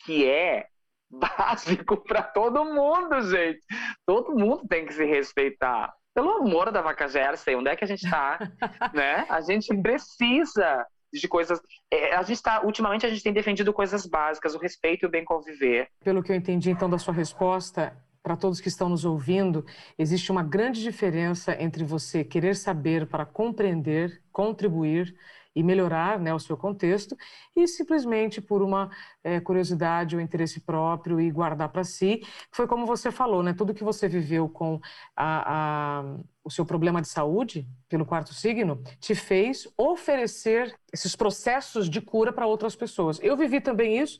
que 0.00 0.28
é 0.28 0.66
básico 1.08 1.96
para 1.98 2.22
todo 2.22 2.64
mundo, 2.64 3.22
gente. 3.22 3.64
Todo 4.04 4.36
mundo 4.36 4.66
tem 4.66 4.84
que 4.84 4.94
se 4.94 5.04
respeitar 5.04 5.94
pelo 6.14 6.30
amor 6.30 6.70
da 6.70 6.80
vaca 6.80 7.08
Jersey, 7.08 7.56
onde 7.56 7.68
é 7.68 7.76
que 7.76 7.84
a 7.84 7.88
gente 7.88 8.04
está? 8.04 8.38
né? 8.94 9.26
A 9.28 9.40
gente 9.40 9.76
precisa 9.82 10.86
de 11.12 11.28
coisas. 11.28 11.60
É, 11.90 12.14
a 12.14 12.22
gente 12.22 12.36
está, 12.36 12.64
ultimamente, 12.64 13.04
a 13.04 13.08
gente 13.08 13.22
tem 13.22 13.32
defendido 13.32 13.72
coisas 13.72 14.06
básicas, 14.06 14.54
o 14.54 14.58
respeito 14.58 15.04
e 15.04 15.06
o 15.06 15.10
bem 15.10 15.24
conviver. 15.24 15.88
Pelo 16.02 16.22
que 16.22 16.32
eu 16.32 16.36
entendi, 16.36 16.70
então, 16.70 16.88
da 16.88 16.98
sua 16.98 17.14
resposta, 17.14 17.96
para 18.22 18.36
todos 18.36 18.60
que 18.60 18.68
estão 18.68 18.88
nos 18.88 19.04
ouvindo, 19.04 19.64
existe 19.98 20.32
uma 20.32 20.42
grande 20.42 20.82
diferença 20.82 21.60
entre 21.60 21.84
você 21.84 22.24
querer 22.24 22.56
saber 22.56 23.06
para 23.06 23.26
compreender, 23.26 24.22
contribuir 24.32 25.14
e 25.54 25.62
melhorar 25.62 26.18
né, 26.18 26.34
o 26.34 26.38
seu 26.38 26.56
contexto, 26.56 27.16
e 27.54 27.66
simplesmente 27.66 28.40
por 28.40 28.62
uma 28.62 28.90
é, 29.22 29.40
curiosidade 29.40 30.16
ou 30.16 30.22
interesse 30.22 30.60
próprio 30.60 31.20
e 31.20 31.30
guardar 31.30 31.68
para 31.68 31.84
si. 31.84 32.22
Foi 32.50 32.66
como 32.66 32.86
você 32.86 33.10
falou, 33.10 33.42
né? 33.42 33.52
Tudo 33.52 33.74
que 33.74 33.84
você 33.84 34.08
viveu 34.08 34.48
com 34.48 34.80
a, 35.16 36.00
a, 36.00 36.04
o 36.42 36.50
seu 36.50 36.64
problema 36.64 37.00
de 37.00 37.08
saúde, 37.08 37.66
pelo 37.88 38.04
quarto 38.04 38.34
signo, 38.34 38.82
te 38.98 39.14
fez 39.14 39.68
oferecer 39.76 40.74
esses 40.92 41.14
processos 41.14 41.88
de 41.88 42.00
cura 42.00 42.32
para 42.32 42.46
outras 42.46 42.74
pessoas. 42.74 43.20
Eu 43.22 43.36
vivi 43.36 43.60
também 43.60 43.98
isso 43.98 44.18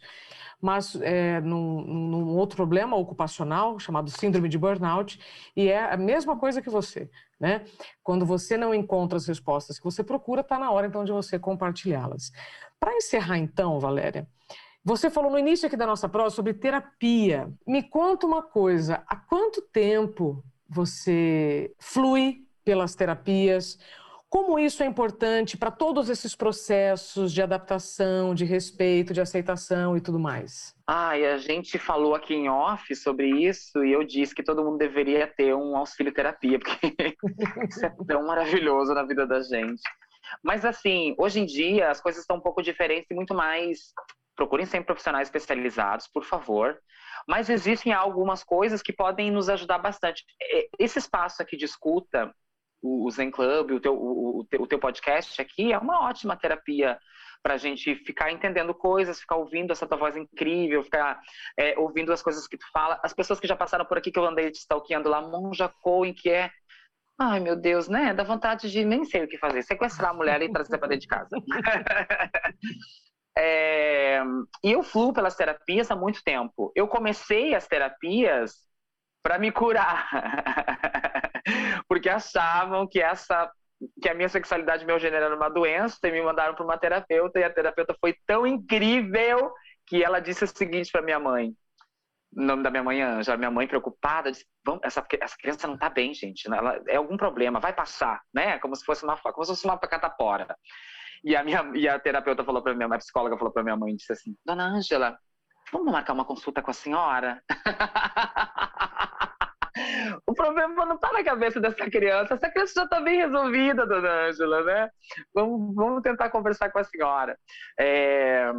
mas 0.64 0.96
é, 1.02 1.42
num, 1.42 1.82
num, 1.82 2.36
outro 2.36 2.56
problema 2.56 2.96
ocupacional 2.96 3.78
chamado 3.78 4.08
síndrome 4.08 4.48
de 4.48 4.56
burnout, 4.56 5.20
e 5.54 5.68
é 5.68 5.92
a 5.92 5.96
mesma 5.96 6.38
coisa 6.38 6.62
que 6.62 6.70
você. 6.70 7.10
Né? 7.44 7.62
Quando 8.02 8.24
você 8.24 8.56
não 8.56 8.74
encontra 8.74 9.18
as 9.18 9.26
respostas 9.26 9.78
que 9.78 9.84
você 9.84 10.02
procura, 10.02 10.40
está 10.40 10.58
na 10.58 10.70
hora 10.70 10.86
então 10.86 11.04
de 11.04 11.12
você 11.12 11.38
compartilhá-las. 11.38 12.32
Para 12.80 12.96
encerrar 12.96 13.36
então, 13.36 13.78
Valéria, 13.78 14.26
você 14.82 15.10
falou 15.10 15.30
no 15.30 15.38
início 15.38 15.66
aqui 15.66 15.76
da 15.76 15.84
nossa 15.86 16.08
prova 16.08 16.30
sobre 16.30 16.54
terapia. 16.54 17.52
Me 17.66 17.82
conta 17.82 18.26
uma 18.26 18.42
coisa, 18.42 19.04
há 19.06 19.14
quanto 19.14 19.60
tempo 19.60 20.42
você 20.66 21.70
flui 21.78 22.46
pelas 22.64 22.94
terapias? 22.94 23.78
Como 24.34 24.58
isso 24.58 24.82
é 24.82 24.86
importante 24.86 25.56
para 25.56 25.70
todos 25.70 26.10
esses 26.10 26.34
processos 26.34 27.32
de 27.32 27.40
adaptação, 27.40 28.34
de 28.34 28.44
respeito, 28.44 29.14
de 29.14 29.20
aceitação 29.20 29.96
e 29.96 30.00
tudo 30.00 30.18
mais? 30.18 30.74
E 30.88 31.24
a 31.24 31.38
gente 31.38 31.78
falou 31.78 32.16
aqui 32.16 32.34
em 32.34 32.48
off 32.48 32.96
sobre 32.96 33.28
isso 33.28 33.84
e 33.84 33.92
eu 33.92 34.02
disse 34.02 34.34
que 34.34 34.42
todo 34.42 34.64
mundo 34.64 34.76
deveria 34.76 35.28
ter 35.28 35.54
um 35.54 35.76
auxílio 35.76 36.12
terapia, 36.12 36.58
porque 36.58 37.16
isso 37.68 37.86
é 37.86 37.94
tão 38.08 38.26
maravilhoso 38.26 38.92
na 38.92 39.04
vida 39.04 39.24
da 39.24 39.40
gente. 39.40 39.80
Mas 40.42 40.64
assim, 40.64 41.14
hoje 41.16 41.38
em 41.38 41.46
dia 41.46 41.88
as 41.88 42.00
coisas 42.00 42.22
estão 42.22 42.38
um 42.38 42.42
pouco 42.42 42.60
diferentes 42.60 43.08
e 43.12 43.14
muito 43.14 43.36
mais. 43.36 43.92
Procurem 44.34 44.66
sempre 44.66 44.86
profissionais 44.86 45.28
especializados, 45.28 46.08
por 46.08 46.24
favor. 46.24 46.76
Mas 47.28 47.48
existem 47.48 47.92
algumas 47.92 48.42
coisas 48.42 48.82
que 48.82 48.92
podem 48.92 49.30
nos 49.30 49.48
ajudar 49.48 49.78
bastante. 49.78 50.24
Esse 50.76 50.98
espaço 50.98 51.40
aqui 51.40 51.56
de 51.56 51.66
escuta 51.66 52.34
o, 52.84 53.10
Zen 53.10 53.30
Club, 53.30 53.72
o 53.72 53.80
teu, 53.80 53.94
o, 53.94 54.40
o, 54.40 54.66
teu, 54.66 54.78
podcast 54.78 55.40
aqui 55.40 55.72
é 55.72 55.78
uma 55.78 56.06
ótima 56.06 56.36
terapia 56.36 56.98
para 57.42 57.54
a 57.54 57.56
gente 57.58 57.94
ficar 57.96 58.30
entendendo 58.30 58.74
coisas, 58.74 59.20
ficar 59.20 59.36
ouvindo 59.36 59.72
essa 59.72 59.86
tua 59.86 59.96
voz 59.96 60.16
incrível, 60.16 60.82
ficar 60.82 61.20
é, 61.58 61.78
ouvindo 61.78 62.12
as 62.12 62.22
coisas 62.22 62.46
que 62.46 62.56
tu 62.56 62.66
fala. 62.72 63.00
As 63.02 63.12
pessoas 63.12 63.40
que 63.40 63.46
já 63.46 63.56
passaram 63.56 63.84
por 63.84 63.98
aqui, 63.98 64.10
que 64.10 64.18
eu 64.18 64.24
andei 64.24 64.50
te 64.50 64.58
stalkeando 64.58 65.08
lá, 65.08 65.20
Monja 65.20 65.68
Coen, 65.82 66.12
que 66.12 66.30
é 66.30 66.50
Ai, 67.18 67.38
meu 67.38 67.54
Deus, 67.54 67.88
né? 67.88 68.12
Dá 68.12 68.24
vontade 68.24 68.70
de 68.70 68.84
nem 68.84 69.04
sei 69.04 69.22
o 69.22 69.28
que 69.28 69.38
fazer. 69.38 69.62
Sequestrar 69.62 70.10
a 70.10 70.14
mulher 70.14 70.42
e 70.42 70.50
trazer 70.50 70.78
para 70.78 70.88
dentro 70.88 71.02
de 71.02 71.06
casa. 71.06 71.36
é... 73.38 74.20
E 74.64 74.72
eu 74.72 74.82
fluo 74.82 75.12
pelas 75.12 75.36
terapias 75.36 75.90
há 75.92 75.96
muito 75.96 76.24
tempo. 76.24 76.72
Eu 76.74 76.88
comecei 76.88 77.54
as 77.54 77.68
terapias 77.68 78.56
para 79.22 79.38
me 79.38 79.52
curar. 79.52 80.08
Porque 81.88 82.08
achavam 82.08 82.86
que 82.86 83.00
essa 83.00 83.50
que 84.00 84.08
a 84.08 84.14
minha 84.14 84.28
sexualidade 84.28 84.84
meu 84.84 84.98
gênero 84.98 85.24
era 85.24 85.36
uma 85.36 85.48
doença 85.48 85.98
e 86.04 86.10
me 86.10 86.22
mandaram 86.22 86.54
para 86.54 86.64
uma 86.64 86.78
terapeuta 86.78 87.38
e 87.38 87.44
a 87.44 87.50
terapeuta 87.50 87.94
foi 88.00 88.14
tão 88.26 88.46
incrível 88.46 89.52
que 89.86 90.02
ela 90.02 90.20
disse 90.20 90.44
o 90.44 90.48
seguinte 90.48 90.90
para 90.90 91.02
minha 91.02 91.18
mãe. 91.18 91.54
O 92.36 92.42
nome 92.42 92.62
da 92.62 92.70
minha 92.70 92.82
mãe 92.82 93.00
Anja, 93.00 93.36
minha 93.36 93.50
mãe 93.50 93.66
preocupada, 93.66 94.30
disse: 94.32 94.46
Vamos, 94.64 94.80
essa, 94.82 95.04
essa 95.20 95.36
criança 95.36 95.66
não 95.66 95.74
está 95.74 95.88
bem, 95.88 96.12
gente. 96.12 96.48
Né? 96.48 96.56
Ela, 96.56 96.82
é 96.88 96.96
algum 96.96 97.16
problema, 97.16 97.60
vai 97.60 97.72
passar, 97.72 98.20
né? 98.32 98.58
Como 98.58 98.74
se 98.74 98.84
fosse 98.84 99.04
uma, 99.04 99.16
como 99.16 99.44
se 99.44 99.52
fosse 99.52 99.64
uma 99.64 99.78
catapora. 99.78 100.56
E 101.22 101.36
a 101.36 101.44
minha 101.44 101.70
e 101.74 101.88
a 101.88 101.98
terapeuta 101.98 102.44
falou 102.44 102.62
para 102.62 102.74
minha, 102.74 102.88
a 102.88 102.98
psicóloga 102.98 103.36
falou 103.38 103.52
para 103.52 103.62
minha 103.62 103.76
mãe, 103.76 103.94
disse 103.94 104.12
assim: 104.12 104.36
Dona 104.44 104.64
Ângela, 104.64 105.16
vamos 105.72 105.92
marcar 105.92 106.12
uma 106.12 106.24
consulta 106.24 106.60
com 106.60 106.70
a 106.70 106.74
senhora? 106.74 107.40
o 110.26 110.34
problema 110.34 110.84
não 110.84 110.96
está 110.96 111.12
na 111.12 111.24
cabeça 111.24 111.60
dessa 111.60 111.90
criança. 111.90 112.34
Essa 112.34 112.50
criança 112.50 112.74
já 112.76 112.84
está 112.84 113.00
bem 113.00 113.18
resolvida, 113.18 113.86
dona 113.86 114.26
Ângela, 114.26 114.62
né? 114.62 114.90
Vamos, 115.34 115.74
vamos 115.74 116.02
tentar 116.02 116.30
conversar 116.30 116.70
com 116.70 116.78
a 116.78 116.84
senhora. 116.84 117.38
É, 117.78 118.52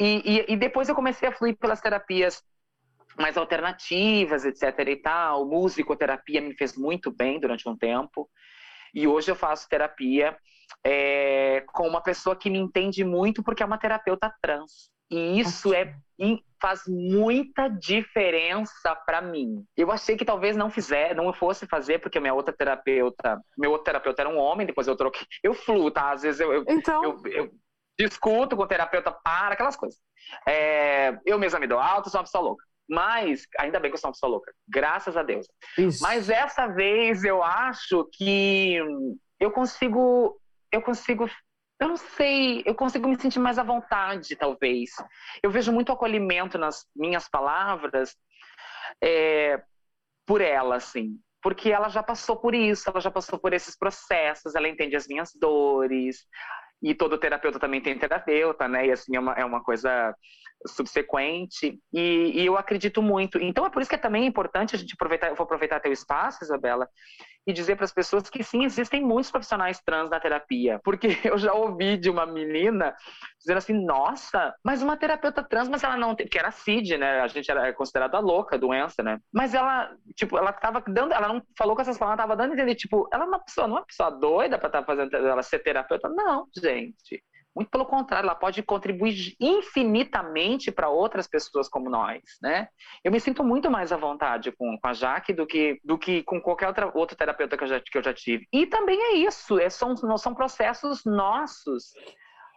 e, 0.00 0.44
e, 0.48 0.52
e 0.52 0.56
depois 0.56 0.88
eu 0.88 0.94
comecei 0.94 1.28
a 1.28 1.32
fluir 1.32 1.56
pelas 1.56 1.80
terapias 1.80 2.42
mais 3.18 3.36
alternativas, 3.36 4.44
etc. 4.44 4.88
e 4.88 4.96
tal. 4.96 5.46
Musicoterapia 5.46 6.40
me 6.40 6.54
fez 6.54 6.76
muito 6.76 7.10
bem 7.10 7.38
durante 7.38 7.68
um 7.68 7.76
tempo. 7.76 8.28
E 8.94 9.06
hoje 9.06 9.30
eu 9.30 9.36
faço 9.36 9.68
terapia 9.68 10.36
é, 10.84 11.64
com 11.72 11.86
uma 11.88 12.02
pessoa 12.02 12.36
que 12.36 12.50
me 12.50 12.58
entende 12.58 13.04
muito 13.04 13.42
porque 13.42 13.62
é 13.62 13.66
uma 13.66 13.78
terapeuta 13.78 14.32
trans. 14.40 14.90
E 15.10 15.38
isso 15.40 15.72
é 15.74 15.94
faz 16.64 16.84
muita 16.88 17.68
diferença 17.68 18.96
para 19.04 19.20
mim. 19.20 19.62
Eu 19.76 19.92
achei 19.92 20.16
que 20.16 20.24
talvez 20.24 20.56
não 20.56 20.70
fizer, 20.70 21.14
não 21.14 21.30
fosse 21.30 21.66
fazer 21.66 21.98
porque 21.98 22.18
minha 22.18 22.32
outra 22.32 22.54
terapeuta, 22.54 23.38
meu 23.58 23.70
outro 23.72 23.84
terapeuta 23.84 24.22
era 24.22 24.30
um 24.30 24.38
homem, 24.38 24.66
depois 24.66 24.86
eu 24.86 24.96
troquei. 24.96 25.26
Eu 25.44 25.52
fluo, 25.52 25.90
tá? 25.90 26.12
Às 26.12 26.22
vezes 26.22 26.40
eu, 26.40 26.50
eu, 26.54 26.64
então... 26.66 27.04
eu, 27.04 27.20
eu 27.26 27.50
discuto 27.98 28.56
com 28.56 28.62
o 28.62 28.66
terapeuta 28.66 29.12
para 29.12 29.52
aquelas 29.52 29.76
coisas. 29.76 30.00
É, 30.48 31.18
eu 31.26 31.38
mesma 31.38 31.60
me 31.60 31.66
dou 31.66 31.78
alto, 31.78 32.08
sou 32.08 32.18
uma 32.18 32.24
pessoa 32.24 32.42
louca. 32.42 32.64
Mas, 32.88 33.46
ainda 33.58 33.78
bem 33.78 33.90
que 33.90 33.96
eu 33.96 34.00
sou 34.00 34.08
uma 34.08 34.14
pessoa 34.14 34.30
louca. 34.30 34.50
Graças 34.66 35.18
a 35.18 35.22
Deus. 35.22 35.46
Isso. 35.76 36.02
Mas 36.02 36.30
essa 36.30 36.66
vez 36.66 37.24
eu 37.24 37.42
acho 37.42 38.08
que 38.10 38.78
eu 39.38 39.50
consigo. 39.50 40.40
Eu 40.72 40.80
consigo. 40.80 41.28
Eu 41.84 41.88
não 41.88 41.96
sei, 41.98 42.62
eu 42.64 42.74
consigo 42.74 43.06
me 43.06 43.20
sentir 43.20 43.38
mais 43.38 43.58
à 43.58 43.62
vontade, 43.62 44.34
talvez. 44.36 44.92
Eu 45.42 45.50
vejo 45.50 45.70
muito 45.70 45.92
acolhimento 45.92 46.56
nas 46.56 46.86
minhas 46.96 47.28
palavras 47.28 48.16
é, 49.02 49.62
por 50.24 50.40
ela, 50.40 50.76
assim. 50.76 51.20
Porque 51.42 51.70
ela 51.70 51.90
já 51.90 52.02
passou 52.02 52.38
por 52.38 52.54
isso, 52.54 52.88
ela 52.88 53.00
já 53.00 53.10
passou 53.10 53.38
por 53.38 53.52
esses 53.52 53.76
processos, 53.76 54.54
ela 54.54 54.66
entende 54.66 54.96
as 54.96 55.06
minhas 55.06 55.32
dores. 55.34 56.26
E 56.82 56.94
todo 56.94 57.18
terapeuta 57.18 57.58
também 57.58 57.82
tem 57.82 57.98
terapeuta, 57.98 58.66
né? 58.66 58.86
E 58.86 58.90
assim, 58.92 59.14
é 59.14 59.20
uma, 59.20 59.34
é 59.34 59.44
uma 59.44 59.62
coisa 59.62 60.16
subsequente, 60.66 61.78
e, 61.92 62.32
e, 62.40 62.46
eu 62.46 62.56
acredito 62.56 63.02
muito. 63.02 63.38
Então 63.38 63.66
é 63.66 63.70
por 63.70 63.82
isso 63.82 63.88
que 63.90 63.96
é 63.96 63.98
também 63.98 64.24
importante 64.24 64.74
a 64.74 64.78
gente 64.78 64.94
aproveitar, 64.94 65.28
eu 65.28 65.34
vou 65.34 65.44
aproveitar 65.44 65.80
teu 65.80 65.92
espaço, 65.92 66.42
Isabela, 66.42 66.88
e 67.46 67.52
dizer 67.52 67.76
para 67.76 67.84
as 67.84 67.92
pessoas 67.92 68.30
que 68.30 68.42
sim, 68.42 68.64
existem 68.64 69.02
muitos 69.02 69.30
profissionais 69.30 69.80
trans 69.80 70.08
na 70.10 70.18
terapia, 70.18 70.80
porque 70.82 71.08
eu 71.24 71.38
já 71.38 71.52
ouvi 71.52 71.96
de 71.96 72.08
uma 72.08 72.26
menina 72.26 72.94
dizendo 73.38 73.58
assim, 73.58 73.84
nossa, 73.84 74.54
mas 74.64 74.82
uma 74.82 74.96
terapeuta 74.96 75.42
trans, 75.42 75.68
mas 75.68 75.82
ela 75.82 75.96
não 75.96 76.14
tem, 76.14 76.26
que 76.26 76.38
era 76.38 76.50
CID, 76.50 76.96
né, 76.96 77.20
a 77.20 77.26
gente 77.28 77.50
era 77.50 77.72
considerada 77.74 78.18
louca, 78.18 78.58
doença, 78.58 79.02
né, 79.02 79.18
mas 79.32 79.54
ela, 79.54 79.94
tipo, 80.14 80.38
ela 80.38 80.52
tava 80.52 80.82
dando, 80.86 81.12
ela 81.12 81.28
não 81.28 81.42
falou 81.56 81.76
com 81.76 81.82
essas 81.82 81.98
palavras, 81.98 82.24
ela 82.24 82.28
tava 82.28 82.42
dando 82.42 82.54
entender, 82.54 82.74
tipo, 82.74 83.08
ela 83.12 83.24
é 83.24 83.26
uma 83.26 83.40
pessoa, 83.40 83.66
não 83.66 83.76
é 83.76 83.80
uma 83.80 83.86
pessoa 83.86 84.10
doida 84.10 84.58
para 84.58 84.68
estar 84.68 84.80
tá 84.80 84.86
fazendo, 84.86 85.14
ela 85.14 85.42
ser 85.42 85.58
terapeuta, 85.58 86.08
não, 86.08 86.46
gente, 86.56 87.22
muito 87.54 87.70
pelo 87.70 87.86
contrário, 87.86 88.26
ela 88.26 88.34
pode 88.34 88.62
contribuir 88.62 89.36
infinitamente 89.40 90.72
para 90.72 90.88
outras 90.88 91.28
pessoas 91.28 91.68
como 91.68 91.88
nós, 91.88 92.22
né? 92.42 92.68
Eu 93.04 93.12
me 93.12 93.20
sinto 93.20 93.44
muito 93.44 93.70
mais 93.70 93.92
à 93.92 93.96
vontade 93.96 94.50
com, 94.52 94.76
com 94.78 94.88
a 94.88 94.92
Jaque 94.92 95.32
do 95.32 95.46
que, 95.46 95.78
do 95.84 95.96
que 95.96 96.22
com 96.24 96.40
qualquer 96.40 96.66
outra, 96.66 96.90
outro 96.94 97.16
terapeuta 97.16 97.56
que 97.56 97.64
eu, 97.64 97.68
já, 97.68 97.80
que 97.80 97.98
eu 97.98 98.02
já 98.02 98.12
tive. 98.12 98.46
E 98.52 98.66
também 98.66 99.00
é 99.00 99.12
isso, 99.14 99.58
é, 99.58 99.70
são, 99.70 99.96
são 100.18 100.34
processos 100.34 101.04
nossos. 101.04 101.92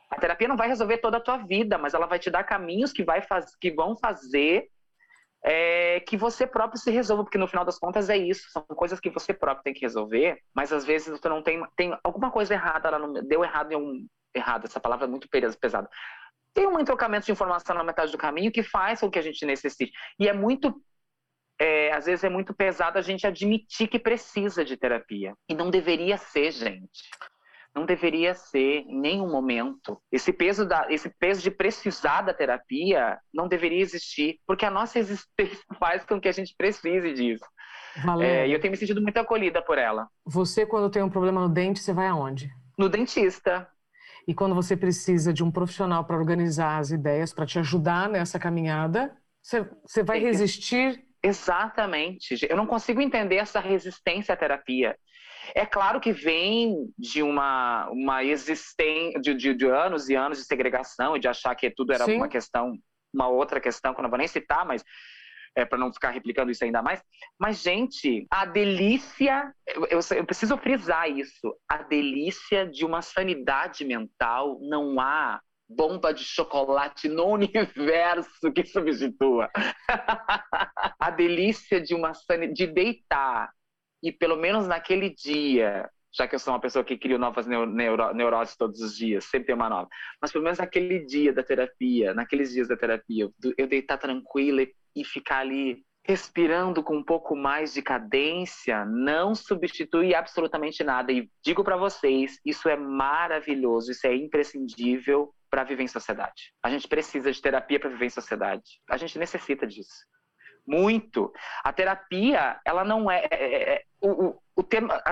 A 0.09 0.19
terapia 0.19 0.47
não 0.47 0.57
vai 0.57 0.67
resolver 0.67 0.97
toda 0.97 1.17
a 1.17 1.21
tua 1.21 1.37
vida, 1.37 1.77
mas 1.77 1.93
ela 1.93 2.07
vai 2.07 2.17
te 2.17 2.31
dar 2.31 2.43
caminhos 2.43 2.91
que, 2.91 3.03
vai 3.03 3.21
faz, 3.21 3.55
que 3.57 3.71
vão 3.71 3.95
fazer 3.95 4.67
é, 5.43 5.99
que 6.01 6.17
você 6.17 6.47
próprio 6.47 6.79
se 6.79 6.89
resolva, 6.91 7.23
porque 7.23 7.37
no 7.37 7.47
final 7.47 7.63
das 7.63 7.77
contas 7.77 8.09
é 8.09 8.17
isso, 8.17 8.49
são 8.49 8.63
coisas 8.63 8.99
que 8.99 9.09
você 9.09 9.33
próprio 9.33 9.63
tem 9.63 9.73
que 9.73 9.81
resolver, 9.81 10.39
mas 10.53 10.73
às 10.73 10.83
vezes 10.83 11.07
você 11.07 11.29
não 11.29 11.41
tem, 11.43 11.63
tem 11.75 11.97
alguma 12.03 12.31
coisa 12.31 12.53
errada, 12.53 12.87
ela 12.87 12.99
não, 12.99 13.13
deu 13.13 13.43
errado 13.43 13.71
em 13.71 13.75
um, 13.75 14.07
errado, 14.37 14.65
essa 14.65 14.79
palavra 14.79 15.05
é 15.05 15.09
muito 15.09 15.27
pesada. 15.29 15.89
Tem 16.53 16.65
um 16.65 16.79
entrocamento 16.79 17.25
de 17.25 17.31
informação 17.31 17.75
na 17.75 17.83
metade 17.83 18.11
do 18.11 18.17
caminho 18.17 18.51
que 18.51 18.63
faz 18.63 18.99
com 18.99 19.11
que 19.11 19.19
a 19.19 19.21
gente 19.21 19.45
necessite. 19.45 19.91
E 20.19 20.27
é 20.27 20.33
muito 20.33 20.81
é, 21.59 21.91
às 21.91 22.05
vezes 22.05 22.23
é 22.23 22.29
muito 22.29 22.53
pesado 22.53 22.97
a 22.97 23.01
gente 23.01 23.25
admitir 23.25 23.87
que 23.87 23.99
precisa 23.99 24.63
de 24.63 24.77
terapia. 24.77 25.33
E 25.49 25.55
não 25.55 25.69
deveria 25.69 26.17
ser, 26.17 26.51
gente. 26.51 27.09
Não 27.75 27.85
deveria 27.85 28.33
ser 28.33 28.85
em 28.87 28.99
nenhum 28.99 29.29
momento. 29.29 30.01
Esse 30.11 30.33
peso, 30.33 30.65
da, 30.65 30.87
esse 30.89 31.09
peso 31.09 31.41
de 31.41 31.51
precisar 31.51 32.21
da 32.21 32.33
terapia 32.33 33.19
não 33.33 33.47
deveria 33.47 33.81
existir, 33.81 34.39
porque 34.47 34.65
a 34.65 34.71
nossa 34.71 34.97
existência 34.99 35.59
faz 35.79 36.03
com 36.03 36.19
que 36.19 36.27
a 36.27 36.31
gente 36.31 36.55
precise 36.57 37.13
disso. 37.13 37.45
É, 38.21 38.47
e 38.47 38.53
eu 38.53 38.59
tenho 38.59 38.71
me 38.71 38.77
sentido 38.77 39.01
muito 39.01 39.17
acolhida 39.17 39.61
por 39.61 39.77
ela. 39.77 40.07
Você, 40.25 40.65
quando 40.65 40.89
tem 40.89 41.01
um 41.01 41.09
problema 41.09 41.41
no 41.41 41.49
dente, 41.49 41.79
você 41.79 41.93
vai 41.93 42.07
aonde? 42.07 42.49
No 42.77 42.89
dentista. 42.89 43.67
E 44.27 44.33
quando 44.33 44.53
você 44.53 44.75
precisa 44.75 45.31
de 45.31 45.43
um 45.43 45.49
profissional 45.49 46.03
para 46.03 46.17
organizar 46.17 46.77
as 46.77 46.91
ideias, 46.91 47.33
para 47.33 47.45
te 47.45 47.57
ajudar 47.59 48.09
nessa 48.09 48.37
caminhada, 48.37 49.15
você, 49.41 50.03
vai 50.03 50.19
resistir? 50.19 51.01
Exatamente. 51.23 52.37
Eu 52.49 52.57
não 52.57 52.67
consigo 52.67 52.99
entender 52.99 53.37
essa 53.37 53.61
resistência 53.61 54.33
à 54.33 54.37
terapia. 54.37 54.97
É 55.55 55.65
claro 55.65 56.01
que 56.01 56.11
vem 56.11 56.75
de 56.97 57.23
uma, 57.23 57.87
uma 57.89 58.21
existência, 58.23 59.19
de, 59.21 59.33
de, 59.33 59.53
de, 59.53 59.65
anos 59.65 60.09
e 60.09 60.15
anos 60.15 60.39
de 60.39 60.43
segregação 60.43 61.15
e 61.15 61.19
de 61.19 61.29
achar 61.29 61.55
que 61.55 61.71
tudo 61.71 61.93
era 61.93 62.03
Sim. 62.03 62.17
uma 62.17 62.27
questão, 62.27 62.73
uma 63.13 63.29
outra 63.29 63.61
questão, 63.61 63.93
que 63.93 64.01
eu 64.01 64.03
não 64.03 64.09
vou 64.09 64.19
nem 64.19 64.27
citar, 64.27 64.65
mas 64.65 64.83
é, 65.57 65.65
para 65.65 65.79
não 65.79 65.91
ficar 65.91 66.11
replicando 66.11 66.51
isso 66.51 66.63
ainda 66.63 66.83
mais. 66.83 67.01
Mas, 67.39 67.63
gente, 67.63 68.27
a 68.29 68.45
delícia, 68.45 69.51
eu, 69.65 69.87
eu, 69.87 69.99
eu, 70.15 70.25
preciso 70.25 70.55
frisar 70.55 71.09
isso, 71.09 71.57
a 71.67 71.81
delícia 71.81 72.67
de 72.67 72.85
uma 72.85 73.01
sanidade 73.01 73.83
mental 73.83 74.59
não 74.61 74.99
há 74.99 75.41
bomba 75.67 76.13
de 76.13 76.23
chocolate 76.23 77.09
no 77.09 77.25
universo 77.33 78.51
que 78.53 78.63
substitua. 78.65 79.49
a 80.99 81.09
delícia 81.09 81.81
de 81.81 81.95
uma 81.95 82.13
sanidade, 82.13 82.53
de 82.53 82.67
deitar 82.67 83.51
e 84.03 84.11
pelo 84.11 84.37
menos 84.37 84.67
naquele 84.67 85.09
dia 85.09 85.89
já 86.17 86.27
que 86.27 86.33
eu 86.33 86.39
sou 86.39 86.53
uma 86.53 86.59
pessoa 86.59 86.83
que 86.83 86.97
cria 86.97 87.17
novas 87.17 87.45
neuro, 87.45 87.71
neuro, 87.71 88.13
neuroses 88.13 88.57
todos 88.57 88.81
os 88.81 88.97
dias, 88.97 89.25
sempre 89.25 89.47
tem 89.47 89.55
uma 89.55 89.69
nova. 89.69 89.87
Mas 90.19 90.31
pelo 90.31 90.43
menos 90.43 90.57
naquele 90.57 91.05
dia 91.05 91.31
da 91.31 91.43
terapia, 91.43 92.13
naqueles 92.13 92.51
dias 92.51 92.67
da 92.67 92.75
terapia, 92.75 93.29
eu 93.57 93.67
deitar 93.67 93.97
tranquila 93.99 94.63
e, 94.63 94.73
e 94.99 95.03
ficar 95.03 95.39
ali 95.39 95.83
respirando 96.03 96.81
com 96.81 96.95
um 96.95 97.03
pouco 97.03 97.35
mais 97.35 97.73
de 97.73 97.81
cadência, 97.81 98.85
não 98.85 99.35
substitui 99.35 100.15
absolutamente 100.15 100.81
nada. 100.81 101.11
E 101.11 101.29
digo 101.43 101.63
para 101.65 101.75
vocês, 101.75 102.39
isso 102.45 102.69
é 102.69 102.77
maravilhoso, 102.77 103.91
isso 103.91 104.07
é 104.07 104.15
imprescindível 104.15 105.33
para 105.49 105.65
viver 105.65 105.83
em 105.83 105.87
sociedade. 105.87 106.53
A 106.63 106.69
gente 106.69 106.87
precisa 106.87 107.31
de 107.31 107.41
terapia 107.41 107.79
para 107.79 107.89
viver 107.89 108.05
em 108.05 108.09
sociedade. 108.09 108.63
A 108.89 108.95
gente 108.95 109.19
necessita 109.19 109.67
disso 109.67 110.05
muito. 110.67 111.31
A 111.63 111.71
terapia, 111.71 112.59
ela 112.65 112.83
não 112.83 113.09
é. 113.09 113.25
é, 113.31 113.35
é, 113.35 113.73
é 113.75 113.83
o, 114.01 114.27
o, 114.27 114.41
o 114.57 114.63
tema. 114.63 115.01
A, 115.05 115.11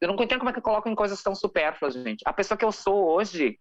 eu 0.00 0.08
não 0.08 0.14
entendo 0.14 0.38
como 0.38 0.48
é 0.48 0.52
que 0.52 0.58
eu 0.58 0.62
coloco 0.62 0.88
em 0.88 0.94
coisas 0.94 1.22
tão 1.22 1.34
supérfluas, 1.34 1.94
gente. 1.94 2.22
A 2.24 2.32
pessoa 2.32 2.56
que 2.56 2.64
eu 2.64 2.72
sou 2.72 3.06
hoje. 3.10 3.60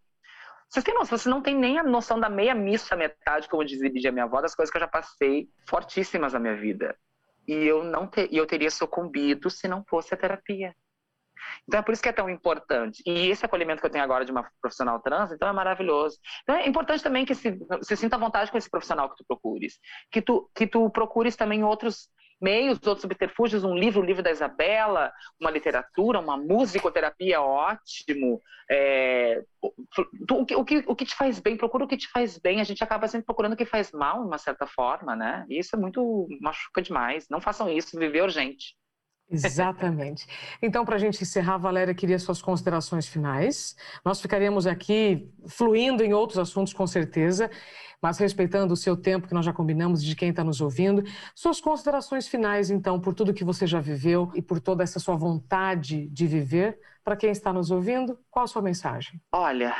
Vocês 0.76 0.84
têm 0.84 0.93
noção, 0.93 1.17
vocês 1.17 1.34
não 1.34 1.41
têm 1.41 1.55
nem 1.55 1.80
a 1.80 1.84
noção 1.84 2.19
da 2.19 2.28
meia 2.28 2.53
missa 2.53 2.97
metade, 2.97 3.47
como 3.47 3.63
dizia 3.63 4.11
minha 4.11 4.26
avó, 4.26 4.41
das 4.41 4.53
coisas 4.53 4.69
que 4.69 4.76
eu 4.76 4.82
já 4.82 4.88
passei 4.89 5.47
fortíssimas 5.69 6.34
na 6.34 6.39
minha 6.39 6.57
vida. 6.57 6.97
E 7.47 7.53
eu 7.53 7.82
não 7.82 8.05
ter, 8.05 8.28
e 8.30 8.36
eu 8.36 8.45
teria 8.45 8.69
sucumbido 8.69 9.49
se 9.49 9.69
não 9.69 9.86
fosse 9.88 10.13
a 10.13 10.17
terapia. 10.17 10.76
Então 11.65 11.80
é 11.80 11.82
por 11.82 11.93
isso 11.93 12.03
que 12.03 12.09
é 12.09 12.11
tão 12.11 12.30
importante. 12.30 13.01
E 13.05 13.30
esse 13.30 13.45
acolhimento 13.45 13.80
que 13.80 13.86
eu 13.86 13.89
tenho 13.89 14.03
agora 14.03 14.26
de 14.26 14.34
uma 14.34 14.51
profissional 14.61 14.99
trans, 14.99 15.32
então 15.32 15.47
é 15.47 15.53
maravilhoso. 15.53 16.19
Então 16.43 16.55
é 16.57 16.67
importante 16.67 17.01
também 17.01 17.23
que 17.23 17.36
se, 17.36 17.57
se 17.82 17.95
sinta 17.95 18.17
à 18.17 18.19
vontade 18.19 18.51
com 18.51 18.57
esse 18.57 18.69
profissional 18.69 19.09
que 19.09 19.15
tu 19.15 19.23
procures. 19.26 19.80
Que 20.11 20.21
tu, 20.21 20.51
que 20.53 20.67
tu 20.67 20.89
procures 20.89 21.38
também 21.38 21.63
outros 21.63 22.09
meios, 22.45 22.77
outros 22.85 23.01
subterfúgios, 23.01 23.63
um 23.63 23.75
livro, 23.75 24.01
o 24.01 24.05
livro 24.05 24.21
da 24.21 24.31
Isabela, 24.31 25.11
uma 25.41 25.49
literatura, 25.49 26.19
uma 26.19 26.37
musicoterapia 26.37 27.41
ótimo. 27.41 28.39
É, 28.69 29.43
o, 29.61 30.45
que, 30.45 30.55
o, 30.55 30.63
que, 30.63 30.83
o 30.87 30.95
que 30.95 31.05
te 31.05 31.15
faz 31.15 31.39
bem, 31.39 31.57
procura 31.57 31.85
o 31.85 31.87
que 31.87 31.97
te 31.97 32.07
faz 32.09 32.37
bem. 32.37 32.61
A 32.61 32.63
gente 32.63 32.83
acaba 32.83 33.07
sempre 33.07 33.25
procurando 33.25 33.53
o 33.53 33.57
que 33.57 33.65
faz 33.65 33.91
mal, 33.91 34.21
de 34.21 34.27
uma 34.27 34.37
certa 34.37 34.67
forma, 34.67 35.15
né? 35.15 35.43
E 35.49 35.57
isso 35.57 35.75
é 35.75 35.79
muito 35.79 36.27
machuca 36.39 36.81
demais. 36.83 37.27
Não 37.29 37.41
façam 37.41 37.67
isso, 37.67 37.97
viver 37.97 38.21
urgente. 38.21 38.75
Exatamente. 39.30 40.28
Então, 40.61 40.86
para 40.86 40.95
a 40.95 40.99
gente 40.99 41.21
encerrar, 41.21 41.57
Valéria, 41.57 41.95
queria 41.95 42.19
suas 42.19 42.41
considerações 42.41 43.07
finais. 43.07 43.76
Nós 44.03 44.21
ficaríamos 44.21 44.67
aqui 44.67 45.30
fluindo 45.47 46.03
em 46.03 46.13
outros 46.13 46.38
assuntos, 46.38 46.73
com 46.73 46.86
certeza, 46.86 47.49
mas 48.01 48.19
respeitando 48.19 48.73
o 48.73 48.78
seu 48.78 48.95
tempo, 48.95 49.28
que 49.28 49.34
nós 49.34 49.45
já 49.45 49.51
combinamos, 49.51 50.03
de 50.03 50.15
quem 50.15 50.30
está 50.30 50.43
nos 50.43 50.61
ouvindo. 50.61 51.03
Suas 51.34 51.59
considerações 51.59 52.28
finais, 52.28 52.69
então, 52.69 52.99
por 52.99 53.13
tudo 53.15 53.34
que 53.34 53.43
você 53.43 53.65
já 53.65 53.80
viveu 53.80 54.32
e 54.36 54.41
por 54.41 54.59
toda 54.59 54.84
essa 54.84 54.99
sua 54.99 55.15
vontade 55.15 56.07
de 56.09 56.28
viver, 56.28 56.80
para 57.03 57.15
quem 57.15 57.32
está 57.32 57.51
nos 57.51 57.71
ouvindo, 57.71 58.19
qual 58.30 58.45
a 58.45 58.47
sua 58.47 58.61
mensagem? 58.61 59.19
Olha, 59.32 59.76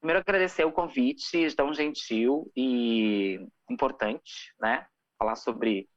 primeiro 0.00 0.20
agradecer 0.20 0.64
o 0.64 0.72
convite, 0.72 1.54
tão 1.54 1.72
gentil, 1.72 2.50
e 2.56 3.38
importante, 3.70 4.52
né? 4.60 4.86
Falar 5.16 5.36
sobre 5.36 5.88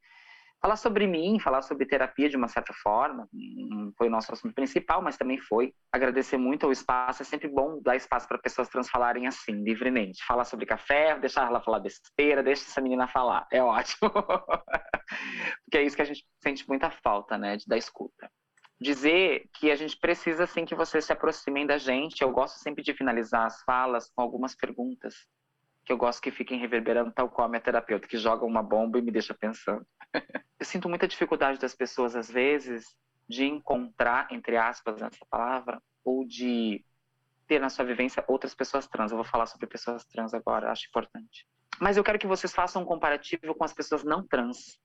falar 0.66 0.78
sobre 0.78 1.06
mim, 1.06 1.40
falar 1.40 1.62
sobre 1.62 1.86
terapia 1.86 2.28
de 2.28 2.36
uma 2.36 2.48
certa 2.48 2.74
forma, 2.74 3.30
não 3.32 3.94
foi 3.96 4.08
o 4.08 4.10
nosso 4.10 4.34
assunto 4.34 4.56
principal, 4.56 5.00
mas 5.00 5.16
também 5.16 5.38
foi. 5.38 5.72
Agradecer 5.92 6.38
muito 6.38 6.66
ao 6.66 6.72
espaço, 6.72 7.22
é 7.22 7.26
sempre 7.26 7.48
bom 7.48 7.80
dar 7.84 7.96
espaço 7.96 8.28
para 8.28 8.40
pessoas 8.40 8.68
trans 8.68 8.90
falarem 8.90 9.28
assim, 9.28 9.52
livremente. 9.64 10.26
Falar 10.26 10.44
sobre 10.44 10.66
café, 10.66 11.20
deixar 11.20 11.46
ela 11.46 11.62
falar 11.62 11.82
besteira, 11.82 12.42
deixa 12.42 12.64
essa 12.64 12.82
menina 12.82 13.08
falar, 13.08 13.48
é 13.52 13.62
ótimo. 13.62 14.10
Porque 15.64 15.78
é 15.78 15.84
isso 15.84 15.96
que 15.96 16.02
a 16.02 16.06
gente 16.06 16.26
sente 16.42 16.68
muita 16.68 16.90
falta, 16.90 17.38
né, 17.38 17.58
de, 17.58 17.68
da 17.68 17.78
escuta. 17.78 18.28
Dizer 18.82 19.48
que 19.60 19.70
a 19.70 19.76
gente 19.76 19.96
precisa, 20.00 20.48
sim, 20.48 20.66
que 20.66 20.74
vocês 20.74 21.06
se 21.06 21.14
aproximem 21.14 21.68
da 21.68 21.78
gente. 21.78 22.24
Eu 22.24 22.32
gosto 22.32 22.58
sempre 22.58 22.84
de 22.84 22.92
finalizar 22.92 23.46
as 23.46 23.62
falas 23.62 24.10
com 24.10 24.24
algumas 24.24 24.56
perguntas 24.56 25.14
que 25.86 25.94
eu 25.94 25.98
gosto 25.98 26.22
que 26.22 26.32
fiquem 26.32 26.60
reverberando 26.60 27.12
tal 27.12 27.30
qual 27.30 27.46
a 27.46 27.50
minha 27.50 27.62
terapeuta, 27.62 28.08
que 28.08 28.18
joga 28.18 28.44
uma 28.44 28.64
bomba 28.64 28.98
e 28.98 29.04
me 29.04 29.12
deixa 29.12 29.36
pensando. 29.36 29.86
eu 30.60 30.66
sinto 30.66 30.90
muita 30.90 31.08
dificuldade 31.08 31.60
das 31.60 31.76
pessoas, 31.76 32.16
às 32.16 32.30
vezes, 32.30 32.96
de 33.28 33.46
encontrar, 33.46 34.28
entre 34.32 34.58
aspas, 34.58 35.02
essa 35.02 35.26
palavra, 35.30 35.82
ou 36.04 36.26
de 36.26 36.84
ter 37.48 37.60
na 37.60 37.70
sua 37.70 37.86
vivência 37.86 38.24
outras 38.28 38.54
pessoas 38.54 38.88
trans. 38.88 39.12
Eu 39.12 39.18
vou 39.18 39.26
falar 39.26 39.46
sobre 39.46 39.68
pessoas 39.68 40.06
trans 40.06 40.34
agora, 40.34 40.72
acho 40.72 40.88
importante. 40.88 41.48
Mas 41.80 41.98
eu 41.98 42.04
quero 42.04 42.20
que 42.20 42.28
vocês 42.28 42.54
façam 42.54 42.82
um 42.82 42.86
comparativo 42.86 43.54
com 43.54 43.64
as 43.64 43.74
pessoas 43.74 44.04
não 44.04 44.26
trans 44.26 44.80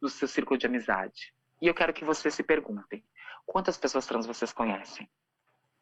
do 0.00 0.08
seu 0.08 0.26
círculo 0.26 0.58
de 0.58 0.66
amizade. 0.66 1.34
E 1.60 1.66
eu 1.66 1.74
quero 1.74 1.92
que 1.92 2.04
vocês 2.04 2.34
se 2.34 2.42
perguntem: 2.42 3.04
quantas 3.46 3.76
pessoas 3.76 4.06
trans 4.06 4.26
vocês 4.26 4.52
conhecem? 4.52 5.08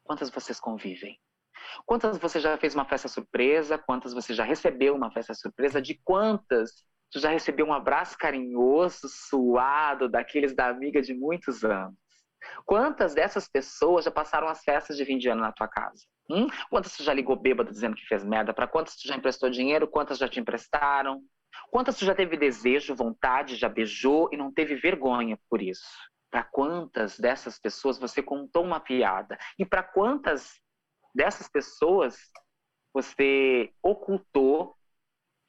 Quantas 0.04 0.30
vocês 0.30 0.58
convivem? 0.58 1.18
Quantas 1.86 2.18
você 2.18 2.40
já 2.40 2.56
fez 2.58 2.74
uma 2.74 2.84
festa 2.84 3.08
surpresa? 3.08 3.78
Quantas 3.78 4.12
você 4.12 4.34
já 4.34 4.44
recebeu 4.44 4.94
uma 4.94 5.10
festa 5.12 5.32
surpresa? 5.32 5.80
De 5.80 5.94
quantas 6.04 6.84
você 7.12 7.20
já 7.20 7.30
recebeu 7.30 7.66
um 7.66 7.74
abraço 7.74 8.16
carinhoso, 8.16 9.06
suado, 9.06 10.08
daqueles 10.08 10.54
da 10.54 10.68
amiga 10.68 11.02
de 11.02 11.12
muitos 11.12 11.62
anos? 11.62 11.94
Quantas 12.64 13.14
dessas 13.14 13.46
pessoas 13.46 14.06
já 14.06 14.10
passaram 14.10 14.48
as 14.48 14.62
festas 14.62 14.96
de 14.96 15.04
fim 15.04 15.18
de 15.18 15.28
ano 15.28 15.42
na 15.42 15.52
tua 15.52 15.68
casa? 15.68 16.02
Hum? 16.30 16.46
Quantas 16.70 16.92
você 16.92 17.04
já 17.04 17.12
ligou 17.12 17.36
bêbado 17.36 17.70
dizendo 17.70 17.94
que 17.94 18.06
fez 18.06 18.24
merda? 18.24 18.54
Para 18.54 18.66
quantas 18.66 18.94
você 18.94 19.08
já 19.08 19.14
emprestou 19.14 19.50
dinheiro? 19.50 19.86
Quantas 19.86 20.18
já 20.18 20.28
te 20.28 20.40
emprestaram? 20.40 21.22
Quantas 21.70 21.96
você 21.96 22.06
já 22.06 22.14
teve 22.14 22.36
desejo, 22.36 22.94
vontade, 22.94 23.56
já 23.56 23.68
beijou 23.68 24.30
e 24.32 24.36
não 24.36 24.50
teve 24.50 24.74
vergonha 24.74 25.38
por 25.50 25.60
isso? 25.60 25.84
Para 26.30 26.42
quantas 26.42 27.18
dessas 27.18 27.58
pessoas 27.58 27.98
você 27.98 28.22
contou 28.22 28.64
uma 28.64 28.80
piada? 28.80 29.36
E 29.58 29.66
para 29.66 29.82
quantas 29.82 30.54
dessas 31.14 31.46
pessoas 31.48 32.16
você 32.94 33.70
ocultou 33.82 34.74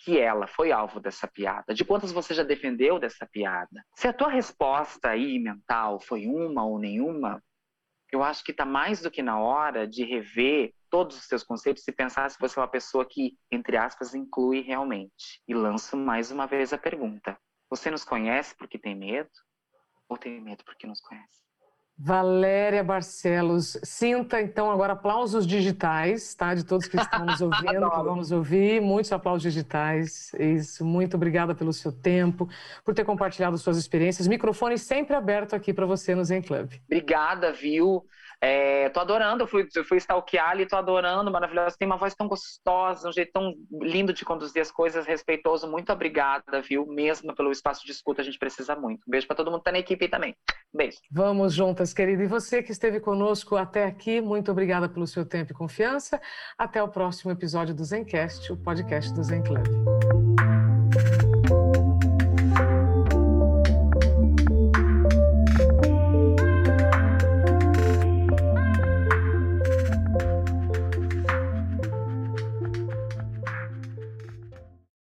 que 0.04 0.20
ela 0.20 0.48
foi 0.48 0.72
alvo 0.72 1.00
dessa 1.00 1.28
piada? 1.28 1.74
De 1.74 1.86
quantas 1.86 2.12
você 2.12 2.34
já 2.34 2.44
defendeu 2.44 3.00
dessa 3.00 3.26
piada? 3.26 3.84
Se 3.96 4.08
a 4.08 4.14
tua 4.14 4.30
resposta 4.30 5.10
aí 5.10 5.40
mental 5.40 6.00
foi 6.00 6.28
uma 6.28 6.66
ou 6.66 6.78
nenhuma, 6.78 7.42
eu 8.12 8.22
acho 8.22 8.44
que 8.44 8.52
está 8.52 8.66
mais 8.66 9.02
do 9.02 9.10
que 9.10 9.24
na 9.24 9.40
hora 9.40 9.88
de 9.88 10.04
rever 10.04 10.74
todos 10.90 11.18
os 11.18 11.26
seus 11.26 11.42
conceitos 11.42 11.88
e 11.88 11.92
pensar 11.92 12.30
se 12.30 12.40
você 12.40 12.60
é 12.60 12.62
uma 12.62 12.68
pessoa 12.68 13.06
que, 13.06 13.38
entre 13.50 13.78
aspas, 13.78 14.14
inclui 14.14 14.62
realmente. 14.62 15.42
E 15.48 15.54
lanço 15.54 15.96
mais 15.96 16.32
uma 16.32 16.46
vez 16.46 16.74
a 16.74 16.78
pergunta: 16.78 17.38
você 17.70 17.90
nos 17.90 18.04
conhece 18.04 18.56
porque 18.56 18.78
tem 18.78 18.96
medo? 18.96 19.32
Ou 20.10 20.18
tem 20.18 20.40
medo 20.42 20.64
porque 20.66 20.86
nos 20.86 21.00
conhece? 21.00 21.42
Valéria 21.98 22.84
Barcelos, 22.84 23.78
sinta 23.84 24.42
então 24.42 24.70
agora 24.72 24.94
aplausos 24.94 25.46
digitais, 25.46 26.34
tá? 26.34 26.54
De 26.56 26.64
todos 26.64 26.88
que 26.88 26.98
estão 26.98 27.26
nos 27.26 27.40
ouvindo, 27.42 27.90
que 27.90 28.04
vão 28.04 28.16
nos 28.16 28.32
ouvir, 28.32 28.82
muitos 28.82 29.12
aplausos 29.12 29.44
digitais. 29.44 30.32
Isso, 30.40 30.84
muito 30.84 31.16
obrigada 31.16 31.54
pelo 31.54 31.72
seu 31.72 31.92
tempo, 31.92 32.50
por 32.84 32.96
ter 32.96 33.06
compartilhado 33.06 33.58
suas 33.58 33.78
experiências. 33.78 34.28
Microfone 34.28 34.78
sempre 34.78 35.16
aberto 35.16 35.56
aqui 35.56 35.74
para 35.74 35.86
você 35.86 36.16
no 36.16 36.26
Zen 36.26 36.42
Club. 36.42 36.74
Obrigada, 36.86 37.54
viu? 37.54 38.04
É, 38.46 38.90
tô 38.90 39.00
adorando, 39.00 39.44
eu 39.44 39.48
fui, 39.48 39.66
eu 39.74 39.86
fui 39.86 39.98
stalkear 39.98 40.50
ali, 40.50 40.66
tô 40.66 40.76
adorando, 40.76 41.32
maravilhosa. 41.32 41.78
Tem 41.80 41.86
uma 41.86 41.96
voz 41.96 42.14
tão 42.14 42.28
gostosa, 42.28 43.08
um 43.08 43.12
jeito 43.14 43.32
tão 43.32 43.54
lindo 43.82 44.12
de 44.12 44.26
conduzir 44.26 44.62
as 44.62 44.70
coisas, 44.70 45.06
respeitoso. 45.06 45.66
Muito 45.66 45.94
obrigada, 45.94 46.62
viu? 46.62 46.86
Mesmo 46.86 47.34
pelo 47.34 47.54
espaço 47.54 47.86
de 47.86 47.94
escuta, 47.94 48.22
a 48.22 48.26
gente 48.26 48.38
precisa 48.38 48.76
muito. 48.76 49.00
Beijo 49.08 49.26
para 49.28 49.38
todo 49.38 49.50
mundo 49.50 49.62
que 49.62 49.64
tá 49.64 49.72
na 49.72 49.80
equipe 49.80 50.04
aí 50.04 50.12
também. 50.12 50.36
Beijo. 50.74 50.98
Vamos 51.10 51.54
juntas, 51.54 51.94
querida. 51.94 52.22
E 52.22 52.28
você 52.28 52.62
que 52.62 52.74
esteve 52.74 53.00
conosco 53.00 53.56
até 53.56 53.86
aqui, 53.86 54.20
muito 54.20 54.52
obrigada 54.52 54.90
pelo 54.90 55.08
seu 55.08 55.26
tempo 55.26 55.54
e 55.54 55.56
confiança. 55.56 56.22
Até 56.58 56.84
o 56.84 56.90
próximo 56.90 57.32
episódio 57.32 57.74
do 57.74 57.86
Zencast, 57.86 58.52
o 58.52 58.58
podcast 58.58 59.14
do 59.14 59.24
Zen 59.24 59.42
Club. 59.42 60.63